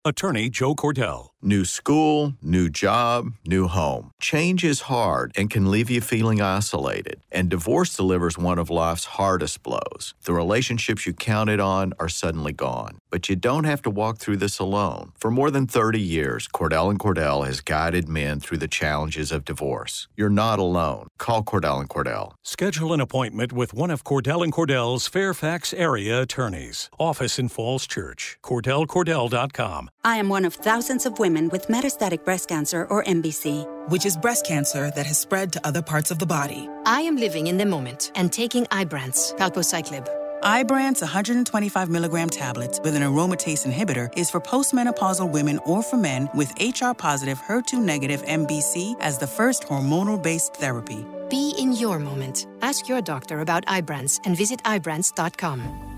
Attorney 0.05 0.51
Joe 0.51 0.75
Cordell. 0.75 1.29
New 1.41 1.65
school, 1.65 2.35
new 2.43 2.69
job, 2.69 3.33
new 3.47 3.69
home. 3.69 4.11
Change 4.21 4.65
is 4.65 4.81
hard 4.81 5.31
and 5.37 5.49
can 5.49 5.71
leave 5.71 5.89
you 5.89 6.01
feeling 6.01 6.41
isolated. 6.41 7.21
And 7.31 7.49
divorce 7.49 7.95
delivers 7.95 8.37
one 8.37 8.59
of 8.59 8.71
life's 8.71 9.05
hardest 9.05 9.63
blows. 9.63 10.15
The 10.25 10.33
relationships 10.33 11.07
you 11.07 11.13
counted 11.13 11.61
on 11.61 11.93
are 12.01 12.09
suddenly 12.09 12.53
gone. 12.53 12.99
But 13.09 13.29
you 13.29 13.37
don't 13.37 13.65
have 13.65 13.83
to 13.83 13.91
walk 13.91 14.19
through 14.19 14.39
this 14.39 14.59
alone. 14.59 15.13
For 15.17 15.31
more 15.31 15.53
than 15.53 15.69
30 15.69 16.01
years, 16.01 16.49
Cordell 16.49 16.91
and 16.91 16.99
Cordell 16.99 17.47
has 17.47 17.61
guided 17.61 18.09
men 18.09 18.41
through 18.41 18.59
the 18.59 18.67
challenges 18.67 19.31
of 19.31 19.45
divorce. 19.45 20.09
You're 20.17 20.29
not 20.29 20.59
alone. 20.59 21.07
Call 21.19 21.45
Cordell 21.45 21.79
and 21.79 21.89
Cordell. 21.89 22.33
Schedule 22.43 22.93
an 22.93 23.01
appointment 23.01 23.53
with 23.53 23.73
one 23.73 23.93
of 23.93 24.03
Cordell 24.03 24.43
and 24.43 24.53
Cordell's 24.53 25.07
Fairfax 25.07 25.73
area 25.73 26.21
attorneys. 26.21 26.91
Office 26.99 27.39
in 27.39 27.49
Falls 27.49 27.87
Church. 27.87 28.39
CordellCordell.com. 28.43 29.89
I 30.03 30.17
am 30.17 30.29
one 30.29 30.45
of 30.45 30.55
thousands 30.55 31.07
of 31.07 31.19
women 31.21 31.28
with 31.29 31.67
metastatic 31.69 32.25
breast 32.25 32.49
cancer 32.49 32.87
or 32.89 33.05
MBC, 33.05 33.91
which 33.91 34.07
is 34.07 34.17
breast 34.17 34.47
cancer 34.47 34.91
that 34.97 35.05
has 35.05 35.19
spread 35.19 35.53
to 35.53 35.61
other 35.67 35.83
parts 35.83 36.11
of 36.11 36.19
the 36.19 36.25
body. 36.25 36.69
I 36.87 37.03
am 37.03 37.17
living 37.17 37.49
in 37.49 37.59
the 37.59 37.67
moment 37.67 38.11
and 38.15 38.33
taking 38.33 38.65
Ibrance, 38.67 39.37
palbociclib. 39.37 40.09
Ibrance 40.43 41.03
125 41.03 41.91
milligram 41.91 42.31
tablets 42.31 42.81
with 42.83 42.95
an 42.95 43.03
aromatase 43.03 43.67
inhibitor 43.71 44.09
is 44.17 44.31
for 44.31 44.41
postmenopausal 44.41 45.31
women 45.31 45.59
or 45.67 45.83
for 45.83 45.99
men 45.99 46.31
with 46.35 46.51
HR 46.59 46.95
positive, 46.95 47.39
HER2 47.43 47.79
negative 47.83 48.23
MBC 48.23 48.97
as 49.01 49.19
the 49.19 49.27
first 49.27 49.65
hormonal 49.65 50.21
based 50.21 50.55
therapy. 50.55 51.05
Be 51.29 51.55
in 51.59 51.73
your 51.73 51.99
moment. 51.99 52.47
Ask 52.63 52.89
your 52.89 53.03
doctor 53.03 53.41
about 53.41 53.67
Ibrance 53.67 54.19
and 54.25 54.35
visit 54.35 54.63
Ibrance.com. 54.63 55.98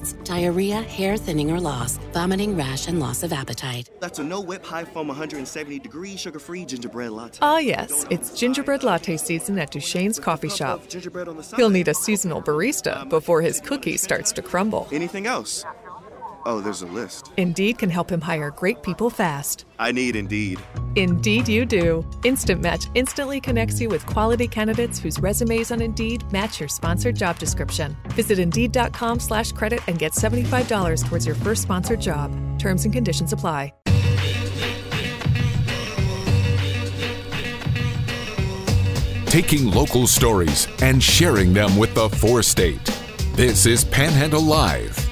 diarrhea, 0.23 0.81
hair 0.81 1.17
thinning 1.17 1.51
or 1.51 1.59
loss, 1.59 1.97
vomiting, 2.13 2.55
rash, 2.55 2.87
and 2.87 2.99
loss 2.99 3.23
of 3.23 3.31
appetite. 3.33 3.89
That's 3.99 4.19
a 4.19 4.23
no 4.23 4.41
whip, 4.41 4.65
high 4.65 4.85
foam, 4.85 5.07
170 5.07 5.79
degree, 5.79 6.17
sugar 6.17 6.39
free 6.39 6.65
gingerbread 6.65 7.11
latte. 7.11 7.39
Ah, 7.41 7.59
yes, 7.59 8.05
it's 8.09 8.37
gingerbread 8.37 8.83
latte 8.83 9.17
season 9.17 9.59
at 9.59 9.71
Duchesne's 9.71 10.19
Coffee 10.19 10.49
Shop. 10.49 10.81
He'll 11.55 11.69
need 11.69 11.87
a 11.87 11.93
seasonal 11.93 12.41
barista 12.41 13.07
before 13.09 13.41
his 13.41 13.61
cookie 13.61 13.97
starts 13.97 14.31
to 14.33 14.41
crumble. 14.41 14.87
Anything 14.91 15.27
else? 15.27 15.65
Oh, 16.45 16.61
there's 16.61 16.81
a 16.83 16.85
list. 16.85 17.31
Indeed 17.37 17.79
can 17.79 17.89
help 17.89 18.11
him 18.11 18.21
hire 18.21 18.51
great 18.51 18.83
people 18.83 19.09
fast. 19.09 19.65
I 19.79 19.91
need 19.91 20.15
Indeed. 20.15 20.61
Indeed, 20.95 21.47
you 21.47 21.65
do. 21.65 22.07
Instant 22.23 22.61
Match 22.61 22.85
instantly 22.93 23.41
connects 23.41 23.81
you 23.81 23.89
with 23.89 24.05
quality 24.05 24.47
candidates 24.47 24.99
whose 24.99 25.19
resumes 25.19 25.71
on 25.71 25.81
Indeed 25.81 26.23
match 26.31 26.59
your 26.59 26.69
sponsored 26.69 27.15
job 27.15 27.39
description. 27.39 27.97
Visit 28.09 28.37
Indeed.com/slash 28.37 29.53
credit 29.53 29.79
and 29.87 29.97
get 29.99 30.13
seventy-five 30.13 30.67
dollars 30.67 31.03
towards 31.03 31.25
your 31.25 31.35
first 31.35 31.63
sponsored 31.63 31.99
job. 31.99 32.31
Terms 32.59 32.85
and 32.85 32.93
conditions 32.93 33.33
apply. 33.33 33.73
Taking 39.27 39.71
local 39.71 40.07
stories 40.07 40.67
and 40.81 41.01
sharing 41.01 41.53
them 41.53 41.77
with 41.77 41.93
the 41.95 42.09
four 42.09 42.43
state. 42.43 42.83
This 43.33 43.65
is 43.65 43.85
Panhandle 43.85 44.41
Live. 44.41 45.10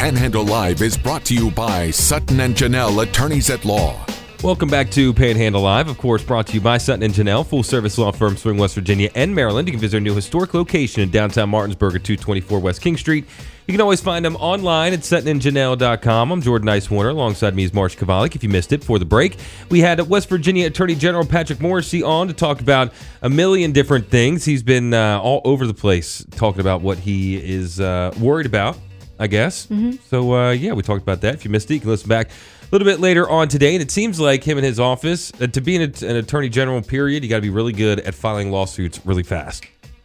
Panhandle 0.00 0.46
Live 0.46 0.80
is 0.80 0.96
brought 0.96 1.26
to 1.26 1.34
you 1.34 1.50
by 1.50 1.90
Sutton 1.90 2.40
and 2.40 2.54
Janelle 2.54 3.02
Attorneys 3.02 3.50
at 3.50 3.66
Law. 3.66 4.02
Welcome 4.42 4.70
back 4.70 4.90
to 4.92 5.12
Panhandle 5.12 5.60
Live, 5.60 5.90
of 5.90 5.98
course, 5.98 6.24
brought 6.24 6.46
to 6.46 6.54
you 6.54 6.60
by 6.62 6.78
Sutton 6.78 7.02
and 7.02 7.12
Janelle, 7.12 7.46
full 7.46 7.62
service 7.62 7.98
law 7.98 8.10
firm 8.10 8.38
serving 8.38 8.58
West 8.58 8.74
Virginia 8.74 9.10
and 9.14 9.34
Maryland. 9.34 9.68
You 9.68 9.72
can 9.72 9.80
visit 9.82 9.98
our 9.98 10.00
new 10.00 10.14
historic 10.14 10.54
location 10.54 11.02
in 11.02 11.10
downtown 11.10 11.50
Martinsburg 11.50 11.96
at 11.96 12.04
224 12.04 12.60
West 12.60 12.80
King 12.80 12.96
Street. 12.96 13.26
You 13.66 13.74
can 13.74 13.82
always 13.82 14.00
find 14.00 14.24
them 14.24 14.36
online 14.36 14.94
at 14.94 15.00
suttonandjanelle.com. 15.00 16.32
I'm 16.32 16.40
Jordan 16.40 16.68
Nicewarner. 16.68 17.10
Alongside 17.10 17.54
me 17.54 17.64
is 17.64 17.72
Marsha 17.72 17.98
Chwalik. 17.98 18.34
If 18.34 18.42
you 18.42 18.48
missed 18.48 18.72
it 18.72 18.82
for 18.82 18.98
the 18.98 19.04
break, 19.04 19.36
we 19.68 19.80
had 19.80 20.00
West 20.08 20.30
Virginia 20.30 20.66
Attorney 20.66 20.94
General 20.94 21.26
Patrick 21.26 21.58
Morrisey 21.58 22.02
on 22.02 22.26
to 22.28 22.32
talk 22.32 22.62
about 22.62 22.90
a 23.20 23.28
million 23.28 23.72
different 23.72 24.08
things. 24.08 24.46
He's 24.46 24.62
been 24.62 24.94
uh, 24.94 25.20
all 25.20 25.42
over 25.44 25.66
the 25.66 25.74
place 25.74 26.24
talking 26.30 26.62
about 26.62 26.80
what 26.80 26.96
he 26.96 27.36
is 27.36 27.80
uh, 27.80 28.14
worried 28.18 28.46
about 28.46 28.78
I 29.20 29.26
guess. 29.26 29.66
Mm-hmm. 29.66 29.92
So, 30.08 30.34
uh, 30.34 30.50
yeah, 30.52 30.72
we 30.72 30.82
talked 30.82 31.02
about 31.02 31.20
that. 31.20 31.34
If 31.34 31.44
you 31.44 31.50
missed 31.50 31.70
it, 31.70 31.74
you 31.74 31.80
can 31.80 31.90
listen 31.90 32.08
back 32.08 32.28
a 32.30 32.66
little 32.72 32.86
bit 32.86 32.98
later 33.00 33.28
on 33.28 33.48
today. 33.48 33.74
And 33.74 33.82
it 33.82 33.90
seems 33.90 34.18
like 34.18 34.42
him 34.42 34.56
and 34.58 34.64
his 34.64 34.80
office, 34.80 35.30
uh, 35.40 35.46
to 35.48 35.60
be 35.60 35.76
an, 35.76 35.82
an 36.02 36.16
attorney 36.16 36.48
general, 36.48 36.80
period, 36.82 37.22
you 37.22 37.28
got 37.28 37.36
to 37.36 37.42
be 37.42 37.50
really 37.50 37.72
good 37.74 38.00
at 38.00 38.14
filing 38.14 38.50
lawsuits 38.50 39.04
really 39.04 39.22
fast. 39.22 39.64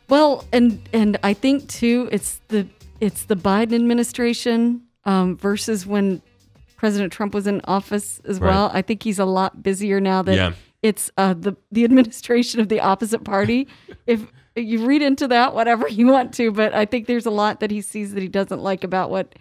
Well, 0.09 0.45
and 0.53 0.87
and 0.93 1.17
I 1.23 1.33
think 1.33 1.67
too, 1.69 2.09
it's 2.11 2.39
the 2.49 2.67
it's 2.99 3.23
the 3.23 3.35
Biden 3.35 3.73
administration 3.73 4.81
um, 5.05 5.37
versus 5.37 5.85
when 5.87 6.21
President 6.75 7.11
Trump 7.13 7.33
was 7.33 7.47
in 7.47 7.61
office 7.65 8.19
as 8.25 8.39
Right. 8.39 8.49
well. 8.49 8.69
I 8.73 8.81
think 8.81 9.01
he's 9.03 9.17
a 9.19 9.25
lot 9.25 9.63
busier 9.63 9.99
now 9.99 10.21
that 10.23 10.35
Yeah. 10.35 10.51
it's 10.83 11.09
uh, 11.17 11.33
the 11.33 11.55
the 11.71 11.83
administration 11.85 12.59
of 12.59 12.67
the 12.69 12.81
opposite 12.81 13.23
party. 13.23 13.67
if 14.07 14.25
you 14.55 14.85
read 14.85 15.01
into 15.01 15.27
that 15.29 15.53
whatever 15.53 15.87
you 15.89 16.07
want 16.07 16.33
to, 16.35 16.51
but 16.51 16.73
I 16.73 16.85
think 16.85 17.07
there's 17.07 17.25
a 17.25 17.31
lot 17.31 17.59
that 17.59 17.71
he 17.71 17.81
sees 17.81 18.13
that 18.13 18.21
he 18.21 18.29
doesn't 18.29 18.61
like 18.61 18.83
about 18.83 19.09
what 19.09 19.35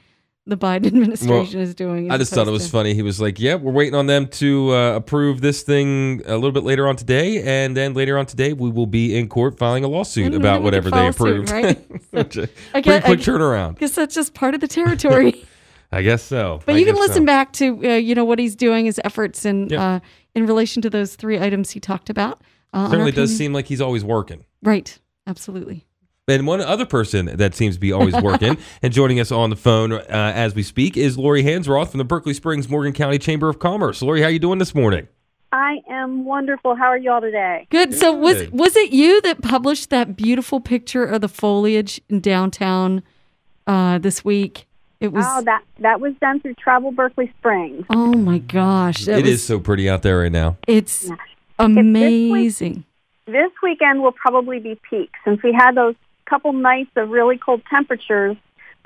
the 0.46 0.56
Biden 0.58 0.86
administration 0.88 1.60
is 1.60 1.74
doing. 1.74 2.10
I 2.10 2.18
just 2.18 2.34
thought 2.34 2.46
it 2.46 2.50
was 2.50 2.66
to- 2.66 2.70
funny. 2.70 2.92
He 2.94 3.02
was 3.02 3.20
like, 3.20 3.40
"Yeah, 3.40 3.54
we're 3.54 3.72
waiting 3.72 3.94
on 3.94 4.06
them 4.06 4.26
to 4.28 4.72
uh, 4.74 4.96
approve 4.96 5.40
this 5.40 5.62
thing 5.62 6.20
a 6.26 6.34
little 6.34 6.52
bit 6.52 6.64
later 6.64 6.86
on 6.86 6.96
today, 6.96 7.42
and 7.42 7.74
then 7.76 7.94
later 7.94 8.18
on 8.18 8.26
today, 8.26 8.52
we 8.52 8.68
will 8.70 8.86
be 8.86 9.16
in 9.16 9.28
court 9.28 9.56
filing 9.58 9.84
a 9.84 9.88
lawsuit 9.88 10.26
And 10.26 10.34
about 10.34 10.62
whatever 10.62 10.90
they 10.90 11.06
a 11.08 11.12
suit, 11.12 11.50
right? 11.50 11.78
Uh, 12.14 12.20
I 12.20 12.22
Pretty 12.22 12.46
guess- 12.82 13.04
quick 13.04 13.20
I- 13.20 13.22
turnaround. 13.22 13.78
Guess 13.78 13.92
that's 13.92 14.14
just 14.14 14.34
part 14.34 14.54
of 14.54 14.60
the 14.60 14.68
territory. 14.68 15.44
I 15.90 16.02
guess 16.02 16.22
so. 16.22 16.60
But 16.66 16.74
I 16.74 16.78
you 16.78 16.84
can 16.86 16.96
listen 16.96 17.22
so. 17.22 17.26
back 17.26 17.52
to 17.54 17.66
uh, 17.92 17.94
you 17.94 18.14
know 18.14 18.24
what 18.24 18.38
he's 18.38 18.54
doing, 18.56 18.84
his 18.86 19.00
efforts 19.04 19.44
in 19.44 19.68
Yeah. 19.68 19.82
uh, 19.94 20.00
in 20.34 20.44
relation 20.46 20.82
to 20.82 20.90
those 20.90 21.14
three 21.16 21.38
items 21.40 21.70
he 21.70 21.80
talked 21.80 22.10
about. 22.10 22.42
Uh, 22.72 22.90
Certainly 22.90 23.12
does 23.12 23.34
seem 23.36 23.52
like 23.52 23.66
he's 23.66 23.80
always 23.80 24.04
working. 24.04 24.44
right. 24.62 24.98
Absolutely. 25.26 25.86
And 26.26 26.46
one 26.46 26.60
other 26.62 26.86
person 26.86 27.26
that 27.36 27.54
seems 27.54 27.74
to 27.74 27.80
be 27.80 27.92
always 27.92 28.14
working 28.22 28.56
and 28.82 28.92
joining 28.92 29.20
us 29.20 29.30
on 29.30 29.50
the 29.50 29.56
phone 29.56 29.92
uh, 29.92 30.02
as 30.10 30.54
we 30.54 30.62
speak 30.62 30.96
is 30.96 31.18
Lori 31.18 31.42
Hansroth 31.42 31.90
from 31.90 31.98
the 31.98 32.04
Berkeley 32.04 32.32
Springs 32.32 32.68
Morgan 32.68 32.92
County 32.94 33.18
Chamber 33.18 33.48
of 33.50 33.58
Commerce. 33.58 34.00
Lori, 34.00 34.20
how 34.22 34.28
are 34.28 34.30
you 34.30 34.38
doing 34.38 34.58
this 34.58 34.74
morning? 34.74 35.06
I 35.52 35.82
am 35.88 36.24
wonderful. 36.24 36.74
How 36.74 36.86
are 36.86 36.98
you 36.98 37.12
all 37.12 37.20
today? 37.20 37.66
Good. 37.70 37.94
So 37.94 38.12
was 38.12 38.50
was 38.50 38.74
it 38.74 38.90
you 38.90 39.20
that 39.20 39.40
published 39.42 39.90
that 39.90 40.16
beautiful 40.16 40.60
picture 40.60 41.04
of 41.04 41.20
the 41.20 41.28
foliage 41.28 42.00
in 42.08 42.20
downtown 42.20 43.02
uh, 43.66 43.98
this 43.98 44.24
week? 44.24 44.66
It 44.98 45.12
was. 45.12 45.24
oh, 45.28 45.42
that 45.42 45.62
that 45.80 46.00
was 46.00 46.14
done 46.20 46.40
through 46.40 46.54
Travel 46.54 46.90
Berkeley 46.90 47.32
Springs. 47.38 47.84
Oh 47.90 48.14
my 48.14 48.38
gosh! 48.38 49.04
that 49.04 49.18
It 49.18 49.22
was- 49.22 49.32
is 49.34 49.44
so 49.44 49.60
pretty 49.60 49.88
out 49.88 50.02
there 50.02 50.20
right 50.20 50.32
now. 50.32 50.56
It's 50.66 51.08
week- 51.10 51.18
amazing. 51.60 52.84
This 53.26 53.50
weekend 53.62 54.02
will 54.02 54.12
probably 54.12 54.58
be 54.58 54.78
peak 54.88 55.10
since 55.24 55.42
we 55.42 55.52
had 55.52 55.72
those 55.74 55.94
couple 56.26 56.52
nights 56.52 56.90
of 56.96 57.08
really 57.10 57.38
cold 57.38 57.62
temperatures. 57.70 58.36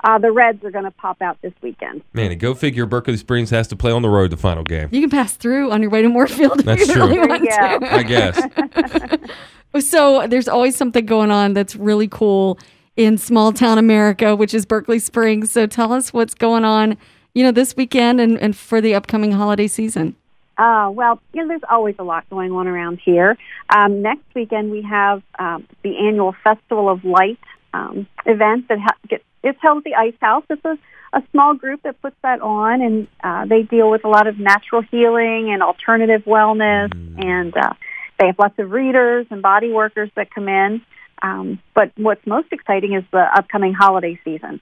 Uh, 0.01 0.17
the 0.17 0.31
Reds 0.31 0.63
are 0.63 0.71
going 0.71 0.85
to 0.85 0.91
pop 0.91 1.21
out 1.21 1.37
this 1.41 1.51
weekend. 1.61 2.01
Man, 2.13 2.31
and 2.31 2.39
go 2.39 2.53
figure 2.53 2.85
Berkeley 2.85 3.17
Springs 3.17 3.49
has 3.49 3.67
to 3.67 3.75
play 3.75 3.91
on 3.91 4.01
the 4.01 4.09
road 4.09 4.29
the 4.31 4.37
final 4.37 4.63
game. 4.63 4.87
You 4.91 5.01
can 5.01 5.09
pass 5.09 5.35
through 5.35 5.71
on 5.71 5.81
your 5.81 5.91
way 5.91 6.01
to 6.01 6.07
Moorfield 6.07 6.59
That's 6.61 6.87
true. 6.87 7.01
really 7.01 7.15
There 7.15 7.27
want 7.27 7.43
you 7.43 7.49
go. 7.49 7.79
to. 7.79 7.93
I 7.93 8.03
guess. 8.03 9.19
So 9.79 10.25
there's 10.27 10.47
always 10.47 10.75
something 10.75 11.05
going 11.05 11.29
on 11.29 11.53
that's 11.53 11.75
really 11.75 12.07
cool 12.07 12.57
in 12.95 13.19
small 13.19 13.53
town 13.53 13.77
America, 13.77 14.35
which 14.35 14.53
is 14.55 14.65
Berkeley 14.65 14.97
Springs. 14.97 15.51
So 15.51 15.67
tell 15.67 15.93
us 15.93 16.11
what's 16.11 16.33
going 16.33 16.65
on, 16.65 16.97
you 17.35 17.43
know, 17.43 17.51
this 17.51 17.75
weekend 17.77 18.19
and, 18.19 18.35
and 18.39 18.57
for 18.57 18.81
the 18.81 18.95
upcoming 18.95 19.31
holiday 19.31 19.67
season. 19.67 20.15
Uh, 20.59 20.89
well, 20.91 21.21
you 21.33 21.41
know, 21.41 21.47
there's 21.47 21.61
always 21.69 21.95
a 21.99 22.03
lot 22.03 22.29
going 22.29 22.51
on 22.51 22.67
around 22.67 22.99
here. 23.03 23.37
Um, 23.73 24.01
next 24.01 24.25
weekend 24.35 24.71
we 24.71 24.81
have 24.81 25.23
um, 25.39 25.65
the 25.83 25.97
annual 25.97 26.35
Festival 26.43 26.89
of 26.89 27.05
Light 27.05 27.39
um, 27.73 28.07
event 28.25 28.67
that 28.67 28.77
ha- 28.77 28.97
gets 29.07 29.23
it's 29.41 29.57
held 29.61 29.77
at 29.77 29.83
the 29.85 29.95
Ice 29.95 30.15
House. 30.19 30.43
It's 30.49 30.65
a, 30.65 30.77
a 31.13 31.23
small 31.31 31.53
group 31.53 31.83
that 31.83 32.01
puts 32.01 32.17
that 32.23 32.41
on, 32.41 32.81
and 32.81 33.07
uh, 33.23 33.45
they 33.45 33.61
deal 33.61 33.89
with 33.89 34.03
a 34.03 34.09
lot 34.09 34.27
of 34.27 34.37
natural 34.37 34.81
healing 34.81 35.49
and 35.53 35.63
alternative 35.63 36.23
wellness. 36.25 36.91
And 37.23 37.55
uh, 37.55 37.71
they 38.19 38.27
have 38.27 38.37
lots 38.37 38.59
of 38.59 38.69
readers 38.69 39.27
and 39.29 39.41
body 39.41 39.71
workers 39.71 40.09
that 40.17 40.29
come 40.29 40.49
in. 40.49 40.81
Um, 41.21 41.59
but 41.73 41.93
what's 41.95 42.25
most 42.27 42.51
exciting 42.51 42.95
is 42.95 43.05
the 43.11 43.25
upcoming 43.33 43.73
holiday 43.73 44.19
season. 44.25 44.59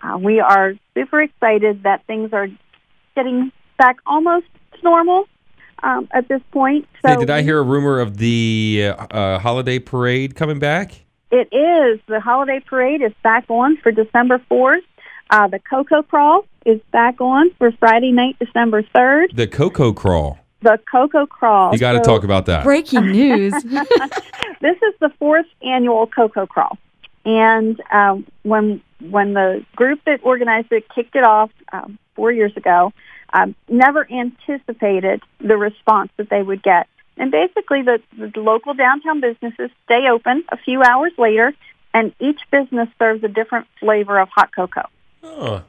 Uh, 0.00 0.16
we 0.16 0.38
are 0.38 0.74
super 0.94 1.20
excited 1.20 1.82
that 1.82 2.06
things 2.06 2.32
are 2.32 2.46
getting 3.16 3.50
back 3.78 3.96
almost 4.06 4.46
to 4.74 4.84
normal 4.84 5.26
um, 5.82 6.08
at 6.12 6.28
this 6.28 6.40
point. 6.52 6.86
So 7.02 7.08
Hey, 7.08 7.16
did 7.16 7.30
I 7.30 7.42
hear 7.42 7.58
a 7.58 7.62
rumor 7.62 8.00
of 8.00 8.16
the 8.18 8.92
uh, 8.96 9.06
uh, 9.06 9.38
holiday 9.38 9.78
parade 9.78 10.34
coming 10.34 10.58
back? 10.58 11.04
It 11.30 11.48
is. 11.52 12.00
The 12.06 12.20
holiday 12.20 12.60
parade 12.60 13.02
is 13.02 13.12
back 13.22 13.44
on 13.48 13.76
for 13.78 13.92
December 13.92 14.40
4th. 14.50 14.82
Uh, 15.30 15.46
the 15.46 15.60
Cocoa 15.60 16.02
Crawl 16.02 16.44
is 16.66 16.80
back 16.92 17.20
on 17.20 17.50
for 17.58 17.70
Friday 17.72 18.10
night, 18.10 18.36
December 18.40 18.82
3rd. 18.82 19.36
The 19.36 19.46
Cocoa 19.46 19.92
Crawl. 19.92 20.38
The 20.62 20.78
Cocoa 20.90 21.26
Crawl. 21.26 21.72
You 21.72 21.78
got 21.78 21.92
to 21.92 21.98
So- 21.98 22.04
talk 22.04 22.24
about 22.24 22.46
that. 22.46 22.64
Breaking 22.64 23.06
news. 23.12 23.52
this 23.62 24.76
is 24.76 24.94
the 25.00 25.10
fourth 25.18 25.46
annual 25.62 26.06
Cocoa 26.06 26.46
Crawl, 26.46 26.76
and 27.24 27.80
um, 27.92 28.26
when 28.42 28.82
when 29.08 29.32
the 29.32 29.64
group 29.76 30.00
that 30.04 30.20
organized 30.22 30.70
it 30.72 30.84
kicked 30.94 31.16
it 31.16 31.24
off 31.24 31.50
um, 31.72 31.98
four 32.14 32.30
years 32.30 32.54
ago, 32.56 32.92
um, 33.32 33.54
never 33.68 34.06
anticipated 34.10 35.22
the 35.40 35.56
response 35.56 36.10
that 36.16 36.28
they 36.30 36.42
would 36.42 36.62
get. 36.62 36.86
And 37.16 37.30
basically, 37.30 37.82
the, 37.82 38.00
the 38.16 38.40
local 38.40 38.74
downtown 38.74 39.20
businesses 39.20 39.70
stay 39.84 40.08
open 40.08 40.44
a 40.50 40.56
few 40.56 40.82
hours 40.82 41.12
later, 41.18 41.52
and 41.92 42.14
each 42.18 42.40
business 42.50 42.88
serves 42.98 43.22
a 43.24 43.28
different 43.28 43.66
flavor 43.78 44.18
of 44.18 44.28
hot 44.34 44.54
cocoa. 44.54 44.88
Oh, 45.22 45.62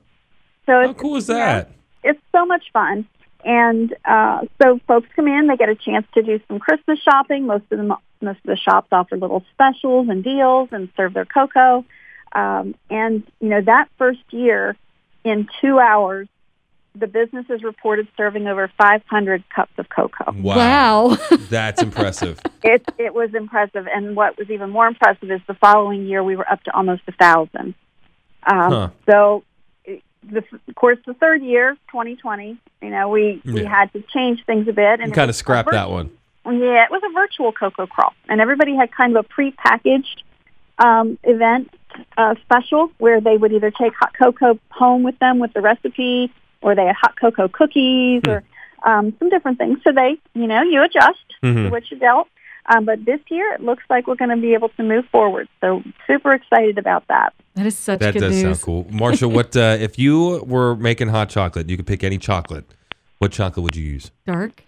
So 0.66 0.88
how 0.88 0.94
cool 0.94 1.18
is 1.18 1.28
that? 1.28 1.70
it's 2.04 2.22
so 2.32 2.46
much 2.46 2.64
fun. 2.72 3.06
And 3.44 3.94
uh, 4.06 4.42
so 4.62 4.80
folks 4.88 5.10
come 5.16 5.28
in, 5.28 5.48
they 5.48 5.58
get 5.58 5.70
a 5.70 5.76
chance 5.76 6.06
to 6.14 6.22
do 6.22 6.40
some 6.48 6.60
Christmas 6.60 7.00
shopping. 7.00 7.48
Most 7.48 7.64
of 7.72 7.80
them, 7.80 7.94
most 8.22 8.38
of 8.38 8.44
the 8.46 8.56
shops 8.56 8.88
offer 8.92 9.18
little 9.18 9.44
specials 9.54 10.10
and 10.10 10.24
deals 10.24 10.70
and 10.72 10.90
serve 10.96 11.14
their 11.16 11.26
cocoa. 11.26 11.84
Um, 12.34 12.76
and 12.90 13.24
you 13.40 13.50
know 13.50 13.62
that 13.62 13.90
first 13.98 14.22
year, 14.30 14.78
in 15.24 15.50
two 15.60 15.80
hours, 15.80 16.28
the 16.94 17.08
businesses 17.08 17.64
reported 17.64 18.08
serving 18.18 18.48
over 18.48 18.70
500 18.78 19.44
cups 19.50 19.72
of 19.78 19.88
cocoa. 19.90 20.32
Wow. 20.34 21.18
That's 21.50 21.82
impressive. 21.82 22.40
It 22.64 22.86
it 23.00 23.16
was 23.16 23.34
impressive, 23.34 23.88
and 23.88 24.16
what 24.16 24.38
was 24.38 24.52
even 24.52 24.70
more 24.70 24.86
impressive 24.86 25.32
is 25.32 25.42
the 25.48 25.56
following 25.56 26.06
year 26.06 26.24
we 26.24 26.36
were 26.36 26.48
up 26.48 26.62
to 26.66 26.76
almost 26.76 27.02
a 27.08 27.12
thousand. 27.14 27.74
Um, 28.46 28.72
Huh. 28.72 28.90
So, 29.10 29.44
it- 29.84 30.04
the, 30.22 30.44
of 30.68 30.76
course, 30.76 31.00
the 31.08 31.16
third 31.16 31.42
year, 31.42 31.74
2020, 31.92 32.56
you 32.84 32.90
know, 32.92 33.10
we 33.10 33.42
we 33.44 33.66
had 33.66 33.92
to 33.94 34.04
change 34.14 34.46
things 34.46 34.68
a 34.68 34.74
bit, 34.74 35.00
and 35.00 35.12
kind 35.12 35.24
of 35.24 35.30
was 35.30 35.38
a 35.38 35.40
scrapped 35.40 35.72
that 35.72 35.90
one. 35.90 36.12
Yeah, 36.46 36.84
it 36.84 36.92
was 36.92 37.02
a 37.04 37.12
virtual 37.14 37.52
cocoa 37.52 37.88
crawl, 37.88 38.14
and 38.30 38.40
everybody 38.40 38.76
had 38.76 38.92
kind 38.92 39.16
of 39.18 39.26
a 39.26 39.28
pre-packaged 39.28 40.22
um, 40.78 41.18
event 41.24 41.74
uh, 42.18 42.36
special 42.44 42.92
where 43.00 43.22
they 43.22 43.38
would 43.38 43.54
either 43.54 43.72
take 43.72 43.94
hot 43.96 44.14
cocoa 44.16 44.60
home 44.70 45.02
with 45.02 45.18
them 45.18 45.40
with 45.40 45.54
the 45.54 45.62
recipe, 45.62 46.32
or 46.62 46.76
they 46.76 46.86
had 46.86 46.96
hot 47.02 47.16
cocoa 47.20 47.48
cookies, 47.48 48.22
or 48.28 48.44
um, 48.84 49.14
some 49.20 49.30
different 49.30 49.58
things. 49.58 49.80
So 49.84 49.92
they, 49.92 50.18
you 50.34 50.48
know, 50.48 50.62
you 50.64 50.82
adjust 50.84 51.20
to 51.42 51.48
Mhm. 51.48 51.72
what 51.72 51.90
you 51.92 51.98
dealt. 51.98 52.28
Um, 52.68 52.86
but 52.86 53.04
this 53.06 53.20
year, 53.30 53.54
it 53.54 53.62
looks 53.62 53.84
like 53.90 54.06
we're 54.08 54.16
going 54.16 54.30
to 54.30 54.38
be 54.38 54.54
able 54.54 54.70
to 54.70 54.84
move 54.84 55.06
forward. 55.12 55.48
So 55.62 55.82
super 56.06 56.32
excited 56.34 56.78
about 56.78 57.08
that. 57.08 57.34
That 57.56 57.66
is 57.66 57.76
such 57.78 58.00
That 58.00 58.14
good 58.14 58.20
does 58.20 58.34
news. 58.44 58.60
sound 58.60 58.62
cool. 58.62 58.84
Marsha, 58.86 59.32
what 59.34 59.58
uh, 59.58 59.78
if 59.80 59.98
you 59.98 60.44
were 60.46 60.76
making 60.76 61.10
hot 61.10 61.30
chocolate? 61.30 61.70
You 61.70 61.76
could 61.78 61.88
pick 61.88 62.04
any 62.04 62.18
chocolate. 62.20 62.66
What 63.18 63.32
chocolate 63.32 63.64
would 63.64 63.76
you 63.76 63.84
use? 63.84 64.12
Dark. 64.28 64.64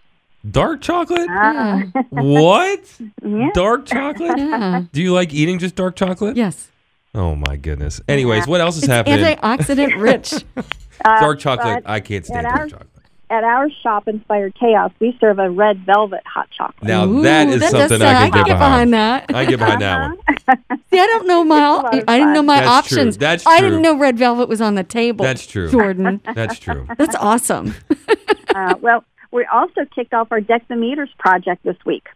Dark 0.49 0.81
chocolate? 0.81 1.25
Yeah. 1.27 1.83
What? 2.09 2.81
Yeah. 3.23 3.49
Dark 3.53 3.85
chocolate? 3.85 4.37
Yeah. 4.37 4.81
Do 4.91 5.01
you 5.01 5.13
like 5.13 5.33
eating 5.33 5.57
just 5.59 5.75
dark 5.75 5.95
chocolate? 5.95 6.35
Yes. 6.35 6.69
Oh 7.15 7.35
my 7.35 7.55
goodness. 7.57 8.01
Anyways, 8.07 8.47
what 8.47 8.59
else 8.59 8.75
is 8.75 8.83
It's 8.83 8.91
happening? 8.91 9.23
antioxidant 9.37 9.99
rich. 10.01 10.33
Uh, 11.05 11.19
dark 11.19 11.39
chocolate. 11.39 11.83
I 11.85 11.99
can't 11.99 12.25
stand 12.25 12.45
dark 12.45 12.59
our- 12.59 12.67
chocolate. 12.69 12.89
At 13.29 13.43
our 13.43 13.67
shop, 13.81 14.07
Inspired 14.07 14.53
Chaos, 14.59 14.91
we 14.99 15.17
serve 15.19 15.39
a 15.39 15.49
red 15.49 15.79
velvet 15.87 16.21
hot 16.23 16.49
chocolate. 16.55 16.83
Now 16.83 17.07
that 17.23 17.47
is 17.47 17.61
that 17.61 17.71
does 17.71 17.89
something 17.89 17.97
sound- 17.99 18.03
I 18.03 18.21
I 18.25 18.29
can 18.29 18.31
can 18.31 18.39
get 18.41 18.47
get 18.47 18.53
behind. 18.59 18.91
behind 18.91 18.93
that. 18.93 19.35
I 19.35 19.45
get 19.45 19.57
behind 19.59 19.81
that 19.81 20.07
one. 20.09 20.79
See, 20.91 20.99
I 20.99 21.07
don't 21.07 21.25
know 21.27 21.43
my. 21.43 21.67
lot 21.67 21.95
I 22.07 22.19
didn't 22.19 22.33
know 22.33 22.39
fun. 22.39 22.45
my 22.45 22.59
That's 22.59 22.87
true. 22.89 22.97
options. 22.99 23.17
That's 23.17 23.47
I 23.47 23.59
didn't 23.59 23.81
know 23.81 23.97
red 23.97 24.19
velvet 24.19 24.47
was 24.49 24.61
on 24.61 24.75
the 24.75 24.83
table. 24.83 25.23
That's 25.25 25.47
true. 25.47 25.71
Jordan. 25.71 26.21
That's 26.35 26.59
true. 26.59 26.85
That's 26.95 27.15
awesome. 27.15 27.73
uh, 28.55 28.75
well, 28.81 29.03
we 29.31 29.45
also 29.45 29.85
kicked 29.95 30.13
off 30.13 30.31
our 30.31 30.41
Deck 30.41 30.67
the 30.67 30.75
Meters 30.75 31.09
project 31.17 31.63
this 31.63 31.77
week. 31.85 32.07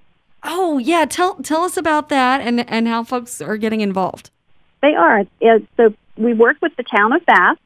Oh 0.44 0.78
yeah, 0.78 1.06
tell 1.06 1.36
tell 1.36 1.62
us 1.64 1.78
about 1.78 2.10
that 2.10 2.42
and 2.42 2.70
and 2.70 2.88
how 2.88 3.04
folks 3.04 3.42
are 3.42 3.58
getting 3.58 3.82
involved. 3.82 4.30
They 4.84 4.94
are. 4.94 5.24
It- 5.42 5.66
So 5.78 5.96
we 6.16 6.34
work 6.36 6.58
with 6.62 6.76
the 6.76 6.84
town 6.84 7.14
of 7.14 7.26
Bath, 7.26 7.58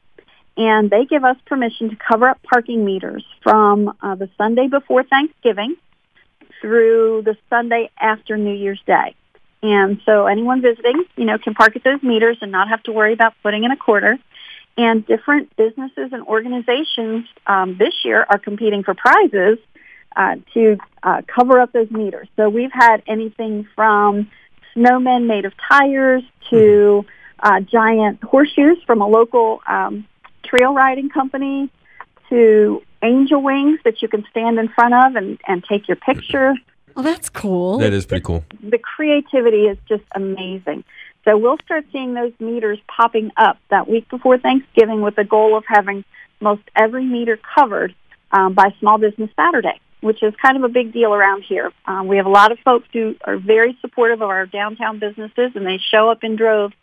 and 0.57 0.89
they 0.89 1.05
give 1.05 1.23
us 1.23 1.37
permission 1.45 1.89
to 1.89 1.95
cover 1.95 2.27
up 2.27 2.41
parking 2.43 2.83
meters 2.83 3.25
from 3.41 3.95
uh, 4.01 4.15
the 4.15 4.29
Sunday 4.37 4.67
before 4.67 5.03
Thanksgiving 5.03 5.75
through 6.61 7.23
the 7.25 7.35
Sunday 7.49 7.89
after 7.99 8.37
New 8.37 8.53
Year's 8.53 8.81
Day. 8.85 9.15
And 9.63 10.01
so 10.05 10.25
anyone 10.25 10.61
visiting, 10.61 11.03
you 11.15 11.25
know, 11.25 11.37
can 11.37 11.53
park 11.53 11.75
at 11.75 11.83
those 11.83 12.01
meters 12.01 12.37
and 12.41 12.51
not 12.51 12.67
have 12.69 12.81
to 12.83 12.91
worry 12.91 13.13
about 13.13 13.33
putting 13.43 13.63
in 13.63 13.71
a 13.71 13.77
quarter. 13.77 14.17
And 14.77 15.05
different 15.05 15.55
businesses 15.55 16.09
and 16.11 16.23
organizations 16.23 17.25
um, 17.45 17.77
this 17.77 17.93
year 18.03 18.25
are 18.27 18.39
competing 18.39 18.83
for 18.83 18.95
prizes 18.95 19.59
uh, 20.15 20.35
to 20.53 20.77
uh, 21.03 21.21
cover 21.27 21.59
up 21.59 21.71
those 21.73 21.91
meters. 21.91 22.27
So 22.35 22.49
we've 22.49 22.71
had 22.71 23.03
anything 23.07 23.67
from 23.75 24.31
snowmen 24.75 25.27
made 25.27 25.45
of 25.45 25.53
tires 25.69 26.23
to 26.49 27.05
uh, 27.39 27.59
giant 27.61 28.23
horseshoes 28.23 28.77
from 28.85 29.01
a 29.01 29.07
local 29.07 29.61
um, 29.67 30.07
trail 30.43 30.73
riding 30.73 31.09
company 31.09 31.69
to 32.29 32.81
angel 33.03 33.41
wings 33.41 33.79
that 33.83 34.01
you 34.01 34.07
can 34.07 34.25
stand 34.29 34.59
in 34.59 34.67
front 34.69 34.93
of 34.93 35.15
and, 35.15 35.39
and 35.47 35.63
take 35.63 35.87
your 35.87 35.97
picture. 35.97 36.53
Oh, 36.95 37.01
that's 37.01 37.29
cool. 37.29 37.77
That 37.79 37.93
is 37.93 38.05
pretty 38.05 38.23
cool. 38.23 38.43
The 38.61 38.77
creativity 38.77 39.67
is 39.67 39.77
just 39.87 40.03
amazing. 40.13 40.83
So 41.25 41.37
we'll 41.37 41.57
start 41.63 41.85
seeing 41.91 42.13
those 42.13 42.33
meters 42.39 42.79
popping 42.87 43.31
up 43.37 43.57
that 43.69 43.87
week 43.87 44.09
before 44.09 44.37
Thanksgiving 44.37 45.01
with 45.01 45.15
the 45.15 45.23
goal 45.23 45.55
of 45.55 45.63
having 45.67 46.03
most 46.39 46.63
every 46.75 47.05
meter 47.05 47.39
covered 47.55 47.93
um, 48.31 48.53
by 48.53 48.73
Small 48.79 48.97
Business 48.97 49.29
Saturday, 49.35 49.79
which 50.01 50.23
is 50.23 50.33
kind 50.41 50.57
of 50.57 50.63
a 50.63 50.69
big 50.69 50.91
deal 50.91 51.13
around 51.13 51.43
here. 51.43 51.71
Um, 51.85 52.07
we 52.07 52.17
have 52.17 52.25
a 52.25 52.29
lot 52.31 52.51
of 52.51 52.59
folks 52.59 52.87
who 52.91 53.15
are 53.23 53.37
very 53.37 53.77
supportive 53.81 54.21
of 54.21 54.29
our 54.29 54.47
downtown 54.47 54.99
businesses, 54.99 55.51
and 55.55 55.65
they 55.65 55.79
show 55.91 56.09
up 56.09 56.23
in 56.23 56.35
droves 56.35 56.73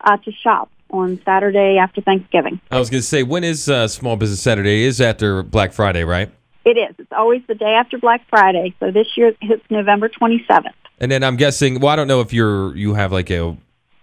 uh, 0.00 0.16
to 0.18 0.32
shop 0.32 0.70
on 0.90 1.20
Saturday 1.24 1.78
after 1.78 2.00
Thanksgiving. 2.00 2.60
I 2.70 2.78
was 2.78 2.90
going 2.90 3.00
to 3.00 3.06
say, 3.06 3.22
when 3.22 3.44
is 3.44 3.68
uh, 3.68 3.88
Small 3.88 4.16
Business 4.16 4.40
Saturday? 4.40 4.84
It 4.84 4.88
is 4.88 5.00
after 5.00 5.42
Black 5.42 5.72
Friday, 5.72 6.04
right? 6.04 6.30
It 6.64 6.76
is. 6.76 6.94
It's 6.98 7.12
always 7.12 7.42
the 7.46 7.54
day 7.54 7.72
after 7.74 7.98
Black 7.98 8.22
Friday. 8.28 8.74
So 8.80 8.90
this 8.90 9.06
year 9.16 9.32
it's 9.40 9.64
November 9.70 10.08
27th. 10.08 10.72
And 11.00 11.10
then 11.10 11.22
I'm 11.22 11.36
guessing. 11.36 11.80
Well, 11.80 11.90
I 11.92 11.96
don't 11.96 12.08
know 12.08 12.20
if 12.20 12.32
you're 12.32 12.74
you 12.76 12.94
have 12.94 13.12
like 13.12 13.30
a 13.30 13.56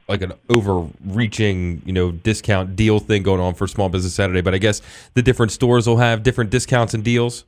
like 0.08 0.22
an 0.22 0.34
overreaching 0.50 1.82
you 1.86 1.94
know 1.94 2.12
discount 2.12 2.76
deal 2.76 3.00
thing 3.00 3.24
going 3.24 3.42
on 3.42 3.54
for 3.54 3.68
Small 3.68 3.90
Business 3.90 4.14
Saturday, 4.14 4.42
but 4.42 4.54
I 4.54 4.58
guess 4.58 4.82
the 5.14 5.22
different 5.22 5.52
stores 5.52 5.88
will 5.88 5.98
have 5.98 6.24
different 6.24 6.50
discounts 6.50 6.94
and 6.94 7.04
deals. 7.04 7.46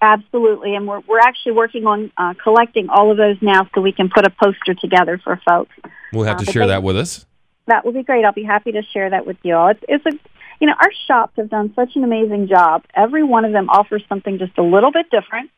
Absolutely. 0.00 0.74
And 0.76 0.86
we're, 0.86 1.00
we're 1.08 1.18
actually 1.18 1.52
working 1.52 1.86
on 1.86 2.12
uh, 2.16 2.34
collecting 2.42 2.88
all 2.88 3.10
of 3.10 3.16
those 3.16 3.36
now 3.40 3.68
so 3.74 3.80
we 3.80 3.90
can 3.92 4.08
put 4.08 4.24
a 4.24 4.30
poster 4.30 4.74
together 4.74 5.20
for 5.22 5.40
folks. 5.48 5.74
We'll 6.12 6.24
have 6.24 6.36
Uh, 6.40 6.44
to 6.44 6.52
share 6.52 6.62
they- 6.62 6.68
that 6.68 6.82
with 6.82 6.96
us. 6.96 7.26
That 7.68 7.84
would 7.84 7.94
be 7.94 8.02
great. 8.02 8.24
I'll 8.24 8.32
be 8.32 8.44
happy 8.44 8.72
to 8.72 8.82
share 8.92 9.10
that 9.10 9.26
with 9.26 9.36
you 9.42 9.54
all. 9.54 9.68
It's, 9.68 9.84
it's 9.88 10.06
a, 10.06 10.18
you 10.60 10.66
know, 10.66 10.74
our 10.74 10.90
shops 11.06 11.34
have 11.36 11.50
done 11.50 11.72
such 11.76 11.90
an 11.94 12.02
amazing 12.02 12.48
job. 12.48 12.82
Every 12.94 13.22
one 13.22 13.44
of 13.44 13.52
them 13.52 13.68
offers 13.70 14.02
something 14.08 14.38
just 14.38 14.58
a 14.58 14.62
little 14.62 14.90
bit 14.90 15.06
different 15.10 15.50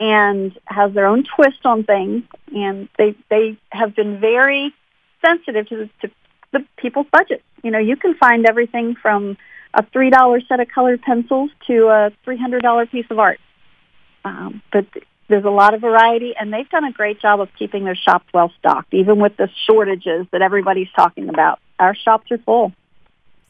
and 0.00 0.58
has 0.64 0.94
their 0.94 1.06
own 1.06 1.24
twist 1.36 1.66
on 1.66 1.84
things. 1.84 2.22
And 2.54 2.88
they, 2.96 3.14
they 3.28 3.58
have 3.70 3.94
been 3.94 4.20
very 4.20 4.72
sensitive 5.24 5.68
to, 5.68 5.76
the- 5.76 6.08
to 6.08 6.14
the 6.52 6.64
people's 6.76 7.06
budgets. 7.12 7.44
You 7.62 7.70
know, 7.72 7.78
you 7.78 7.96
can 7.96 8.14
find 8.14 8.46
everything 8.48 8.94
from 9.00 9.36
a 9.74 9.82
$3 9.82 10.48
set 10.48 10.60
of 10.60 10.68
colored 10.68 11.02
pencils 11.02 11.50
to 11.66 11.88
a 11.88 12.12
$300 12.26 12.90
piece 12.90 13.06
of 13.10 13.18
art. 13.18 13.40
Um, 14.24 14.62
but 14.72 14.86
there's 15.28 15.44
a 15.44 15.50
lot 15.50 15.74
of 15.74 15.80
variety, 15.80 16.34
and 16.38 16.52
they've 16.52 16.68
done 16.68 16.84
a 16.84 16.92
great 16.92 17.20
job 17.20 17.40
of 17.40 17.48
keeping 17.58 17.84
their 17.84 17.94
shops 17.96 18.26
well 18.34 18.52
stocked, 18.58 18.92
even 18.92 19.18
with 19.18 19.36
the 19.36 19.48
shortages 19.66 20.26
that 20.32 20.42
everybody's 20.42 20.90
talking 20.94 21.28
about. 21.28 21.58
Our 21.78 21.94
shops 21.94 22.30
are 22.30 22.38
full. 22.38 22.72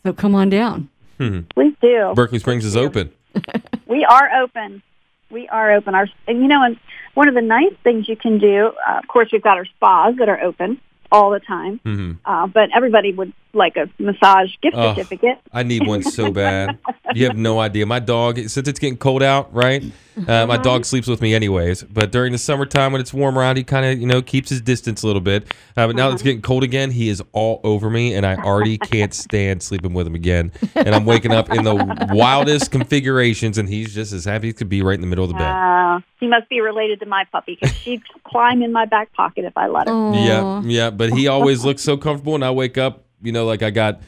So 0.05 0.13
come 0.13 0.35
on 0.35 0.49
down. 0.49 0.89
Hmm. 1.19 1.41
Please 1.55 1.75
do. 1.81 2.13
Berkeley 2.15 2.39
Springs 2.39 2.65
is 2.65 2.77
open. 2.77 3.13
We 3.87 4.07
are 4.07 4.43
open. 4.43 4.83
We 5.31 5.49
are 5.49 5.73
open. 5.73 5.95
Our 5.95 6.09
and 6.27 6.41
you 6.41 6.49
know, 6.49 6.63
and 6.63 6.79
one 7.13 7.29
of 7.29 7.35
the 7.35 7.43
nice 7.43 7.75
things 7.85 8.09
you 8.09 8.17
can 8.17 8.39
do, 8.39 8.73
uh, 8.89 8.99
of 9.03 9.07
course, 9.07 9.29
we've 9.31 9.43
got 9.43 9.59
our 9.59 9.67
spas 9.67 10.17
that 10.17 10.31
are 10.31 10.41
open 10.43 10.81
all 11.11 11.31
the 11.31 11.41
time. 11.41 11.79
hmm 11.85 12.13
Uh, 12.25 12.47
but 12.47 12.71
everybody 12.75 13.13
would 13.13 13.35
like 13.55 13.77
a 13.77 13.89
massage 13.99 14.51
gift 14.63 14.77
Oh, 14.77 14.95
certificate. 14.95 15.39
I 15.53 15.63
need 15.63 15.87
one 15.87 16.03
so 16.03 16.31
bad. 16.31 16.79
You 17.15 17.27
have 17.27 17.37
no 17.37 17.61
idea. 17.67 17.85
My 17.87 17.99
dog, 17.99 18.39
since 18.39 18.69
it's 18.69 18.79
getting 18.79 18.97
cold 18.97 19.23
out, 19.23 19.53
right? 19.55 19.85
Uh, 20.29 20.45
my 20.47 20.59
dog 20.59 20.85
sleeps 20.85 21.07
with 21.09 21.23
me 21.23 21.35
anyways. 21.35 21.83
But 21.85 22.13
during 22.13 22.33
the 22.33 22.39
summertime 22.39 22.93
when 22.93 23.01
it's 23.01 23.15
warm 23.15 23.39
around, 23.39 23.57
he 23.57 23.65
kind 23.65 23.87
of 23.87 23.99
you 23.99 24.07
know 24.07 24.21
keeps 24.21 24.51
his 24.51 24.61
distance 24.61 25.03
a 25.03 25.07
little 25.07 25.23
bit. 25.23 25.45
Uh, 25.77 25.87
but 25.87 25.97
now 25.97 26.09
that 26.09 26.15
it's 26.15 26.23
getting 26.23 26.43
cold 26.43 26.63
again, 26.63 26.91
he 26.91 27.09
is 27.09 27.23
all 27.33 27.61
over 27.65 27.89
me, 27.89 28.15
and 28.15 28.27
I 28.27 28.37
already 28.37 28.77
can't 28.79 29.13
stand 29.27 29.63
sleeping 29.63 29.95
with 29.95 30.07
him 30.07 30.15
again. 30.15 30.53
And 30.75 30.95
I'm 30.95 31.05
waking 31.07 31.33
up 31.33 31.51
in 31.51 31.65
the 31.65 32.09
wildest 32.13 32.71
configurations, 32.71 33.57
and 33.59 33.69
he's 33.69 33.95
just 33.95 34.13
as 34.13 34.25
happy 34.27 34.49
as 34.49 34.55
could 34.55 34.69
be 34.69 34.83
right 34.83 34.95
in 34.95 35.01
the 35.01 35.07
middle 35.07 35.25
of 35.25 35.31
the 35.31 35.37
bed. 35.39 35.51
Uh, 35.51 36.01
he 36.21 36.29
must 36.29 36.49
be 36.49 36.61
related 36.61 37.01
to 37.01 37.07
my 37.07 37.25
puppy 37.33 37.59
because 37.61 37.75
she'd 37.79 38.03
climb 38.25 38.63
in 38.63 38.71
my 38.73 38.85
back 38.85 39.13
pocket 39.15 39.45
if 39.45 39.57
I 39.57 39.67
let 39.69 39.89
her. 39.89 40.13
Yeah, 40.15 40.63
yeah. 40.65 40.91
But 40.91 41.13
he 41.15 41.27
always 41.27 41.65
looks 41.65 41.83
so 41.83 41.97
comfortable, 41.97 42.35
and 42.35 42.45
I 42.45 42.51
wake 42.51 42.77
up, 42.77 43.05
you 43.23 43.33
know, 43.33 43.47
like 43.47 43.63
I 43.63 43.71
got, 43.71 44.01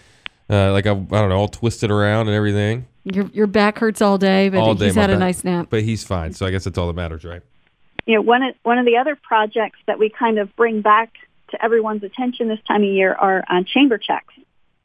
uh, 0.51 0.73
like 0.73 0.87
I, 0.87 0.91
I 0.91 0.95
don't 0.95 1.29
know, 1.29 1.37
all 1.37 1.49
twisted 1.49 1.91
around 1.91 2.29
and 2.29 2.37
everything. 2.37 2.87
Your 3.05 3.27
your 3.27 3.47
back 3.47 3.79
hurts 3.79 4.01
all 4.01 4.19
day, 4.19 4.49
but 4.49 4.59
all 4.59 4.75
day. 4.75 4.87
he's 4.87 4.97
my 4.97 5.03
had 5.03 5.11
a 5.11 5.19
nice 5.19 5.45
nap. 5.45 5.67
But 5.71 5.83
he's 5.83 6.05
fine, 6.05 6.33
so 6.33 6.47
I 6.47 6.51
guess 6.51 6.65
that's 6.65 6.79
all 6.79 6.87
that 6.87 6.97
matters, 6.97 7.25
right? 7.25 7.43
You 8.07 8.17
know, 8.17 8.23
one 8.23 8.43
of, 8.43 8.55
one 8.63 8.79
of 8.79 8.85
the 8.87 8.97
other 8.97 9.17
projects 9.17 9.79
that 9.87 9.99
we 9.99 10.11
kind 10.11 10.39
of 10.39 10.55
bring 10.57 10.83
back 10.83 11.15
to 11.51 11.63
everyone's 11.65 12.03
attention 12.03 12.49
this 12.49 12.61
time 12.67 12.83
of 12.83 12.89
year 12.89 13.15
are 13.15 13.45
uh, 13.49 13.63
chamber 13.67 13.99
checks. 13.99 14.35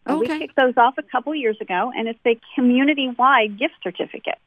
Uh, 0.06 0.18
We 0.20 0.28
kicked 0.28 0.56
those 0.56 0.76
off 0.78 0.98
a 0.98 1.04
couple 1.04 1.34
years 1.36 1.58
ago, 1.60 1.92
and 1.96 2.08
it's 2.08 2.20
a 2.26 2.40
community-wide 2.56 3.58
gift 3.60 3.76
certificate. 3.84 4.38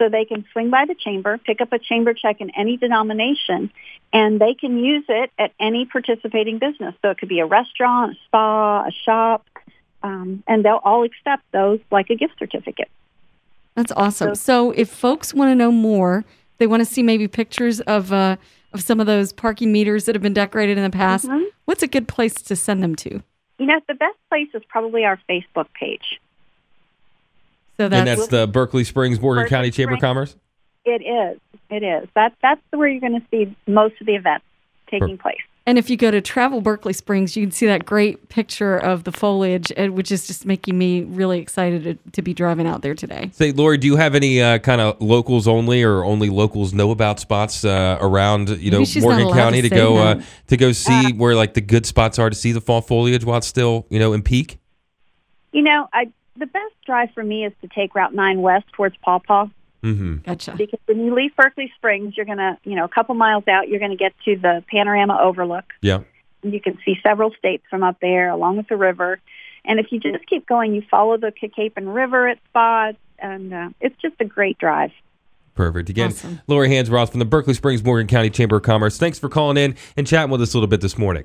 So 0.00 0.08
they 0.08 0.24
can 0.24 0.46
swing 0.52 0.70
by 0.70 0.86
the 0.86 0.94
chamber, 0.94 1.36
pick 1.36 1.60
up 1.60 1.74
a 1.74 1.78
chamber 1.78 2.14
check 2.14 2.40
in 2.40 2.48
any 2.56 2.78
denomination, 2.78 3.70
and 4.14 4.40
they 4.40 4.54
can 4.54 4.78
use 4.78 5.04
it 5.10 5.30
at 5.38 5.52
any 5.60 5.84
participating 5.84 6.58
business. 6.58 6.94
So 7.02 7.10
it 7.10 7.18
could 7.18 7.28
be 7.28 7.40
a 7.40 7.46
restaurant, 7.46 8.12
a 8.12 8.16
spa, 8.24 8.86
a 8.86 8.90
shop, 9.04 9.44
um, 10.02 10.42
and 10.48 10.64
they'll 10.64 10.80
all 10.82 11.04
accept 11.04 11.42
those 11.52 11.80
like 11.90 12.08
a 12.08 12.14
gift 12.14 12.32
certificate. 12.38 12.88
That's 13.74 13.92
awesome. 13.92 14.34
So, 14.36 14.70
if 14.70 14.88
folks 14.88 15.34
want 15.34 15.50
to 15.50 15.54
know 15.54 15.70
more, 15.70 16.24
they 16.56 16.66
want 16.66 16.80
to 16.80 16.86
see 16.86 17.02
maybe 17.02 17.28
pictures 17.28 17.80
of 17.80 18.10
uh, 18.10 18.36
of 18.72 18.82
some 18.82 19.00
of 19.00 19.06
those 19.06 19.34
parking 19.34 19.70
meters 19.70 20.06
that 20.06 20.14
have 20.14 20.22
been 20.22 20.32
decorated 20.32 20.78
in 20.78 20.84
the 20.84 20.90
past. 20.90 21.26
Mm-hmm. 21.26 21.44
What's 21.66 21.82
a 21.82 21.86
good 21.86 22.08
place 22.08 22.34
to 22.34 22.56
send 22.56 22.82
them 22.82 22.96
to? 22.96 23.22
You 23.58 23.66
know, 23.66 23.80
the 23.86 23.94
best 23.94 24.16
place 24.30 24.48
is 24.54 24.62
probably 24.68 25.04
our 25.04 25.20
Facebook 25.28 25.66
page. 25.78 26.18
So 27.80 27.86
and 27.86 28.06
that's 28.06 28.26
the 28.26 28.46
Berkeley 28.46 28.84
Springs 28.84 29.18
Morgan 29.18 29.44
Berkeley 29.44 29.56
County 29.56 29.70
Chamber 29.70 29.94
of 29.94 30.00
Commerce. 30.00 30.36
It 30.84 31.00
is. 31.00 31.40
It 31.70 31.82
is. 31.82 32.10
That 32.14 32.34
that's 32.42 32.60
where 32.72 32.88
you're 32.88 33.00
going 33.00 33.18
to 33.18 33.26
see 33.30 33.56
most 33.66 33.94
of 34.02 34.06
the 34.06 34.16
events 34.16 34.44
taking 34.90 35.16
place. 35.16 35.38
And 35.64 35.78
if 35.78 35.88
you 35.88 35.96
go 35.96 36.10
to 36.10 36.20
Travel 36.20 36.60
Berkeley 36.60 36.92
Springs, 36.92 37.38
you 37.38 37.42
can 37.42 37.52
see 37.52 37.64
that 37.64 37.86
great 37.86 38.28
picture 38.28 38.76
of 38.76 39.04
the 39.04 39.12
foliage, 39.12 39.72
uh, 39.78 39.86
which 39.86 40.12
is 40.12 40.26
just 40.26 40.44
making 40.44 40.76
me 40.76 41.04
really 41.04 41.38
excited 41.38 41.84
to, 41.84 42.10
to 42.12 42.20
be 42.20 42.34
driving 42.34 42.66
out 42.66 42.82
there 42.82 42.94
today. 42.94 43.30
Say, 43.32 43.52
Lori, 43.52 43.78
do 43.78 43.86
you 43.86 43.96
have 43.96 44.14
any 44.14 44.42
uh, 44.42 44.58
kind 44.58 44.82
of 44.82 45.00
locals 45.00 45.48
only 45.48 45.82
or 45.82 46.04
only 46.04 46.28
locals 46.28 46.74
know 46.74 46.90
about 46.90 47.18
spots 47.18 47.64
uh, 47.64 47.96
around 48.02 48.50
you 48.58 48.70
know 48.70 48.80
Maybe 48.80 48.90
she's 48.90 49.04
not 49.06 49.20
Morgan 49.20 49.32
County 49.32 49.62
to 49.62 49.70
to, 49.70 49.74
go 49.74 49.96
uh, 49.96 50.22
to 50.48 50.56
go 50.58 50.72
see 50.72 51.14
where 51.14 51.34
like 51.34 51.54
the 51.54 51.62
good 51.62 51.86
spots 51.86 52.18
are 52.18 52.28
to 52.28 52.36
see 52.36 52.52
the 52.52 52.60
fall 52.60 52.82
foliage 52.82 53.24
while 53.24 53.38
it's 53.38 53.46
still 53.46 53.86
you 53.88 53.98
know 53.98 54.12
in 54.12 54.20
peak? 54.20 54.58
You 55.52 55.62
know, 55.62 55.88
I 55.94 56.10
the 56.36 56.46
best 56.46 56.74
drive 56.86 57.10
for 57.14 57.22
me 57.22 57.44
is 57.44 57.52
to 57.62 57.68
take 57.68 57.94
Route 57.94 58.14
9 58.14 58.40
west 58.42 58.66
towards 58.72 58.96
Paw 58.98 59.18
Paw. 59.18 59.48
Mm-hmm. 59.82 60.16
Gotcha. 60.18 60.54
Because 60.56 60.80
when 60.86 61.04
you 61.04 61.14
leave 61.14 61.34
Berkeley 61.36 61.72
Springs, 61.76 62.16
you're 62.16 62.26
going 62.26 62.38
to, 62.38 62.58
you 62.64 62.76
know, 62.76 62.84
a 62.84 62.88
couple 62.88 63.14
miles 63.14 63.44
out, 63.48 63.68
you're 63.68 63.78
going 63.78 63.90
to 63.90 63.96
get 63.96 64.12
to 64.24 64.36
the 64.36 64.62
panorama 64.68 65.18
overlook. 65.20 65.64
Yeah. 65.80 66.00
And 66.42 66.52
you 66.52 66.60
can 66.60 66.78
see 66.84 66.96
several 67.02 67.32
states 67.38 67.64
from 67.70 67.82
up 67.82 67.98
there 68.00 68.30
along 68.30 68.56
with 68.56 68.68
the 68.68 68.76
river. 68.76 69.20
And 69.64 69.78
if 69.78 69.86
you 69.90 70.00
just 70.00 70.26
keep 70.26 70.46
going, 70.46 70.74
you 70.74 70.82
follow 70.90 71.16
the 71.16 71.32
Cacapon 71.32 71.88
River 71.88 72.28
at 72.28 72.38
spots, 72.48 72.96
and 73.18 73.52
uh, 73.52 73.68
it's 73.80 73.96
just 74.00 74.14
a 74.20 74.24
great 74.24 74.58
drive. 74.58 74.90
Perfect. 75.54 75.90
Again, 75.90 76.14
Lori 76.46 76.68
Hansroth 76.70 77.10
from 77.10 77.18
the 77.18 77.26
Berkeley 77.26 77.52
Springs 77.52 77.84
Morgan 77.84 78.06
County 78.06 78.30
Chamber 78.30 78.56
of 78.56 78.62
Commerce. 78.62 78.96
Thanks 78.96 79.18
for 79.18 79.28
calling 79.28 79.58
in 79.58 79.76
and 79.96 80.06
chatting 80.06 80.30
with 80.30 80.40
us 80.40 80.54
a 80.54 80.56
little 80.56 80.68
bit 80.68 80.80
this 80.80 80.96
morning. 80.96 81.24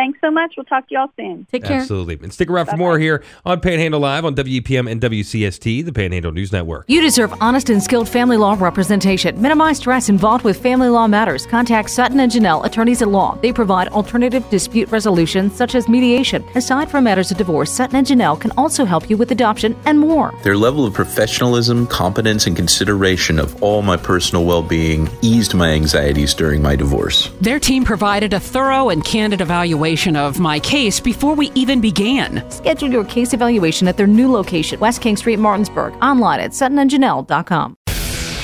Thanks 0.00 0.18
so 0.22 0.30
much. 0.30 0.54
We'll 0.56 0.64
talk 0.64 0.88
to 0.88 0.94
y'all 0.94 1.12
soon. 1.14 1.46
Take 1.52 1.64
care. 1.64 1.78
Absolutely. 1.78 2.18
And 2.22 2.32
stick 2.32 2.48
around 2.48 2.70
for 2.70 2.78
more 2.78 2.98
here 2.98 3.22
on 3.44 3.60
Panhandle 3.60 4.00
Live 4.00 4.24
on 4.24 4.34
WEPM 4.34 4.90
and 4.90 4.98
WCST, 4.98 5.84
the 5.84 5.92
Panhandle 5.92 6.32
News 6.32 6.52
Network. 6.52 6.86
You 6.88 7.02
deserve 7.02 7.34
honest 7.42 7.68
and 7.68 7.82
skilled 7.82 8.08
family 8.08 8.38
law 8.38 8.56
representation. 8.58 9.38
Minimize 9.42 9.76
stress 9.76 10.08
involved 10.08 10.42
with 10.42 10.58
family 10.58 10.88
law 10.88 11.06
matters. 11.06 11.44
Contact 11.44 11.90
Sutton 11.90 12.18
and 12.18 12.32
Janelle, 12.32 12.64
attorneys 12.64 13.02
at 13.02 13.08
law. 13.08 13.36
They 13.42 13.52
provide 13.52 13.88
alternative 13.88 14.48
dispute 14.48 14.90
resolution, 14.90 15.50
such 15.50 15.74
as 15.74 15.86
mediation. 15.86 16.42
Aside 16.54 16.90
from 16.90 17.04
matters 17.04 17.30
of 17.30 17.36
divorce, 17.36 17.70
Sutton 17.70 17.96
and 17.96 18.06
Janelle 18.06 18.40
can 18.40 18.52
also 18.52 18.86
help 18.86 19.10
you 19.10 19.18
with 19.18 19.32
adoption 19.32 19.76
and 19.84 20.00
more. 20.00 20.32
Their 20.44 20.56
level 20.56 20.86
of 20.86 20.94
professionalism, 20.94 21.86
competence, 21.86 22.46
and 22.46 22.56
consideration 22.56 23.38
of 23.38 23.62
all 23.62 23.82
my 23.82 23.98
personal 23.98 24.46
well 24.46 24.62
being 24.62 25.10
eased 25.20 25.52
my 25.52 25.68
anxieties 25.72 26.32
during 26.32 26.62
my 26.62 26.74
divorce. 26.74 27.28
Their 27.42 27.60
team 27.60 27.84
provided 27.84 28.32
a 28.32 28.40
thorough 28.40 28.88
and 28.88 29.04
candid 29.04 29.42
evaluation 29.42 29.89
of 30.16 30.38
my 30.38 30.60
case 30.60 31.00
before 31.00 31.34
we 31.34 31.50
even 31.54 31.80
began. 31.80 32.48
Schedule 32.50 32.90
your 32.90 33.04
case 33.04 33.34
evaluation 33.34 33.88
at 33.88 33.96
their 33.96 34.06
new 34.06 34.30
location, 34.30 34.78
West 34.78 35.02
King 35.02 35.16
Street, 35.16 35.38
Martinsburg. 35.38 35.94
Online 36.00 36.40
at 36.40 36.52
suttonandjanelle.com. 36.52 37.76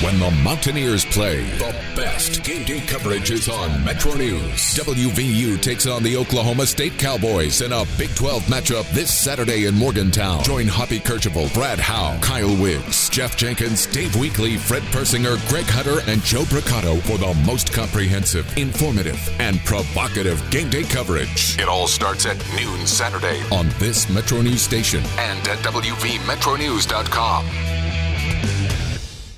When 0.01 0.19
the 0.19 0.29
Mountaineers 0.43 1.05
play, 1.05 1.41
the 1.57 1.73
best 1.95 2.43
game 2.43 2.63
day 2.65 2.81
coverage 2.81 3.31
is 3.31 3.49
on 3.49 3.83
Metro 3.83 4.13
News. 4.13 4.75
WVU 4.75 5.59
takes 5.59 5.87
on 5.87 6.03
the 6.03 6.15
Oklahoma 6.15 6.67
State 6.67 6.99
Cowboys 6.99 7.61
in 7.61 7.73
a 7.73 7.83
Big 7.97 8.13
12 8.13 8.43
matchup 8.43 8.87
this 8.91 9.11
Saturday 9.11 9.65
in 9.65 9.73
Morgantown. 9.73 10.43
Join 10.43 10.67
Hoppy 10.67 10.99
Kercheval, 10.99 11.51
Brad 11.51 11.79
Howe, 11.79 12.15
Kyle 12.21 12.55
Wiggs, 12.61 13.09
Jeff 13.09 13.35
Jenkins, 13.37 13.87
Dave 13.87 14.11
Weekley, 14.11 14.59
Fred 14.59 14.83
Persinger, 14.83 15.35
Greg 15.49 15.65
Hutter, 15.65 16.01
and 16.05 16.21
Joe 16.21 16.43
Bricato 16.43 17.01
for 17.01 17.17
the 17.17 17.33
most 17.43 17.73
comprehensive, 17.73 18.55
informative, 18.55 19.17
and 19.39 19.57
provocative 19.65 20.47
game 20.51 20.69
day 20.69 20.83
coverage. 20.83 21.59
It 21.59 21.67
all 21.67 21.87
starts 21.87 22.27
at 22.27 22.37
noon 22.55 22.85
Saturday 22.85 23.41
on 23.51 23.67
this 23.79 24.07
Metro 24.11 24.43
News 24.43 24.61
station 24.61 25.03
and 25.17 25.39
at 25.47 25.57
WVMetronews.com. 25.65 28.06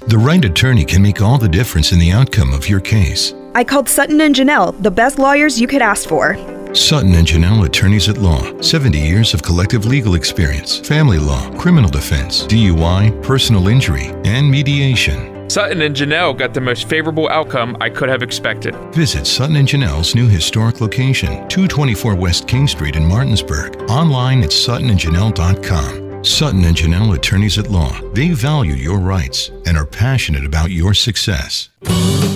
The 0.10 0.18
right 0.18 0.44
attorney 0.44 0.86
can 0.86 1.04
make 1.04 1.22
all 1.22 1.38
the 1.38 1.48
difference 1.48 1.92
in 1.92 2.00
the 2.00 2.10
outcome 2.10 2.52
of 2.52 2.68
your 2.68 2.80
case. 2.80 3.36
I 3.54 3.64
called 3.64 3.88
Sutton 3.88 4.20
and 4.22 4.34
Janelle, 4.34 4.76
the 4.82 4.90
best 4.90 5.20
lawyers 5.20 5.62
you 5.62 5.68
could 5.68 5.84
ask 5.84 6.10
for. 6.10 6.36
Sutton 6.74 7.14
and 7.14 7.28
Janelle 7.28 7.64
Attorneys 7.64 8.10
at 8.10 8.18
Law. 8.18 8.60
70 8.60 8.98
years 8.98 9.36
of 9.36 9.44
collective 9.44 9.86
legal 9.86 10.16
experience, 10.16 10.80
family 10.80 11.20
law, 11.20 11.48
criminal 11.60 11.92
defense, 11.92 12.42
DUI, 12.48 13.22
personal 13.22 13.68
injury, 13.68 14.08
and 14.26 14.50
mediation. 14.50 15.48
Sutton 15.48 15.84
and 15.84 15.96
Janelle 15.96 16.36
got 16.36 16.56
the 16.56 16.62
most 16.62 16.90
favorable 16.90 17.30
outcome 17.30 17.78
I 17.80 17.92
could 17.92 18.10
have 18.10 18.24
expected. 18.24 18.76
Visit 18.96 19.28
Sutton 19.28 19.58
and 19.58 19.68
Janelle's 19.68 20.16
new 20.16 20.28
historic 20.28 20.82
location, 20.82 21.48
224 21.50 22.16
West 22.16 22.48
King 22.48 22.66
Street 22.66 22.96
in 22.96 23.06
Martinsburg. 23.06 23.76
Online 23.92 24.42
at 24.42 24.50
suttonandjanelle.com. 24.50 26.09
Sutton 26.22 26.66
and 26.66 26.76
Janelle 26.76 27.16
Attorneys 27.16 27.58
at 27.58 27.72
Law. 27.72 27.98
They 28.12 28.32
value 28.32 28.74
your 28.74 29.00
rights 29.00 29.52
and 29.66 29.78
are 29.78 29.86
passionate 29.86 30.46
about 30.46 30.70
your 30.70 30.94
success. 30.94 31.70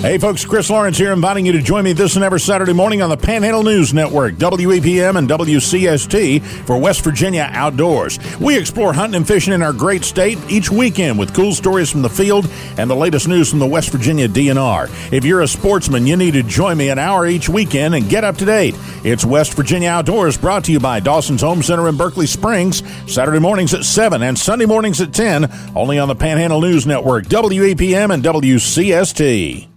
Hey, 0.00 0.18
folks, 0.18 0.44
Chris 0.44 0.70
Lawrence 0.70 0.96
here, 0.96 1.12
inviting 1.12 1.44
you 1.44 1.52
to 1.52 1.60
join 1.60 1.84
me 1.84 1.92
this 1.92 2.16
and 2.16 2.24
every 2.24 2.40
Saturday 2.40 2.72
morning 2.72 3.02
on 3.02 3.10
the 3.10 3.16
Panhandle 3.16 3.62
News 3.62 3.92
Network, 3.92 4.34
WEPM 4.34 5.16
and 5.16 5.28
WCST 5.28 6.42
for 6.66 6.78
West 6.78 7.04
Virginia 7.04 7.48
Outdoors. 7.52 8.18
We 8.38 8.56
explore 8.58 8.94
hunting 8.94 9.16
and 9.16 9.26
fishing 9.26 9.52
in 9.52 9.62
our 9.62 9.72
great 9.72 10.04
state 10.04 10.38
each 10.48 10.70
weekend 10.70 11.18
with 11.18 11.34
cool 11.34 11.52
stories 11.52 11.90
from 11.90 12.02
the 12.02 12.08
field 12.08 12.48
and 12.78 12.88
the 12.88 12.94
latest 12.94 13.28
news 13.28 13.50
from 13.50 13.58
the 13.58 13.66
West 13.66 13.90
Virginia 13.90 14.28
DNR. 14.28 15.12
If 15.12 15.24
you're 15.24 15.42
a 15.42 15.48
sportsman, 15.48 16.06
you 16.06 16.16
need 16.16 16.34
to 16.34 16.42
join 16.42 16.78
me 16.78 16.88
an 16.88 16.98
hour 16.98 17.26
each 17.26 17.48
weekend 17.48 17.94
and 17.94 18.08
get 18.08 18.24
up 18.24 18.36
to 18.38 18.44
date. 18.46 18.74
It's 19.04 19.24
West 19.24 19.54
Virginia 19.54 19.90
Outdoors, 19.90 20.38
brought 20.38 20.64
to 20.64 20.72
you 20.72 20.80
by 20.80 21.00
Dawson's 21.00 21.42
Home 21.42 21.62
Center 21.62 21.88
in 21.88 21.96
Berkeley 21.96 22.26
Springs, 22.26 22.82
Saturday 23.06 23.40
mornings 23.40 23.73
at 23.74 23.84
7 23.84 24.22
and 24.22 24.38
Sunday 24.38 24.66
mornings 24.66 25.00
at 25.00 25.12
10, 25.12 25.50
only 25.74 25.98
on 25.98 26.08
the 26.08 26.14
Panhandle 26.14 26.60
News 26.60 26.86
Network, 26.86 27.24
WEPM 27.26 28.14
and 28.14 28.22
WCST. 28.22 29.68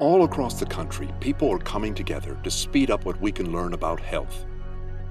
All 0.00 0.24
across 0.24 0.58
the 0.58 0.66
country, 0.66 1.08
people 1.20 1.50
are 1.52 1.58
coming 1.58 1.94
together 1.94 2.36
to 2.42 2.50
speed 2.50 2.90
up 2.90 3.04
what 3.04 3.20
we 3.20 3.30
can 3.30 3.52
learn 3.52 3.74
about 3.74 4.00
health. 4.00 4.44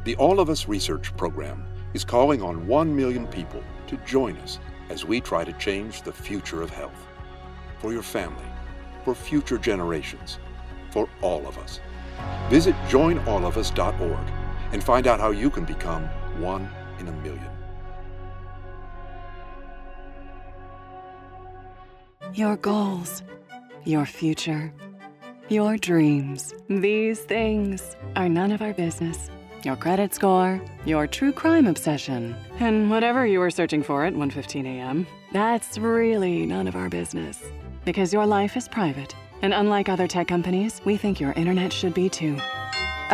The 0.03 0.15
All 0.17 0.39
of 0.39 0.49
Us 0.49 0.67
Research 0.67 1.15
Program 1.15 1.65
is 1.93 2.03
calling 2.03 2.41
on 2.41 2.67
1 2.67 2.95
million 2.95 3.25
people 3.27 3.63
to 3.88 3.97
join 4.05 4.36
us 4.38 4.59
as 4.89 5.05
we 5.05 5.21
try 5.21 5.43
to 5.43 5.53
change 5.53 6.01
the 6.01 6.11
future 6.11 6.61
of 6.61 6.69
health. 6.69 7.07
For 7.79 7.93
your 7.93 8.03
family, 8.03 8.45
for 9.03 9.15
future 9.15 9.57
generations, 9.57 10.39
for 10.91 11.07
all 11.21 11.47
of 11.47 11.57
us. 11.57 11.79
Visit 12.49 12.75
joinallofus.org 12.88 14.34
and 14.73 14.84
find 14.84 15.07
out 15.07 15.19
how 15.19 15.31
you 15.31 15.49
can 15.49 15.65
become 15.65 16.09
one 16.39 16.69
in 16.99 17.07
a 17.07 17.11
million. 17.11 17.49
Your 22.34 22.57
goals, 22.57 23.21
your 23.86 24.05
future, 24.05 24.73
your 25.49 25.77
dreams. 25.77 26.53
These 26.67 27.19
things 27.19 27.95
are 28.15 28.29
none 28.29 28.51
of 28.51 28.61
our 28.61 28.73
business. 28.73 29.29
your 29.63 29.75
credit 29.77 30.13
score, 30.13 30.61
your 30.86 31.07
true 31.07 31.31
crime 31.31 31.67
obsession, 31.67 32.36
and 32.59 32.89
whatever 32.89 33.25
you 33.25 33.39
were 33.39 33.49
searching 33.49 33.81
for 33.81 34.03
at 34.03 34.13
1:15 34.13 34.65
a.m. 34.65 35.07
That's 35.31 35.77
really 35.77 36.45
none 36.45 36.67
of 36.67 36.75
our 36.75 36.89
business. 36.89 37.41
Because 37.86 38.11
your 38.13 38.25
life 38.25 38.57
is 38.57 38.67
private, 38.67 39.15
and 39.41 39.53
unlike 39.53 39.88
other 39.89 40.07
tech 40.07 40.27
companies, 40.27 40.81
we 40.86 40.97
think 40.97 41.19
your 41.21 41.31
internet 41.34 41.71
should 41.71 41.93
be 41.93 42.09
too. 42.09 42.38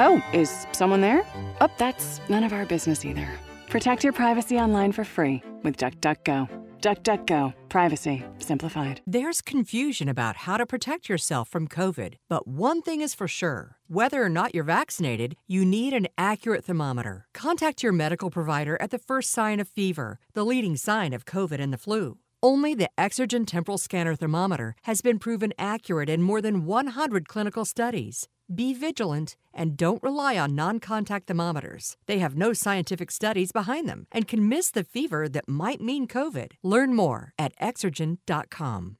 Oh, 0.02 0.24
is 0.32 0.66
someone 0.72 1.02
there? 1.02 1.26
Oh, 1.60 1.68
that's 1.78 2.22
none 2.30 2.45
of 2.45 2.54
our 2.54 2.66
business 2.66 3.04
either. 3.04 3.30
Protect 3.68 4.02
your 4.02 4.14
privacy 4.14 4.56
online 4.56 4.93
for 4.93 5.04
free 5.04 5.43
with 5.62 5.76
DuckDuckGo. 5.76 6.47
DuckDuckGo. 6.80 7.54
Privacy 7.68 8.24
simplified. 8.38 9.02
There's 9.06 9.41
confusion 9.41 10.08
about 10.08 10.38
how 10.38 10.56
to 10.56 10.66
protect 10.66 11.10
yourself 11.10 11.50
from 11.50 11.68
COVID, 11.68 12.14
but 12.30 12.47
one 12.47 12.82
thing 12.82 13.02
is 13.02 13.14
for 13.14 13.28
sure. 13.28 13.76
Whether 13.89 14.24
or 14.24 14.30
not 14.30 14.56
you're 14.56 14.64
vaccinated, 14.64 15.36
you 15.47 15.66
need 15.66 15.91
an 15.91 16.08
accurate 16.18 16.64
thermometer. 16.64 17.26
Contact 17.34 17.84
your 17.84 17.91
medical 17.91 18.30
provider 18.30 18.78
at 18.80 18.91
the 18.91 19.00
first 19.00 19.34
sign 19.34 19.60
of 19.60 19.68
fever, 19.68 20.18
the 20.34 20.45
leading 20.45 20.78
sign 20.78 21.12
of 21.12 21.26
COVID 21.26 21.60
and 21.60 21.74
the 21.74 21.78
flu. 21.78 22.20
Only 22.41 22.74
the 22.74 22.89
Exergen 22.97 23.45
temporal 23.45 23.78
scanner 23.78 24.16
thermometer 24.16 24.76
has 24.84 25.02
been 25.02 25.20
proven 25.20 25.52
accurate 25.60 26.10
in 26.10 26.22
more 26.22 26.41
than 26.41 26.66
100 26.66 27.28
clinical 27.28 27.66
studies. 27.66 28.30
Be 28.54 28.74
vigilant 28.74 29.36
and 29.54 29.78
don't 29.78 30.02
rely 30.02 30.38
on 30.38 30.56
non 30.56 30.80
contact 30.80 31.28
thermometers. 31.28 31.97
They 32.08 32.18
have 32.18 32.36
no 32.36 32.52
scientific 32.52 33.12
studies 33.12 33.52
behind 33.52 33.88
them 33.88 34.08
and 34.12 34.28
can 34.28 34.50
miss 34.50 34.72
the 34.72 34.84
fever 34.84 35.30
that 35.30 35.47
might 35.47 35.82
mean 35.82 36.08
COVID. 36.08 36.54
Learn 36.64 36.95
more 36.95 37.34
at 37.38 37.56
exergen.com. 37.60 38.97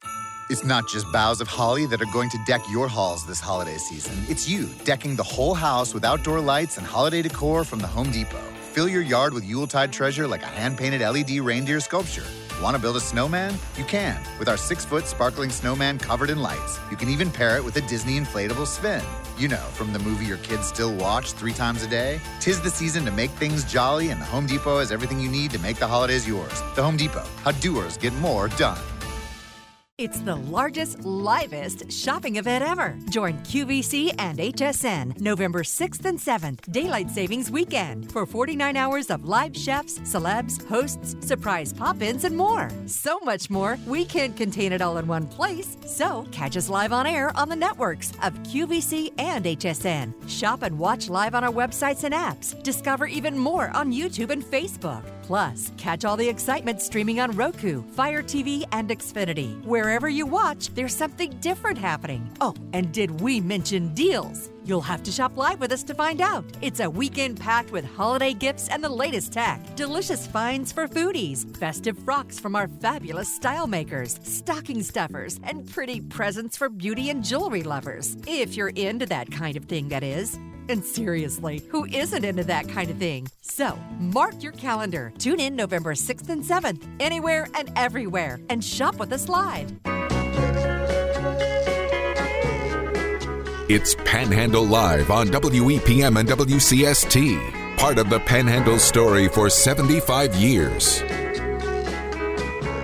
It's 0.52 0.64
not 0.64 0.88
just 0.88 1.12
boughs 1.12 1.41
of 1.41 1.47
holly 1.47 1.86
that 1.88 2.02
are 2.02 2.12
going 2.12 2.30
to 2.32 2.38
deck 2.45 2.62
your 2.72 2.88
halls 2.88 3.26
this 3.26 3.39
holiday 3.39 3.78
season. 3.78 4.18
It's 4.28 4.47
you 4.47 4.70
decking 4.84 5.16
the 5.16 5.24
whole 5.24 5.54
house 5.54 5.93
with 5.93 6.04
outdoor 6.04 6.39
lights 6.39 6.78
and 6.78 6.86
holiday 6.86 7.22
decor 7.22 7.64
from 7.64 7.80
the 7.80 7.88
Home 7.88 8.12
Depot. 8.12 8.41
Fill 8.74 8.89
your 8.89 9.02
yard 9.02 9.34
with 9.34 9.45
Yuletide 9.45 9.91
treasure 9.91 10.28
like 10.28 10.43
a 10.43 10.47
hand 10.47 10.78
painted 10.78 11.02
LED 11.02 11.39
reindeer 11.39 11.80
sculpture. 11.80 12.26
Want 12.62 12.76
to 12.76 12.82
build 12.82 12.97
a 12.97 13.00
snowman? 13.00 13.58
You 13.78 13.84
can 13.86 14.20
with 14.38 14.50
our 14.50 14.58
six 14.58 14.86
foot 14.86 15.08
sparkling 15.08 15.50
snowman 15.50 15.97
covered 15.97 16.30
in 16.30 16.39
lights. 16.41 16.80
You 16.91 16.97
can 16.97 17.10
even 17.10 17.32
pair 17.32 17.58
it 17.58 17.64
with 17.64 17.78
a 17.78 17.82
Disney 17.82 18.20
inflatable 18.20 18.68
spin. 18.68 19.02
You 19.40 19.48
know, 19.48 19.56
from 19.56 19.94
the 19.94 20.00
movie 20.00 20.26
your 20.26 20.40
kids 20.40 20.68
still 20.68 20.94
watch 20.94 21.32
three 21.32 21.54
times 21.54 21.82
a 21.82 21.88
day. 21.88 22.20
Tis 22.42 22.60
the 22.60 22.70
season 22.70 23.06
to 23.06 23.12
make 23.12 23.32
things 23.32 23.64
jolly, 23.64 24.10
and 24.10 24.20
the 24.20 24.26
Home 24.26 24.46
Depot 24.46 24.80
has 24.80 24.92
everything 24.92 25.18
you 25.18 25.30
need 25.30 25.52
to 25.52 25.60
make 25.60 25.78
the 25.78 25.88
holidays 25.88 26.28
yours. 26.28 26.62
The 26.76 26.84
Home 26.84 26.98
Depot, 26.98 27.26
how 27.46 27.52
doers 27.52 27.96
get 27.96 28.14
more 28.16 28.50
done. 28.50 28.82
It's 30.00 30.22
the 30.22 30.38
largest, 30.38 31.04
livest 31.04 31.91
shopping 31.91 32.38
event 32.38 32.64
ever. 32.64 32.97
Join 33.10 33.34
QVC 33.39 34.16
and 34.18 34.38
HSN 34.39 35.20
November 35.20 35.62
6th 35.62 36.06
and 36.06 36.18
7th, 36.18 36.72
Daylight 36.72 37.12
Savings 37.12 37.52
Weekend, 37.52 38.10
for 38.10 38.26
49 38.26 38.78
hours 38.78 39.10
of 39.10 39.26
live 39.26 39.58
chefs, 39.58 40.00
celebs, 40.00 40.66
hosts, 40.70 41.18
surprise 41.20 41.74
pop 41.74 42.02
ins, 42.02 42.24
and 42.24 42.38
more. 42.38 42.70
So 42.86 43.20
much 43.26 43.50
more, 43.50 43.78
we 43.86 44.06
can't 44.06 44.38
contain 44.38 44.72
it 44.72 44.82
all 44.82 45.00
in 45.00 45.06
one 45.06 45.28
place. 45.28 45.76
So, 45.86 46.26
catch 46.32 46.56
us 46.56 46.70
live 46.70 46.93
on 46.93 47.06
air 47.06 47.36
on 47.36 47.50
the 47.50 47.58
networks 47.58 48.12
of 48.24 48.41
QVC 48.43 49.12
and 49.18 49.43
HSN. 49.43 50.14
Shop 50.30 50.64
and 50.64 50.80
watch 50.80 51.10
live 51.10 51.36
on 51.36 51.43
our 51.43 51.52
websites 51.52 52.06
and 52.06 52.14
apps. 52.14 52.64
Discover 52.64 53.08
even 53.08 53.38
more 53.38 53.70
on 53.76 53.91
YouTube 53.91 54.30
and 54.30 54.45
Facebook. 54.45 55.04
Plus, 55.30 55.72
catch 55.78 56.06
all 56.06 56.18
the 56.18 56.28
excitement 56.28 56.82
streaming 56.82 57.20
on 57.20 57.30
Roku, 57.34 57.84
Fire 57.89 58.24
TV, 58.24 58.66
and 58.72 58.89
Xfinity. 58.89 59.64
Wherever 59.90 60.08
you 60.08 60.28
watch, 60.28 60.70
there's 60.76 60.96
something 60.96 61.32
different 61.40 61.76
happening. 61.76 62.32
Oh, 62.42 62.54
and 62.74 62.92
did 62.92 63.22
we 63.22 63.42
mention 63.42 63.92
deals? 63.96 64.52
You'll 64.64 64.82
have 64.82 65.02
to 65.02 65.12
shop 65.12 65.36
live 65.36 65.60
with 65.60 65.72
us 65.72 65.82
to 65.86 65.96
find 65.96 66.22
out. 66.22 66.46
It's 66.62 66.80
a 66.80 66.88
weekend 66.88 67.40
packed 67.40 67.72
with 67.72 67.86
holiday 67.86 68.36
gifts 68.36 68.70
and 68.70 68.84
the 68.84 68.96
latest 69.04 69.34
tech, 69.34 69.60
delicious 69.76 70.28
finds 70.28 70.72
for 70.72 70.88
foodies, 70.88 71.44
festive 71.58 71.98
frocks 71.98 72.40
from 72.40 72.56
our 72.56 72.68
fabulous 72.68 73.34
style 73.36 73.66
makers, 73.66 74.20
stocking 74.22 74.84
stuffers, 74.84 75.40
and 75.42 75.68
pretty 75.68 76.02
presents 76.02 76.56
for 76.56 76.70
beauty 76.70 77.10
and 77.10 77.26
jewelry 77.26 77.64
lovers. 77.64 78.16
If 78.28 78.56
you're 78.56 78.76
into 78.76 79.08
that 79.08 79.32
kind 79.32 79.58
of 79.58 79.66
thing, 79.66 79.90
that 79.90 80.04
is. 80.04 80.38
And 80.70 80.86
seriously, 80.86 81.63
who 81.72 81.86
isn't 81.86 82.24
into 82.24 82.43
that 82.43 82.70
kind 82.70 82.91
of 82.91 82.97
thing? 82.97 83.28
So, 83.41 83.76
mark 83.99 84.43
your 84.43 84.51
calendar. 84.51 85.11
Tune 85.17 85.39
in 85.39 85.55
November 85.55 85.95
6th 85.95 86.30
and 86.30 86.43
7th, 86.43 86.88
anywhere 86.99 87.47
and 87.55 87.72
everywhere, 87.76 88.39
and 88.49 88.63
shop 88.63 88.99
with 88.99 89.11
us 89.11 89.28
live. 89.28 89.74
It's 93.67 93.95
Panhandle 94.05 94.65
Live 94.65 95.09
on 95.09 95.28
WEPM 95.28 96.20
and 96.20 96.30
WCST, 96.30 97.78
part 97.78 97.97
of 97.97 98.11
the 98.11 98.20
Panhandle 98.20 98.78
story 98.80 99.28
for 99.28 99.49
75 99.49 100.36
years. 100.36 100.99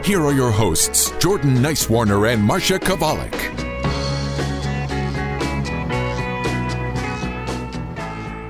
Here 0.03 0.21
are 0.21 0.33
your 0.33 0.51
hosts, 0.51 1.11
Jordan 1.19 1.55
Nicewarner 1.57 2.33
and 2.33 2.47
Marsha 2.47 2.79
Chwalik. 2.79 3.64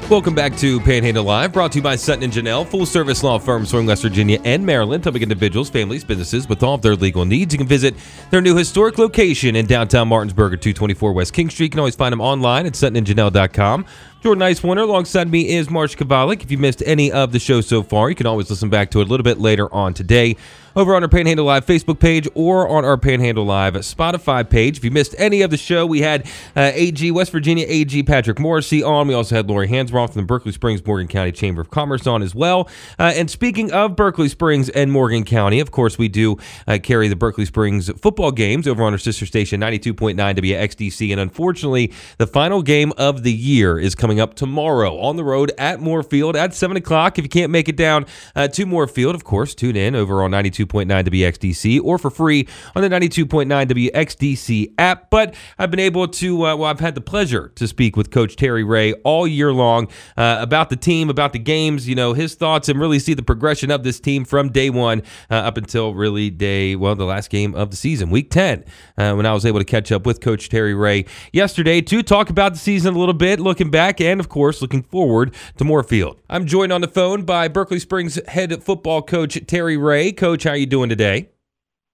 Welcome 0.08 0.36
back 0.36 0.56
to 0.58 0.80
Panhandle 0.82 1.24
Live, 1.24 1.52
brought 1.52 1.72
to 1.72 1.80
you 1.80 1.82
by 1.82 1.96
Sutton 1.96 2.24
and 2.26 2.32
Janelle, 2.32 2.68
full 2.68 2.86
service 2.86 3.24
law 3.24 3.40
firm 3.40 3.66
serving 3.66 3.88
West 3.88 4.04
Virginia 4.04 4.40
and 4.46 4.64
Maryland, 4.64 5.04
helping 5.04 5.24
individuals, 5.24 5.68
families, 5.68 6.04
businesses 6.04 6.48
with 6.48 6.62
all 6.62 6.76
of 6.76 6.84
their 6.84 6.96
legal 6.96 7.26
needs. 7.26 7.56
You 7.56 7.58
can 7.58 7.66
visit 7.66 7.96
their 8.30 8.40
new 8.40 8.56
historic 8.56 9.00
location 9.00 9.56
in 9.56 9.66
downtown 9.66 10.08
Martinsburg 10.08 10.54
at 10.54 10.62
224 10.62 11.12
West 11.12 11.34
King 11.34 11.50
Street. 11.50 11.66
You 11.66 11.70
can 11.72 11.80
always 11.80 11.96
find 11.96 12.14
them 12.14 12.22
online 12.22 12.68
at 12.68 12.74
suttonandjanelle.com. 12.74 13.86
Jordan 14.22 14.42
Nicewarner 14.44 14.84
alongside 14.84 15.28
me 15.28 15.50
is 15.50 15.70
Marsha 15.70 15.98
Chwalik. 15.98 16.44
If 16.44 16.52
you 16.52 16.60
missed 16.60 16.84
any 16.86 17.12
of 17.12 17.32
the 17.32 17.40
show 17.40 17.62
so 17.62 17.82
far, 17.82 18.12
you 18.12 18.16
can 18.16 18.28
always 18.28 18.48
listen 18.48 18.70
back 18.70 18.92
to 18.92 19.02
it 19.02 19.08
a 19.08 19.10
little 19.10 19.24
bit 19.24 19.40
later 19.40 19.74
on 19.74 19.96
today 19.96 20.38
over 20.76 20.96
on 20.96 21.04
our 21.04 21.10
Panhandle 21.10 21.46
Live 21.46 21.66
Facebook 21.66 22.00
page 22.00 22.28
or 22.36 22.68
on 22.68 22.84
our 22.84 22.98
Panhandle 22.98 23.46
Live 23.46 23.76
Spotify 23.76 24.48
page. 24.48 24.78
If 24.78 24.84
you 24.84 24.92
missed 24.92 25.16
any 25.18 25.42
of 25.42 25.50
the 25.50 25.58
show, 25.58 25.86
we 25.86 26.02
had 26.02 26.26
uh, 26.56 26.72
AG 26.74 27.10
West 27.12 27.32
Virginia 27.32 27.66
AG 27.68 28.04
Patrick 28.04 28.38
Morrisey 28.38 28.86
on. 28.86 29.08
We 29.08 29.14
also 29.14 29.36
had 29.36 29.48
Lori 29.48 29.68
Hansroth 29.68 30.14
from 30.14 30.24
the 30.24 30.26
Berkeley 30.26 30.52
Springs 30.52 30.86
Morgan 30.86 31.08
County 31.08 31.32
Chamber 31.32 31.62
of 31.62 31.70
Commerce 31.70 32.06
on 32.06 32.22
as 32.22 32.36
well. 32.36 32.68
Uh, 33.00 33.14
and 33.16 33.32
speaking 33.32 33.72
of 33.72 33.96
Berkeley 33.96 34.28
Springs 34.28 34.68
and 34.70 34.92
Morgan 34.92 35.24
County, 35.24 35.60
of 35.60 35.72
course, 35.72 35.98
we 35.98 36.10
do 36.10 36.38
uh, 36.68 36.78
carry 36.82 37.08
the 37.08 37.16
Berkeley 37.16 37.46
Springs 37.46 37.90
football 38.00 38.32
games 38.32 38.68
over 38.68 38.84
on 38.84 38.92
our 38.92 38.98
sister 38.98 39.26
station 39.26 39.62
92.9 39.62 40.16
WXDC. 40.16 41.12
And 41.12 41.20
unfortunately, 41.20 41.94
the 42.18 42.28
final 42.28 42.62
game 42.62 42.92
of 42.98 43.24
the 43.24 43.34
year 43.34 43.80
is 43.80 43.96
coming 43.96 44.20
up 44.20 44.34
tomorrow 44.34 44.98
on 45.00 45.16
the 45.16 45.24
road 45.24 45.54
at 45.58 45.80
Moorfield 45.80 46.36
at 46.36 46.54
7 46.54 46.76
o'clock. 46.76 47.18
If 47.18 47.24
you 47.24 47.30
can't 47.30 47.52
make 47.52 47.70
it 47.70 47.78
down 47.78 48.06
uh, 48.36 48.50
to 48.50 48.66
Moorfield, 48.66 49.16
of 49.16 49.24
course, 49.24 49.56
tune 49.56 49.78
in 49.78 49.96
over 49.96 50.22
on 50.22 50.32
92. 50.32 50.65
92.9 50.68 51.06
WXDC 51.06 51.82
or 51.84 51.98
for 51.98 52.10
free 52.10 52.48
on 52.76 52.82
the 52.82 52.90
92.9 52.90 53.92
WXDC 53.92 54.74
app. 54.78 55.10
But 55.10 55.36
I've 55.58 55.72
been 55.72 55.80
able 55.80 56.08
to, 56.08 56.46
uh, 56.46 56.56
well, 56.56 56.70
I've 56.70 56.80
had 56.80 56.96
the 56.96 57.02
pleasure 57.02 57.50
to 57.56 57.68
speak 57.68 57.96
with 57.96 58.12
Coach 58.12 58.36
Terry 58.36 58.64
Ray 58.64 58.94
all 59.04 59.28
year 59.28 59.52
long 59.52 59.88
uh, 60.18 60.38
about 60.40 60.70
the 60.70 60.76
team, 60.76 61.10
about 61.10 61.34
the 61.34 61.40
games, 61.40 61.88
you 61.88 61.96
know, 61.96 62.14
his 62.14 62.36
thoughts, 62.36 62.70
and 62.70 62.80
really 62.80 63.00
see 63.00 63.14
the 63.14 63.24
progression 63.24 63.72
of 63.72 63.84
this 63.84 64.00
team 64.00 64.26
from 64.26 64.52
day 64.52 64.70
one 64.70 65.02
uh, 65.30 65.36
up 65.36 65.58
until 65.58 65.94
really 65.94 66.30
day, 66.30 66.76
well, 66.76 66.96
the 66.96 67.06
last 67.06 67.30
game 67.30 67.56
of 67.56 67.72
the 67.72 67.78
season, 67.78 68.10
week 68.10 68.30
10, 68.30 68.64
uh, 68.98 69.14
when 69.14 69.26
I 69.26 69.34
was 69.34 69.46
able 69.46 69.60
to 69.60 69.66
catch 69.66 69.92
up 69.92 70.06
with 70.06 70.22
Coach 70.22 70.50
Terry 70.50 70.74
Ray 70.74 71.06
yesterday 71.32 71.82
to 71.82 72.04
talk 72.04 72.30
about 72.30 72.54
the 72.54 72.60
season 72.60 72.96
a 72.96 72.98
little 72.98 73.14
bit, 73.14 73.40
looking 73.40 73.70
back, 73.70 74.02
and 74.02 74.20
of 74.20 74.30
course, 74.30 74.62
looking 74.62 74.84
forward 74.84 75.34
to 75.58 75.64
Moorfield. 75.64 76.20
I'm 76.30 76.46
joined 76.46 76.72
on 76.72 76.82
the 76.82 76.88
phone 76.88 77.24
by 77.24 77.48
Berkeley 77.48 77.80
Springs 77.80 78.20
head 78.28 78.64
football 78.64 79.02
coach 79.02 79.40
Terry 79.48 79.78
Ray. 79.78 80.12
Coach, 80.12 80.44
how 80.44 80.54
are 80.56 80.58
you 80.58 80.66
doing 80.66 80.88
today? 80.88 81.30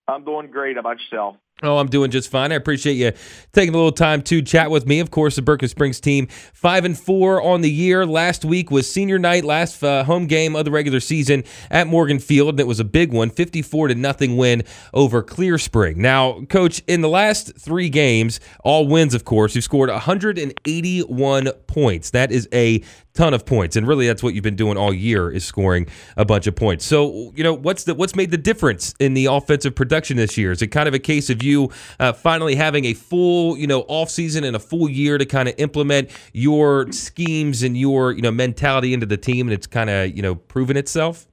I'm 0.07 0.23
doing 0.23 0.51
great. 0.51 0.75
How 0.75 0.81
about 0.81 0.97
yourself? 0.99 1.37
Oh, 1.63 1.77
I'm 1.77 1.87
doing 1.87 2.09
just 2.09 2.31
fine. 2.31 2.51
I 2.51 2.55
appreciate 2.55 2.93
you 2.93 3.11
taking 3.53 3.73
a 3.73 3.77
little 3.77 3.91
time 3.91 4.23
to 4.23 4.41
chat 4.41 4.71
with 4.71 4.87
me. 4.87 4.99
Of 4.99 5.11
course, 5.11 5.35
the 5.35 5.43
Berkeley 5.43 5.67
Springs 5.67 5.99
team 5.99 6.27
five 6.53 6.85
and 6.85 6.97
four 6.97 7.39
on 7.39 7.61
the 7.61 7.69
year. 7.69 8.03
Last 8.03 8.43
week 8.43 8.71
was 8.71 8.91
senior 8.91 9.19
night, 9.19 9.43
last 9.43 9.83
uh, 9.83 10.03
home 10.03 10.25
game 10.25 10.55
of 10.55 10.65
the 10.65 10.71
regular 10.71 10.99
season 10.99 11.43
at 11.69 11.85
Morgan 11.85 12.17
Field, 12.17 12.49
and 12.49 12.59
it 12.59 12.67
was 12.67 12.79
a 12.79 12.83
big 12.83 13.13
one, 13.13 13.29
54 13.29 13.89
to 13.89 13.95
nothing 13.95 14.37
win 14.37 14.63
over 14.91 15.21
Clear 15.21 15.59
Spring. 15.59 16.01
Now, 16.01 16.41
coach, 16.49 16.81
in 16.87 17.01
the 17.01 17.09
last 17.09 17.55
three 17.59 17.89
games, 17.89 18.39
all 18.63 18.87
wins, 18.87 19.13
of 19.13 19.23
course, 19.23 19.53
you've 19.53 19.63
scored 19.63 19.89
181 19.89 21.51
points. 21.67 22.09
That 22.09 22.31
is 22.31 22.49
a 22.51 22.79
ton 23.13 23.33
of 23.33 23.45
points, 23.45 23.75
and 23.75 23.87
really 23.87 24.07
that's 24.07 24.23
what 24.23 24.33
you've 24.33 24.43
been 24.43 24.55
doing 24.55 24.77
all 24.77 24.93
year 24.93 25.29
is 25.29 25.43
scoring 25.43 25.87
a 26.17 26.25
bunch 26.25 26.47
of 26.47 26.55
points. 26.55 26.85
So, 26.85 27.33
you 27.35 27.43
know, 27.43 27.53
what's 27.53 27.83
the 27.83 27.93
what's 27.93 28.15
made 28.15 28.31
the 28.31 28.37
difference 28.37 28.93
in 28.99 29.13
the 29.13 29.25
offensive 29.25 29.75
production 29.75 30.17
this 30.17 30.37
year? 30.37 30.51
Is 30.51 30.61
it 30.61 30.67
kind 30.67 30.87
of 30.87 30.93
a 30.93 30.99
case 30.99 31.29
of 31.29 31.43
you 31.43 31.69
uh, 31.99 32.13
finally 32.13 32.55
having 32.55 32.85
a 32.85 32.93
full, 32.93 33.57
you 33.57 33.67
know, 33.67 33.81
off 33.87 34.09
season 34.09 34.43
and 34.43 34.55
a 34.55 34.59
full 34.59 34.89
year 34.89 35.17
to 35.17 35.25
kind 35.25 35.49
of 35.49 35.55
implement 35.57 36.09
your 36.33 36.91
schemes 36.91 37.63
and 37.63 37.77
your, 37.77 38.13
you 38.13 38.21
know, 38.21 38.31
mentality 38.31 38.93
into 38.93 39.05
the 39.05 39.17
team, 39.17 39.47
and 39.47 39.53
it's 39.53 39.67
kind 39.67 39.89
of, 39.89 40.15
you 40.15 40.21
know, 40.21 40.35
proven 40.35 40.77
itself? 40.77 41.27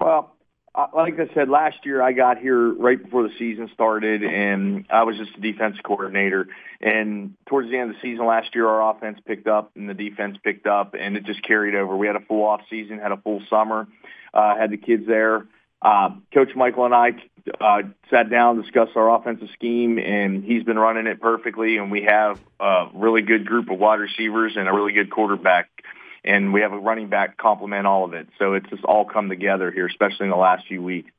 Well, 0.00 0.31
like 0.94 1.20
I 1.20 1.32
said, 1.34 1.48
last 1.48 1.84
year 1.84 2.00
I 2.00 2.12
got 2.12 2.38
here 2.38 2.72
right 2.72 3.02
before 3.02 3.22
the 3.24 3.34
season 3.38 3.70
started, 3.74 4.22
and 4.22 4.86
I 4.90 5.02
was 5.02 5.16
just 5.16 5.36
a 5.36 5.40
defense 5.40 5.76
coordinator. 5.84 6.48
And 6.80 7.34
towards 7.46 7.70
the 7.70 7.76
end 7.76 7.90
of 7.90 7.96
the 7.96 8.02
season 8.02 8.26
last 8.26 8.54
year, 8.54 8.66
our 8.66 8.94
offense 8.94 9.18
picked 9.26 9.46
up 9.46 9.72
and 9.76 9.88
the 9.88 9.94
defense 9.94 10.38
picked 10.42 10.66
up, 10.66 10.94
and 10.98 11.16
it 11.16 11.24
just 11.24 11.42
carried 11.42 11.74
over. 11.74 11.96
We 11.96 12.06
had 12.06 12.16
a 12.16 12.20
full 12.20 12.44
off 12.44 12.62
season, 12.70 12.98
had 12.98 13.12
a 13.12 13.18
full 13.18 13.42
summer, 13.50 13.86
uh, 14.32 14.56
had 14.56 14.70
the 14.70 14.78
kids 14.78 15.06
there. 15.06 15.46
Uh, 15.82 16.10
Coach 16.32 16.54
Michael 16.54 16.86
and 16.86 16.94
I 16.94 17.10
uh, 17.60 17.82
sat 18.08 18.30
down, 18.30 18.62
discussed 18.62 18.92
our 18.94 19.14
offensive 19.14 19.48
scheme, 19.52 19.98
and 19.98 20.44
he's 20.44 20.62
been 20.62 20.78
running 20.78 21.06
it 21.06 21.20
perfectly. 21.20 21.76
And 21.76 21.90
we 21.90 22.04
have 22.04 22.40
a 22.60 22.86
really 22.94 23.22
good 23.22 23.46
group 23.46 23.68
of 23.68 23.78
wide 23.78 24.00
receivers 24.00 24.52
and 24.56 24.68
a 24.68 24.72
really 24.72 24.92
good 24.92 25.10
quarterback 25.10 25.68
and 26.24 26.52
we 26.52 26.60
have 26.60 26.72
a 26.72 26.78
running 26.78 27.08
back 27.08 27.36
complement 27.36 27.86
all 27.86 28.04
of 28.04 28.14
it. 28.14 28.28
So 28.38 28.54
it's 28.54 28.68
just 28.70 28.84
all 28.84 29.04
come 29.04 29.28
together 29.28 29.70
here, 29.70 29.86
especially 29.86 30.24
in 30.24 30.30
the 30.30 30.36
last 30.36 30.66
few 30.66 30.82
weeks. 30.82 31.10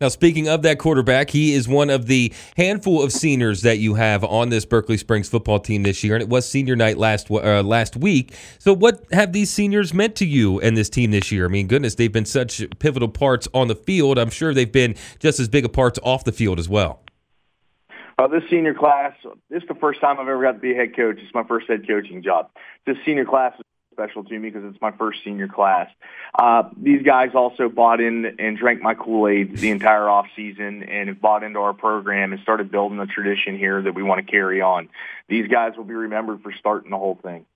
Now, 0.00 0.08
speaking 0.08 0.48
of 0.48 0.62
that 0.62 0.80
quarterback, 0.80 1.30
he 1.30 1.54
is 1.54 1.68
one 1.68 1.88
of 1.88 2.06
the 2.06 2.32
handful 2.56 3.00
of 3.00 3.12
seniors 3.12 3.62
that 3.62 3.78
you 3.78 3.94
have 3.94 4.24
on 4.24 4.48
this 4.48 4.64
Berkeley 4.64 4.96
Springs 4.96 5.28
football 5.28 5.60
team 5.60 5.84
this 5.84 6.02
year, 6.02 6.14
and 6.14 6.22
it 6.22 6.28
was 6.28 6.48
senior 6.48 6.74
night 6.74 6.98
last 6.98 7.30
uh, 7.30 7.62
last 7.62 7.96
week. 7.96 8.34
So, 8.58 8.74
what 8.74 9.04
have 9.12 9.32
these 9.32 9.50
seniors 9.50 9.94
meant 9.94 10.16
to 10.16 10.26
you 10.26 10.60
and 10.60 10.76
this 10.76 10.90
team 10.90 11.12
this 11.12 11.30
year? 11.30 11.46
I 11.46 11.48
mean, 11.48 11.68
goodness, 11.68 11.94
they've 11.94 12.12
been 12.12 12.24
such 12.24 12.60
pivotal 12.80 13.08
parts 13.08 13.46
on 13.54 13.68
the 13.68 13.76
field. 13.76 14.18
I'm 14.18 14.30
sure 14.30 14.52
they've 14.52 14.70
been 14.70 14.96
just 15.20 15.38
as 15.38 15.48
big 15.48 15.64
a 15.64 15.68
parts 15.68 16.00
off 16.02 16.24
the 16.24 16.32
field 16.32 16.58
as 16.58 16.68
well. 16.68 17.00
Uh, 18.18 18.26
this 18.28 18.42
senior 18.50 18.74
class, 18.74 19.12
this 19.48 19.62
is 19.62 19.68
the 19.68 19.74
first 19.76 20.00
time 20.00 20.18
I've 20.20 20.28
ever 20.28 20.42
got 20.42 20.52
to 20.52 20.58
be 20.58 20.72
a 20.72 20.76
head 20.76 20.96
coach. 20.96 21.18
It's 21.20 21.34
my 21.34 21.44
first 21.44 21.68
head 21.68 21.86
coaching 21.86 22.22
job. 22.22 22.50
This 22.84 22.96
senior 23.06 23.24
class 23.24 23.54
is 23.58 23.64
special 23.94 24.24
to 24.24 24.38
me 24.38 24.50
because 24.50 24.68
it's 24.70 24.80
my 24.82 24.90
first 24.92 25.20
senior 25.24 25.48
class. 25.48 25.88
Uh, 26.38 26.64
these 26.76 27.02
guys 27.02 27.30
also 27.34 27.68
bought 27.68 28.00
in 28.00 28.36
and 28.38 28.58
drank 28.58 28.82
my 28.82 28.94
Kool-Aid 28.94 29.56
the 29.56 29.70
entire 29.70 30.08
off 30.08 30.26
season 30.36 30.82
and 30.82 31.08
have 31.08 31.20
bought 31.20 31.42
into 31.42 31.60
our 31.60 31.72
program 31.72 32.32
and 32.32 32.42
started 32.42 32.70
building 32.70 32.98
a 32.98 33.06
tradition 33.06 33.56
here 33.56 33.80
that 33.80 33.94
we 33.94 34.02
want 34.02 34.24
to 34.24 34.30
carry 34.30 34.60
on. 34.60 34.88
These 35.28 35.48
guys 35.48 35.76
will 35.76 35.84
be 35.84 35.94
remembered 35.94 36.42
for 36.42 36.52
starting 36.52 36.90
the 36.90 36.98
whole 36.98 37.18
thing. 37.22 37.46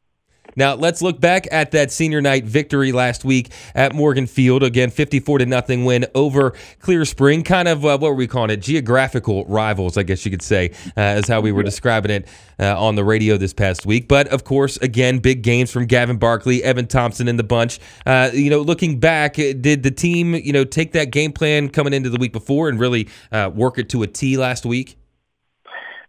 Now 0.56 0.74
let's 0.74 1.02
look 1.02 1.20
back 1.20 1.46
at 1.52 1.70
that 1.70 1.92
senior 1.92 2.20
night 2.20 2.44
victory 2.44 2.90
last 2.90 3.24
week 3.24 3.50
at 3.74 3.94
Morgan 3.94 4.26
Field. 4.26 4.62
Again, 4.62 4.90
fifty-four 4.90 5.38
to 5.38 5.46
nothing 5.46 5.84
win 5.84 6.06
over 6.14 6.54
Clear 6.80 7.04
Spring. 7.04 7.44
Kind 7.44 7.68
of 7.68 7.84
uh, 7.84 7.98
what 7.98 8.10
were 8.10 8.14
we 8.14 8.26
calling 8.26 8.50
it? 8.50 8.56
Geographical 8.56 9.44
rivals, 9.46 9.96
I 9.96 10.02
guess 10.02 10.24
you 10.24 10.30
could 10.30 10.42
say, 10.42 10.72
uh, 10.96 11.18
is 11.18 11.28
how 11.28 11.40
we 11.40 11.52
were 11.52 11.62
describing 11.62 12.10
it 12.10 12.28
uh, 12.58 12.80
on 12.80 12.96
the 12.96 13.04
radio 13.04 13.36
this 13.36 13.52
past 13.52 13.86
week. 13.86 14.08
But 14.08 14.28
of 14.28 14.44
course, 14.44 14.76
again, 14.78 15.18
big 15.18 15.42
games 15.42 15.70
from 15.70 15.86
Gavin 15.86 16.16
Barkley, 16.16 16.64
Evan 16.64 16.86
Thompson, 16.86 17.28
and 17.28 17.38
the 17.38 17.44
bunch. 17.44 17.78
Uh, 18.04 18.30
you 18.32 18.50
know, 18.50 18.60
looking 18.60 18.98
back, 18.98 19.34
did 19.34 19.82
the 19.82 19.90
team 19.90 20.34
you 20.34 20.52
know 20.52 20.64
take 20.64 20.92
that 20.92 21.12
game 21.12 21.32
plan 21.32 21.68
coming 21.68 21.92
into 21.92 22.10
the 22.10 22.18
week 22.18 22.32
before 22.32 22.68
and 22.68 22.80
really 22.80 23.08
uh, 23.30 23.50
work 23.54 23.78
it 23.78 23.88
to 23.90 24.02
a 24.02 24.06
T 24.06 24.36
last 24.36 24.66
week? 24.66 24.96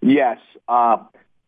Yes. 0.01 0.39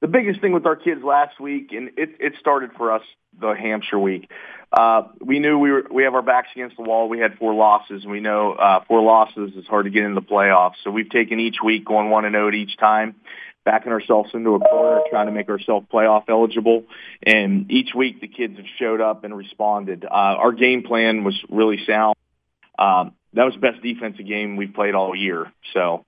The 0.02 0.08
biggest 0.08 0.42
thing 0.42 0.52
with 0.52 0.66
our 0.66 0.76
kids 0.76 1.04
last 1.04 1.40
week, 1.40 1.72
and 1.74 1.90
it, 1.96 2.16
it 2.20 2.34
started 2.40 2.72
for 2.76 2.92
us 2.92 3.04
the 3.40 3.54
Hampshire 3.54 4.00
week. 4.00 4.30
Uh, 4.72 5.04
we 5.20 5.40
knew 5.40 5.60
we 5.60 5.72
were 5.72 5.84
we 5.92 6.04
have 6.04 6.16
our 6.16 6.24
backs 6.24 6.48
against 6.56 6.76
the 6.78 6.84
wall. 6.84 7.08
We 7.08 7.20
had 7.20 7.38
four 7.38 7.54
losses. 7.54 8.02
And 8.04 8.12
we 8.12 8.20
know 8.20 8.54
uh, 8.54 8.84
four 8.88 9.04
losses 9.04 9.52
is 9.56 9.68
hard 9.68 9.86
to 9.86 9.92
get 9.92 10.04
into 10.04 10.20
the 10.20 10.26
playoffs. 10.26 10.76
So 10.84 10.90
we've 10.90 11.10
taken 11.10 11.40
each 11.40 11.58
week 11.64 11.86
going 11.86 12.10
one 12.10 12.26
and 12.26 12.34
zero 12.34 12.48
oh 12.48 12.52
each 12.52 12.78
time, 12.78 13.16
backing 13.64 13.92
ourselves 13.92 14.32
into 14.34 14.56
a 14.56 14.60
corner, 14.60 15.02
trying 15.12 15.28
to 15.28 15.32
make 15.32 15.50
ourselves 15.50 15.86
playoff 15.94 16.24
eligible. 16.30 16.86
And 17.22 17.70
each 17.72 17.94
week 17.94 18.22
the 18.22 18.28
kids 18.28 18.58
have 18.58 18.66
showed 18.80 19.02
up 19.02 19.24
and 19.24 19.38
responded. 19.38 20.04
Uh, 20.04 20.08
our 20.10 20.52
game 20.52 20.82
plan 20.82 21.24
was 21.24 21.40
really 21.50 21.86
sound. 21.86 22.16
Um, 22.80 23.14
that 23.34 23.44
was 23.44 23.54
the 23.54 23.60
best 23.60 23.84
defensive 23.84 24.26
game 24.26 24.56
we've 24.56 24.74
played 24.74 24.96
all 24.96 25.16
year. 25.16 25.52
So 25.74 26.06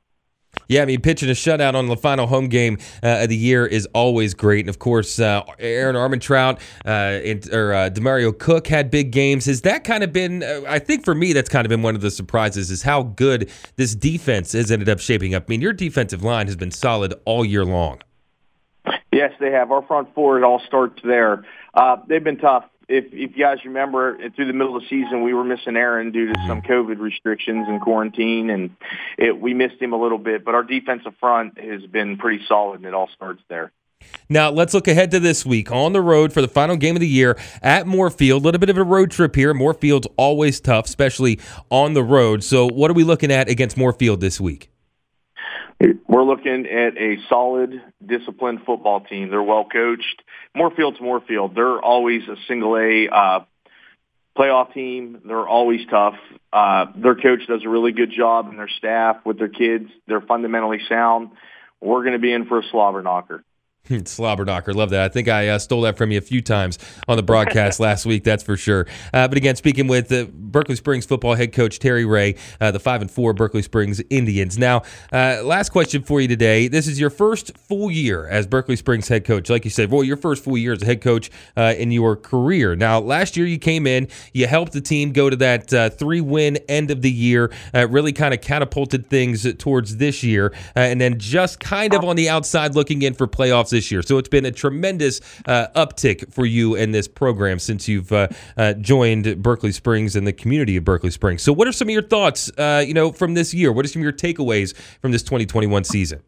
yeah, 0.68 0.82
I 0.82 0.86
mean, 0.86 1.02
pitching 1.02 1.30
a 1.30 1.34
shutout 1.34 1.76
on 1.76 1.88
the 1.88 1.98
final 1.98 2.28
home 2.28 2.48
game 2.48 2.78
uh, 3.02 3.24
of 3.24 3.30
the 3.30 3.36
year 3.36 3.66
is 3.66 3.88
always 3.94 4.34
great. 4.34 4.62
And 4.62 4.70
of 4.70 4.80
course, 4.80 5.20
uh, 5.20 5.44
Aaron 5.60 5.96
Armentrout 5.96 6.60
uh, 6.86 6.90
and, 6.90 7.54
or 7.54 7.74
uh, 7.74 7.90
Demario 7.90 8.38
Cook 8.38 8.68
had 8.68 8.90
big 8.90 9.12
games. 9.12 9.46
Has 9.46 9.62
that 9.62 9.84
kind 9.84 10.04
of 10.04 10.14
been? 10.14 10.44
Uh, 10.44 10.62
I 10.68 10.80
think 10.80 11.06
for 11.06 11.16
me, 11.16 11.34
that's 11.34 11.50
kind 11.50 11.66
of 11.66 11.70
been 11.70 11.82
one 11.82 11.96
of 11.96 12.02
the 12.02 12.12
surprises 12.12 12.72
is 12.72 12.84
how 12.84 13.04
good 13.04 13.50
this 13.76 13.96
defense 13.96 14.54
has 14.54 14.72
ended 14.72 14.90
up 14.90 15.00
shaping 15.00 15.36
up. 15.36 15.46
I 15.48 15.50
mean, 15.50 15.62
your 15.62 15.74
defensive 15.74 16.24
line 16.24 16.48
has 16.48 16.56
been 16.56 16.72
solid 16.72 17.14
all 17.26 17.44
year 17.44 17.66
long. 17.66 18.02
Yes, 19.12 19.32
they 19.40 19.52
have. 19.52 19.72
Our 19.72 19.84
front 19.84 20.14
four, 20.16 20.38
it 20.38 20.44
all 20.44 20.62
starts 20.66 21.00
there. 21.04 21.46
Uh, 21.74 21.98
they've 22.08 22.24
been 22.24 22.38
tough 22.38 22.66
if, 22.88 23.06
if 23.06 23.38
you 23.38 23.44
guys 23.44 23.60
remember, 23.66 24.18
through 24.36 24.48
the 24.48 24.54
middle 24.54 24.76
of 24.76 24.84
the 24.84 24.90
season, 24.90 25.24
we 25.24 25.34
were 25.34 25.44
missing 25.44 25.76
Aaron 25.76 26.12
due 26.12 26.34
to 26.34 26.40
some 26.48 26.62
mm-hmm. 26.62 26.72
COVID 26.72 27.00
restrictions 27.00 27.66
and 27.68 27.82
quarantine, 27.82 28.50
and 28.50 28.76
it, 29.18 29.40
we 29.40 29.54
missed 29.54 29.82
him 29.82 29.94
a 29.94 30.02
little 30.02 30.18
bit. 30.18 30.44
But 30.44 30.56
our 30.56 30.64
defensive 30.64 31.14
front 31.20 31.60
has 31.60 31.86
been 31.86 32.18
pretty 32.18 32.44
solid, 32.48 32.78
and 32.78 32.86
it 32.86 32.94
all 32.94 33.10
starts 33.16 33.42
there. 33.50 33.72
Now, 34.28 34.50
let's 34.50 34.74
look 34.74 34.88
ahead 34.88 35.12
to 35.12 35.20
this 35.20 35.46
week 35.46 35.72
on 35.72 35.94
the 35.94 36.02
road 36.02 36.34
for 36.34 36.42
the 36.42 36.48
final 36.48 36.76
game 36.76 36.96
of 36.96 37.00
the 37.00 37.08
year 37.08 37.38
at 37.62 37.88
Moorfield. 37.88 38.42
A 38.42 38.46
little 38.46 38.60
bit 38.60 38.70
of 38.70 38.78
a 38.78 38.84
road 38.84 39.12
trip 39.12 39.36
here. 39.36 39.54
Moorfield's 39.54 40.08
always 40.18 40.60
tough, 40.60 40.86
especially 40.86 41.40
on 41.70 41.94
the 41.94 42.04
road. 42.04 42.44
So, 42.44 42.68
what 42.68 42.92
are 42.92 42.96
we 42.96 43.04
looking 43.04 43.32
at 43.32 43.50
against 43.50 43.78
Moorfield 43.78 44.20
this 44.20 44.42
week? 44.42 44.73
We're 46.08 46.24
looking 46.24 46.66
at 46.66 46.98
a 46.98 47.18
solid, 47.30 47.82
disciplined 48.06 48.60
football 48.66 49.02
team. 49.02 49.30
They're 49.30 49.44
well 49.44 49.66
coached. 49.66 50.22
Moorfield's 50.56 51.02
Moorfield. 51.02 51.56
They're 51.56 51.82
always 51.82 52.22
a 52.28 52.36
single 52.48 52.78
A 52.78 53.08
uh, 53.10 53.40
playoff 54.38 54.74
team. 54.74 55.22
They're 55.26 55.48
always 55.48 55.82
tough. 55.90 56.16
Uh, 56.52 56.86
their 56.96 57.16
coach 57.16 57.48
does 57.48 57.64
a 57.66 57.70
really 57.70 57.92
good 57.92 58.12
job, 58.16 58.48
and 58.48 58.58
their 58.58 58.70
staff 58.70 59.18
with 59.26 59.38
their 59.38 59.50
kids. 59.50 59.90
They're 60.08 60.22
fundamentally 60.22 60.80
sound. 60.88 61.32
We're 61.82 62.02
going 62.02 62.14
to 62.14 62.20
be 62.20 62.32
in 62.32 62.46
for 62.46 62.60
a 62.60 62.64
slobber 62.72 63.02
knocker. 63.02 63.44
Slobber 64.06 64.46
knocker, 64.46 64.74
love 64.74 64.92
that. 64.92 65.02
I 65.02 65.10
think 65.10 65.28
I 65.28 65.50
uh, 65.50 65.60
stole 65.60 65.82
that 65.82 65.98
from 65.98 66.10
you 66.10 66.18
a 66.18 66.22
few 66.22 66.42
times 66.42 66.80
on 67.10 67.18
the 67.18 67.24
broadcast 67.24 67.80
last 67.82 68.06
week. 68.06 68.24
That's 68.24 68.42
for 68.42 68.56
sure. 68.56 68.88
Uh, 69.14 69.28
but 69.28 69.38
again, 69.38 69.58
speaking 69.58 69.88
with 69.88 70.10
uh, 70.10 70.26
Berkeley 70.32 70.78
Springs 70.78 71.06
football 71.06 71.36
head 71.36 71.52
coach 71.52 71.80
Terry 71.80 72.06
Ray, 72.06 72.36
uh, 72.62 72.72
the 72.72 72.80
five 72.80 73.02
and 73.02 73.12
four 73.12 73.34
Berkeley 73.34 73.62
Springs 73.62 74.02
Indians. 74.10 74.58
Now, 74.58 74.84
uh, 75.12 75.42
last 75.44 75.72
question 75.72 76.02
for 76.02 76.22
you 76.22 76.30
today. 76.30 76.70
This 76.70 76.88
is 76.88 76.98
your 76.98 77.10
first 77.10 77.58
full 77.58 77.92
year 77.92 78.26
as 78.26 78.48
Berkeley 78.48 78.78
Springs 78.78 79.10
head 79.10 79.26
coach. 79.26 79.50
Like 79.50 79.66
you 79.66 79.72
said, 79.72 79.92
well, 79.92 80.04
your 80.04 80.16
first 80.16 80.46
full 80.46 80.58
year 80.58 80.72
as 80.72 80.82
a 80.82 80.86
head 80.86 81.02
coach 81.02 81.30
uh, 81.58 81.74
in 81.78 81.92
your 81.92 82.16
career. 82.16 82.78
Now, 82.78 83.00
last 83.00 83.36
year 83.36 83.46
you 83.46 83.60
came 83.60 83.86
in, 83.86 84.08
you 84.32 84.48
helped 84.48 84.72
the 84.72 84.82
team 84.82 85.12
go 85.12 85.30
to 85.30 85.36
that 85.36 85.98
three 86.00 86.22
win 86.22 86.56
end 86.70 86.90
of 86.90 87.02
the 87.02 87.12
year. 87.12 87.52
really 87.74 88.14
kind 88.14 88.34
of 88.34 88.40
catapulted 88.40 89.10
things 89.10 89.52
towards 89.56 89.98
this 89.98 90.24
year, 90.24 90.54
and 90.74 91.02
then 91.02 91.20
just 91.20 91.60
kind 91.60 91.94
of 91.94 92.06
on 92.06 92.16
the 92.16 92.30
outside 92.30 92.76
looking 92.76 93.02
in 93.02 93.14
for 93.14 93.28
playoffs 93.28 93.73
this 93.74 93.92
year. 93.92 94.02
So 94.02 94.18
it's 94.18 94.30
been 94.30 94.46
a 94.46 94.52
tremendous 94.52 95.20
uh, 95.46 95.68
uptick 95.76 96.32
for 96.34 96.46
you 96.46 96.78
and 96.78 96.94
this 96.94 97.10
program 97.10 97.60
since 97.60 97.90
you've 97.90 98.14
uh, 98.14 98.30
uh, 98.56 98.74
joined 98.76 99.44
Berkeley 99.44 99.74
Springs 99.74 100.16
and 100.16 100.26
the 100.26 100.32
community 100.32 100.78
of 100.78 100.86
Berkeley 100.86 101.12
Springs. 101.12 101.42
So 101.42 101.52
what 101.52 101.68
are 101.68 101.74
some 101.74 101.90
of 101.90 101.94
your 101.94 102.04
thoughts, 102.04 102.50
uh, 102.58 102.84
you 102.88 102.94
know, 102.94 103.12
from 103.12 103.34
this 103.34 103.54
year? 103.54 103.74
What 103.74 103.84
are 103.84 103.90
some 103.90 104.02
of 104.02 104.04
your 104.04 104.14
takeaways 104.14 104.74
from 105.02 105.12
this 105.12 105.24
2021 105.24 105.84
season? 105.84 106.22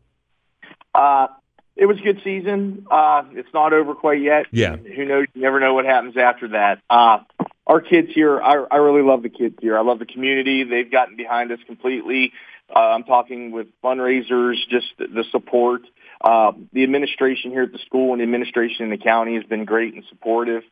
Uh, 0.93 1.27
it 1.75 1.85
was 1.85 1.97
a 1.99 2.01
good 2.01 2.21
season. 2.23 2.87
Uh, 2.89 3.23
it's 3.33 3.53
not 3.53 3.73
over 3.73 3.95
quite 3.95 4.21
yet. 4.21 4.45
Yeah. 4.51 4.75
Who 4.77 5.05
knows? 5.05 5.27
You 5.33 5.41
never 5.41 5.59
know 5.59 5.73
what 5.73 5.85
happens 5.85 6.15
after 6.17 6.49
that. 6.49 6.81
Uh, 6.89 7.19
our 7.67 7.81
kids 7.81 8.09
here, 8.13 8.41
I, 8.41 8.65
I 8.71 8.77
really 8.77 9.01
love 9.01 9.23
the 9.23 9.29
kids 9.29 9.55
here. 9.61 9.77
I 9.77 9.81
love 9.81 9.99
the 9.99 10.05
community. 10.05 10.63
They've 10.63 10.89
gotten 10.89 11.15
behind 11.15 11.51
us 11.51 11.59
completely. 11.65 12.31
Uh, 12.73 12.79
I'm 12.79 13.03
talking 13.03 13.51
with 13.51 13.67
fundraisers, 13.83 14.55
just 14.69 14.87
the 14.97 15.23
support. 15.31 15.81
Uh, 16.21 16.53
the 16.73 16.83
administration 16.83 17.51
here 17.51 17.63
at 17.63 17.71
the 17.71 17.79
school 17.79 18.13
and 18.13 18.19
the 18.19 18.23
administration 18.23 18.85
in 18.85 18.89
the 18.89 18.97
county 18.97 19.35
has 19.35 19.43
been 19.43 19.65
great 19.65 19.93
and 19.93 20.03
supportive. 20.09 20.63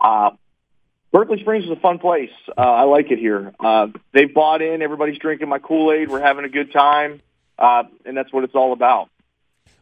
Uh, 0.00 0.30
Berkeley 1.12 1.40
Springs 1.40 1.64
is 1.64 1.70
a 1.70 1.76
fun 1.76 1.98
place. 1.98 2.30
Uh, 2.56 2.60
I 2.60 2.84
like 2.84 3.10
it 3.10 3.18
here. 3.18 3.52
Uh, 3.60 3.88
they've 4.14 4.32
bought 4.32 4.62
in. 4.62 4.80
Everybody's 4.80 5.18
drinking 5.18 5.48
my 5.48 5.58
Kool-Aid. 5.58 6.08
We're 6.08 6.22
having 6.22 6.46
a 6.46 6.48
good 6.48 6.72
time, 6.72 7.20
uh, 7.58 7.82
and 8.06 8.16
that's 8.16 8.32
what 8.32 8.44
it's 8.44 8.54
all 8.54 8.72
about. 8.72 9.10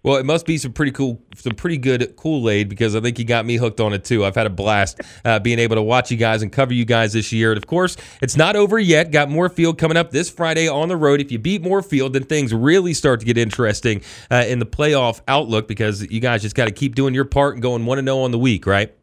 Well, 0.02 0.16
it 0.16 0.24
must 0.24 0.46
be 0.46 0.56
some 0.56 0.72
pretty 0.72 0.92
cool, 0.92 1.22
some 1.36 1.54
pretty 1.54 1.76
good 1.76 2.16
Kool 2.16 2.48
Aid 2.48 2.68
because 2.68 2.96
I 2.96 3.00
think 3.00 3.18
you 3.18 3.24
got 3.24 3.44
me 3.44 3.56
hooked 3.56 3.80
on 3.80 3.92
it 3.92 4.04
too. 4.04 4.24
I've 4.24 4.34
had 4.34 4.46
a 4.46 4.50
blast 4.50 5.00
uh, 5.24 5.38
being 5.38 5.58
able 5.58 5.76
to 5.76 5.82
watch 5.82 6.10
you 6.10 6.16
guys 6.16 6.42
and 6.42 6.50
cover 6.50 6.72
you 6.72 6.84
guys 6.84 7.12
this 7.12 7.32
year. 7.32 7.52
And 7.52 7.58
of 7.58 7.66
course, 7.66 7.96
it's 8.22 8.36
not 8.36 8.56
over 8.56 8.78
yet. 8.78 9.10
Got 9.10 9.28
Moorfield 9.28 9.76
coming 9.76 9.98
up 9.98 10.10
this 10.10 10.30
Friday 10.30 10.68
on 10.68 10.88
the 10.88 10.96
road. 10.96 11.20
If 11.20 11.30
you 11.30 11.38
beat 11.38 11.62
Moorfield, 11.62 12.14
then 12.14 12.24
things 12.24 12.54
really 12.54 12.94
start 12.94 13.20
to 13.20 13.26
get 13.26 13.36
interesting 13.36 14.02
uh, 14.30 14.44
in 14.46 14.58
the 14.58 14.66
playoff 14.66 15.20
outlook 15.28 15.68
because 15.68 16.10
you 16.10 16.20
guys 16.20 16.42
just 16.42 16.56
got 16.56 16.64
to 16.64 16.72
keep 16.72 16.94
doing 16.94 17.12
your 17.12 17.26
part 17.26 17.54
and 17.54 17.62
going 17.62 17.84
one 17.84 17.98
zero 17.98 18.16
oh 18.16 18.22
on 18.24 18.30
the 18.30 18.38
week, 18.38 18.66
right? 18.66 18.94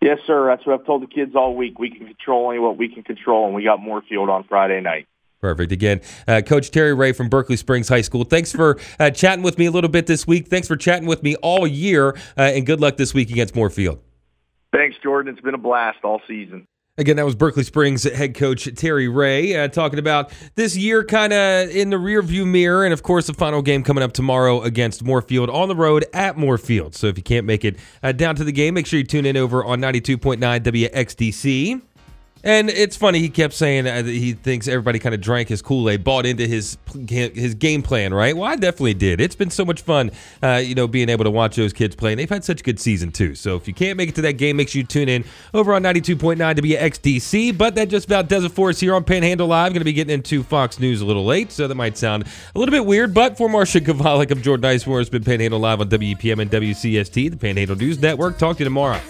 Yes, 0.00 0.18
sir. 0.26 0.46
That's 0.46 0.66
what 0.66 0.78
I've 0.78 0.86
told 0.86 1.02
the 1.02 1.06
kids 1.06 1.34
all 1.34 1.54
week. 1.54 1.78
We 1.78 1.90
can 1.90 2.06
control 2.06 2.46
only 2.46 2.58
what 2.58 2.76
we 2.76 2.88
can 2.88 3.02
control, 3.02 3.46
and 3.46 3.54
we 3.54 3.64
got 3.64 3.80
Moorfield 3.80 4.28
on 4.28 4.44
Friday 4.44 4.80
night. 4.80 5.06
Perfect. 5.42 5.72
Again, 5.72 6.00
uh, 6.28 6.40
Coach 6.40 6.70
Terry 6.70 6.94
Ray 6.94 7.10
from 7.10 7.28
Berkeley 7.28 7.56
Springs 7.56 7.88
High 7.88 8.02
School. 8.02 8.22
Thanks 8.22 8.52
for 8.52 8.78
uh, 9.00 9.10
chatting 9.10 9.42
with 9.42 9.58
me 9.58 9.66
a 9.66 9.72
little 9.72 9.90
bit 9.90 10.06
this 10.06 10.24
week. 10.24 10.46
Thanks 10.46 10.68
for 10.68 10.76
chatting 10.76 11.08
with 11.08 11.24
me 11.24 11.34
all 11.42 11.66
year, 11.66 12.10
uh, 12.38 12.42
and 12.42 12.64
good 12.64 12.80
luck 12.80 12.96
this 12.96 13.12
week 13.12 13.28
against 13.28 13.56
Moorfield. 13.56 13.98
Thanks, 14.72 14.96
Jordan. 15.02 15.32
It's 15.32 15.42
been 15.42 15.54
a 15.54 15.58
blast 15.58 15.98
all 16.04 16.22
season. 16.28 16.68
Again, 16.96 17.16
that 17.16 17.24
was 17.24 17.34
Berkeley 17.34 17.64
Springs 17.64 18.04
head 18.04 18.36
coach 18.36 18.68
Terry 18.76 19.08
Ray 19.08 19.56
uh, 19.56 19.66
talking 19.66 19.98
about 19.98 20.30
this 20.54 20.76
year 20.76 21.02
kind 21.02 21.32
of 21.32 21.70
in 21.70 21.90
the 21.90 21.96
rearview 21.96 22.46
mirror. 22.46 22.84
And 22.84 22.92
of 22.92 23.02
course, 23.02 23.26
the 23.26 23.34
final 23.34 23.62
game 23.62 23.82
coming 23.82 24.04
up 24.04 24.12
tomorrow 24.12 24.62
against 24.62 25.02
Moorfield 25.02 25.50
on 25.50 25.68
the 25.68 25.74
road 25.74 26.04
at 26.12 26.36
Moorfield. 26.36 26.94
So 26.94 27.08
if 27.08 27.16
you 27.16 27.24
can't 27.24 27.46
make 27.46 27.64
it 27.64 27.78
uh, 28.04 28.12
down 28.12 28.36
to 28.36 28.44
the 28.44 28.52
game, 28.52 28.74
make 28.74 28.86
sure 28.86 28.98
you 28.98 29.04
tune 29.06 29.26
in 29.26 29.36
over 29.36 29.64
on 29.64 29.80
92.9 29.80 30.38
WXDC. 30.38 31.80
And 32.44 32.70
it's 32.70 32.96
funny. 32.96 33.20
He 33.20 33.28
kept 33.28 33.54
saying 33.54 33.84
that 33.84 34.04
he 34.04 34.32
thinks 34.32 34.66
everybody 34.66 34.98
kind 34.98 35.14
of 35.14 35.20
drank 35.20 35.48
his 35.48 35.62
Kool 35.62 35.88
Aid, 35.88 36.02
bought 36.02 36.26
into 36.26 36.46
his 36.46 36.76
his 37.08 37.54
game 37.54 37.82
plan. 37.82 38.12
Right? 38.12 38.36
Well, 38.36 38.50
I 38.50 38.56
definitely 38.56 38.94
did. 38.94 39.20
It's 39.20 39.36
been 39.36 39.50
so 39.50 39.64
much 39.64 39.82
fun, 39.82 40.10
uh, 40.42 40.60
you 40.64 40.74
know, 40.74 40.88
being 40.88 41.08
able 41.08 41.24
to 41.24 41.30
watch 41.30 41.54
those 41.54 41.72
kids 41.72 41.94
play. 41.94 42.12
And 42.12 42.18
they've 42.18 42.28
had 42.28 42.44
such 42.44 42.60
a 42.60 42.64
good 42.64 42.80
season 42.80 43.12
too. 43.12 43.34
So 43.36 43.54
if 43.56 43.68
you 43.68 43.74
can't 43.74 43.96
make 43.96 44.08
it 44.08 44.16
to 44.16 44.22
that 44.22 44.34
game, 44.34 44.56
make 44.56 44.68
sure 44.68 44.80
you 44.80 44.86
tune 44.86 45.08
in 45.08 45.24
over 45.54 45.72
on 45.72 45.82
92.9 45.82 46.56
to 46.56 46.62
be 46.62 46.70
XDC. 46.70 47.56
But 47.56 47.76
that 47.76 47.88
just 47.88 48.06
about 48.06 48.28
does 48.28 48.44
it 48.44 48.50
for 48.52 48.70
us 48.70 48.80
here 48.80 48.94
on 48.94 49.04
Panhandle 49.04 49.46
Live. 49.46 49.72
Going 49.72 49.80
to 49.80 49.84
be 49.84 49.92
getting 49.92 50.14
into 50.14 50.42
Fox 50.42 50.80
News 50.80 51.00
a 51.00 51.04
little 51.04 51.24
late, 51.24 51.52
so 51.52 51.68
that 51.68 51.74
might 51.76 51.96
sound 51.96 52.24
a 52.54 52.58
little 52.58 52.72
bit 52.72 52.84
weird. 52.84 53.14
But 53.14 53.36
for 53.36 53.48
Marsha 53.48 53.80
Chwalik, 53.80 54.32
I'm 54.32 54.42
Jordan 54.42 54.68
Nicewarner. 54.68 55.00
It's 55.00 55.10
been 55.10 55.24
Panhandle 55.24 55.60
Live 55.60 55.80
on 55.80 55.88
WEPM 55.88 56.40
and 56.40 56.50
WCST, 56.50 57.30
the 57.30 57.36
Panhandle 57.36 57.76
News 57.76 58.00
Network. 58.00 58.38
Talk 58.38 58.56
to 58.56 58.60
you 58.60 58.64
tomorrow. 58.64 59.00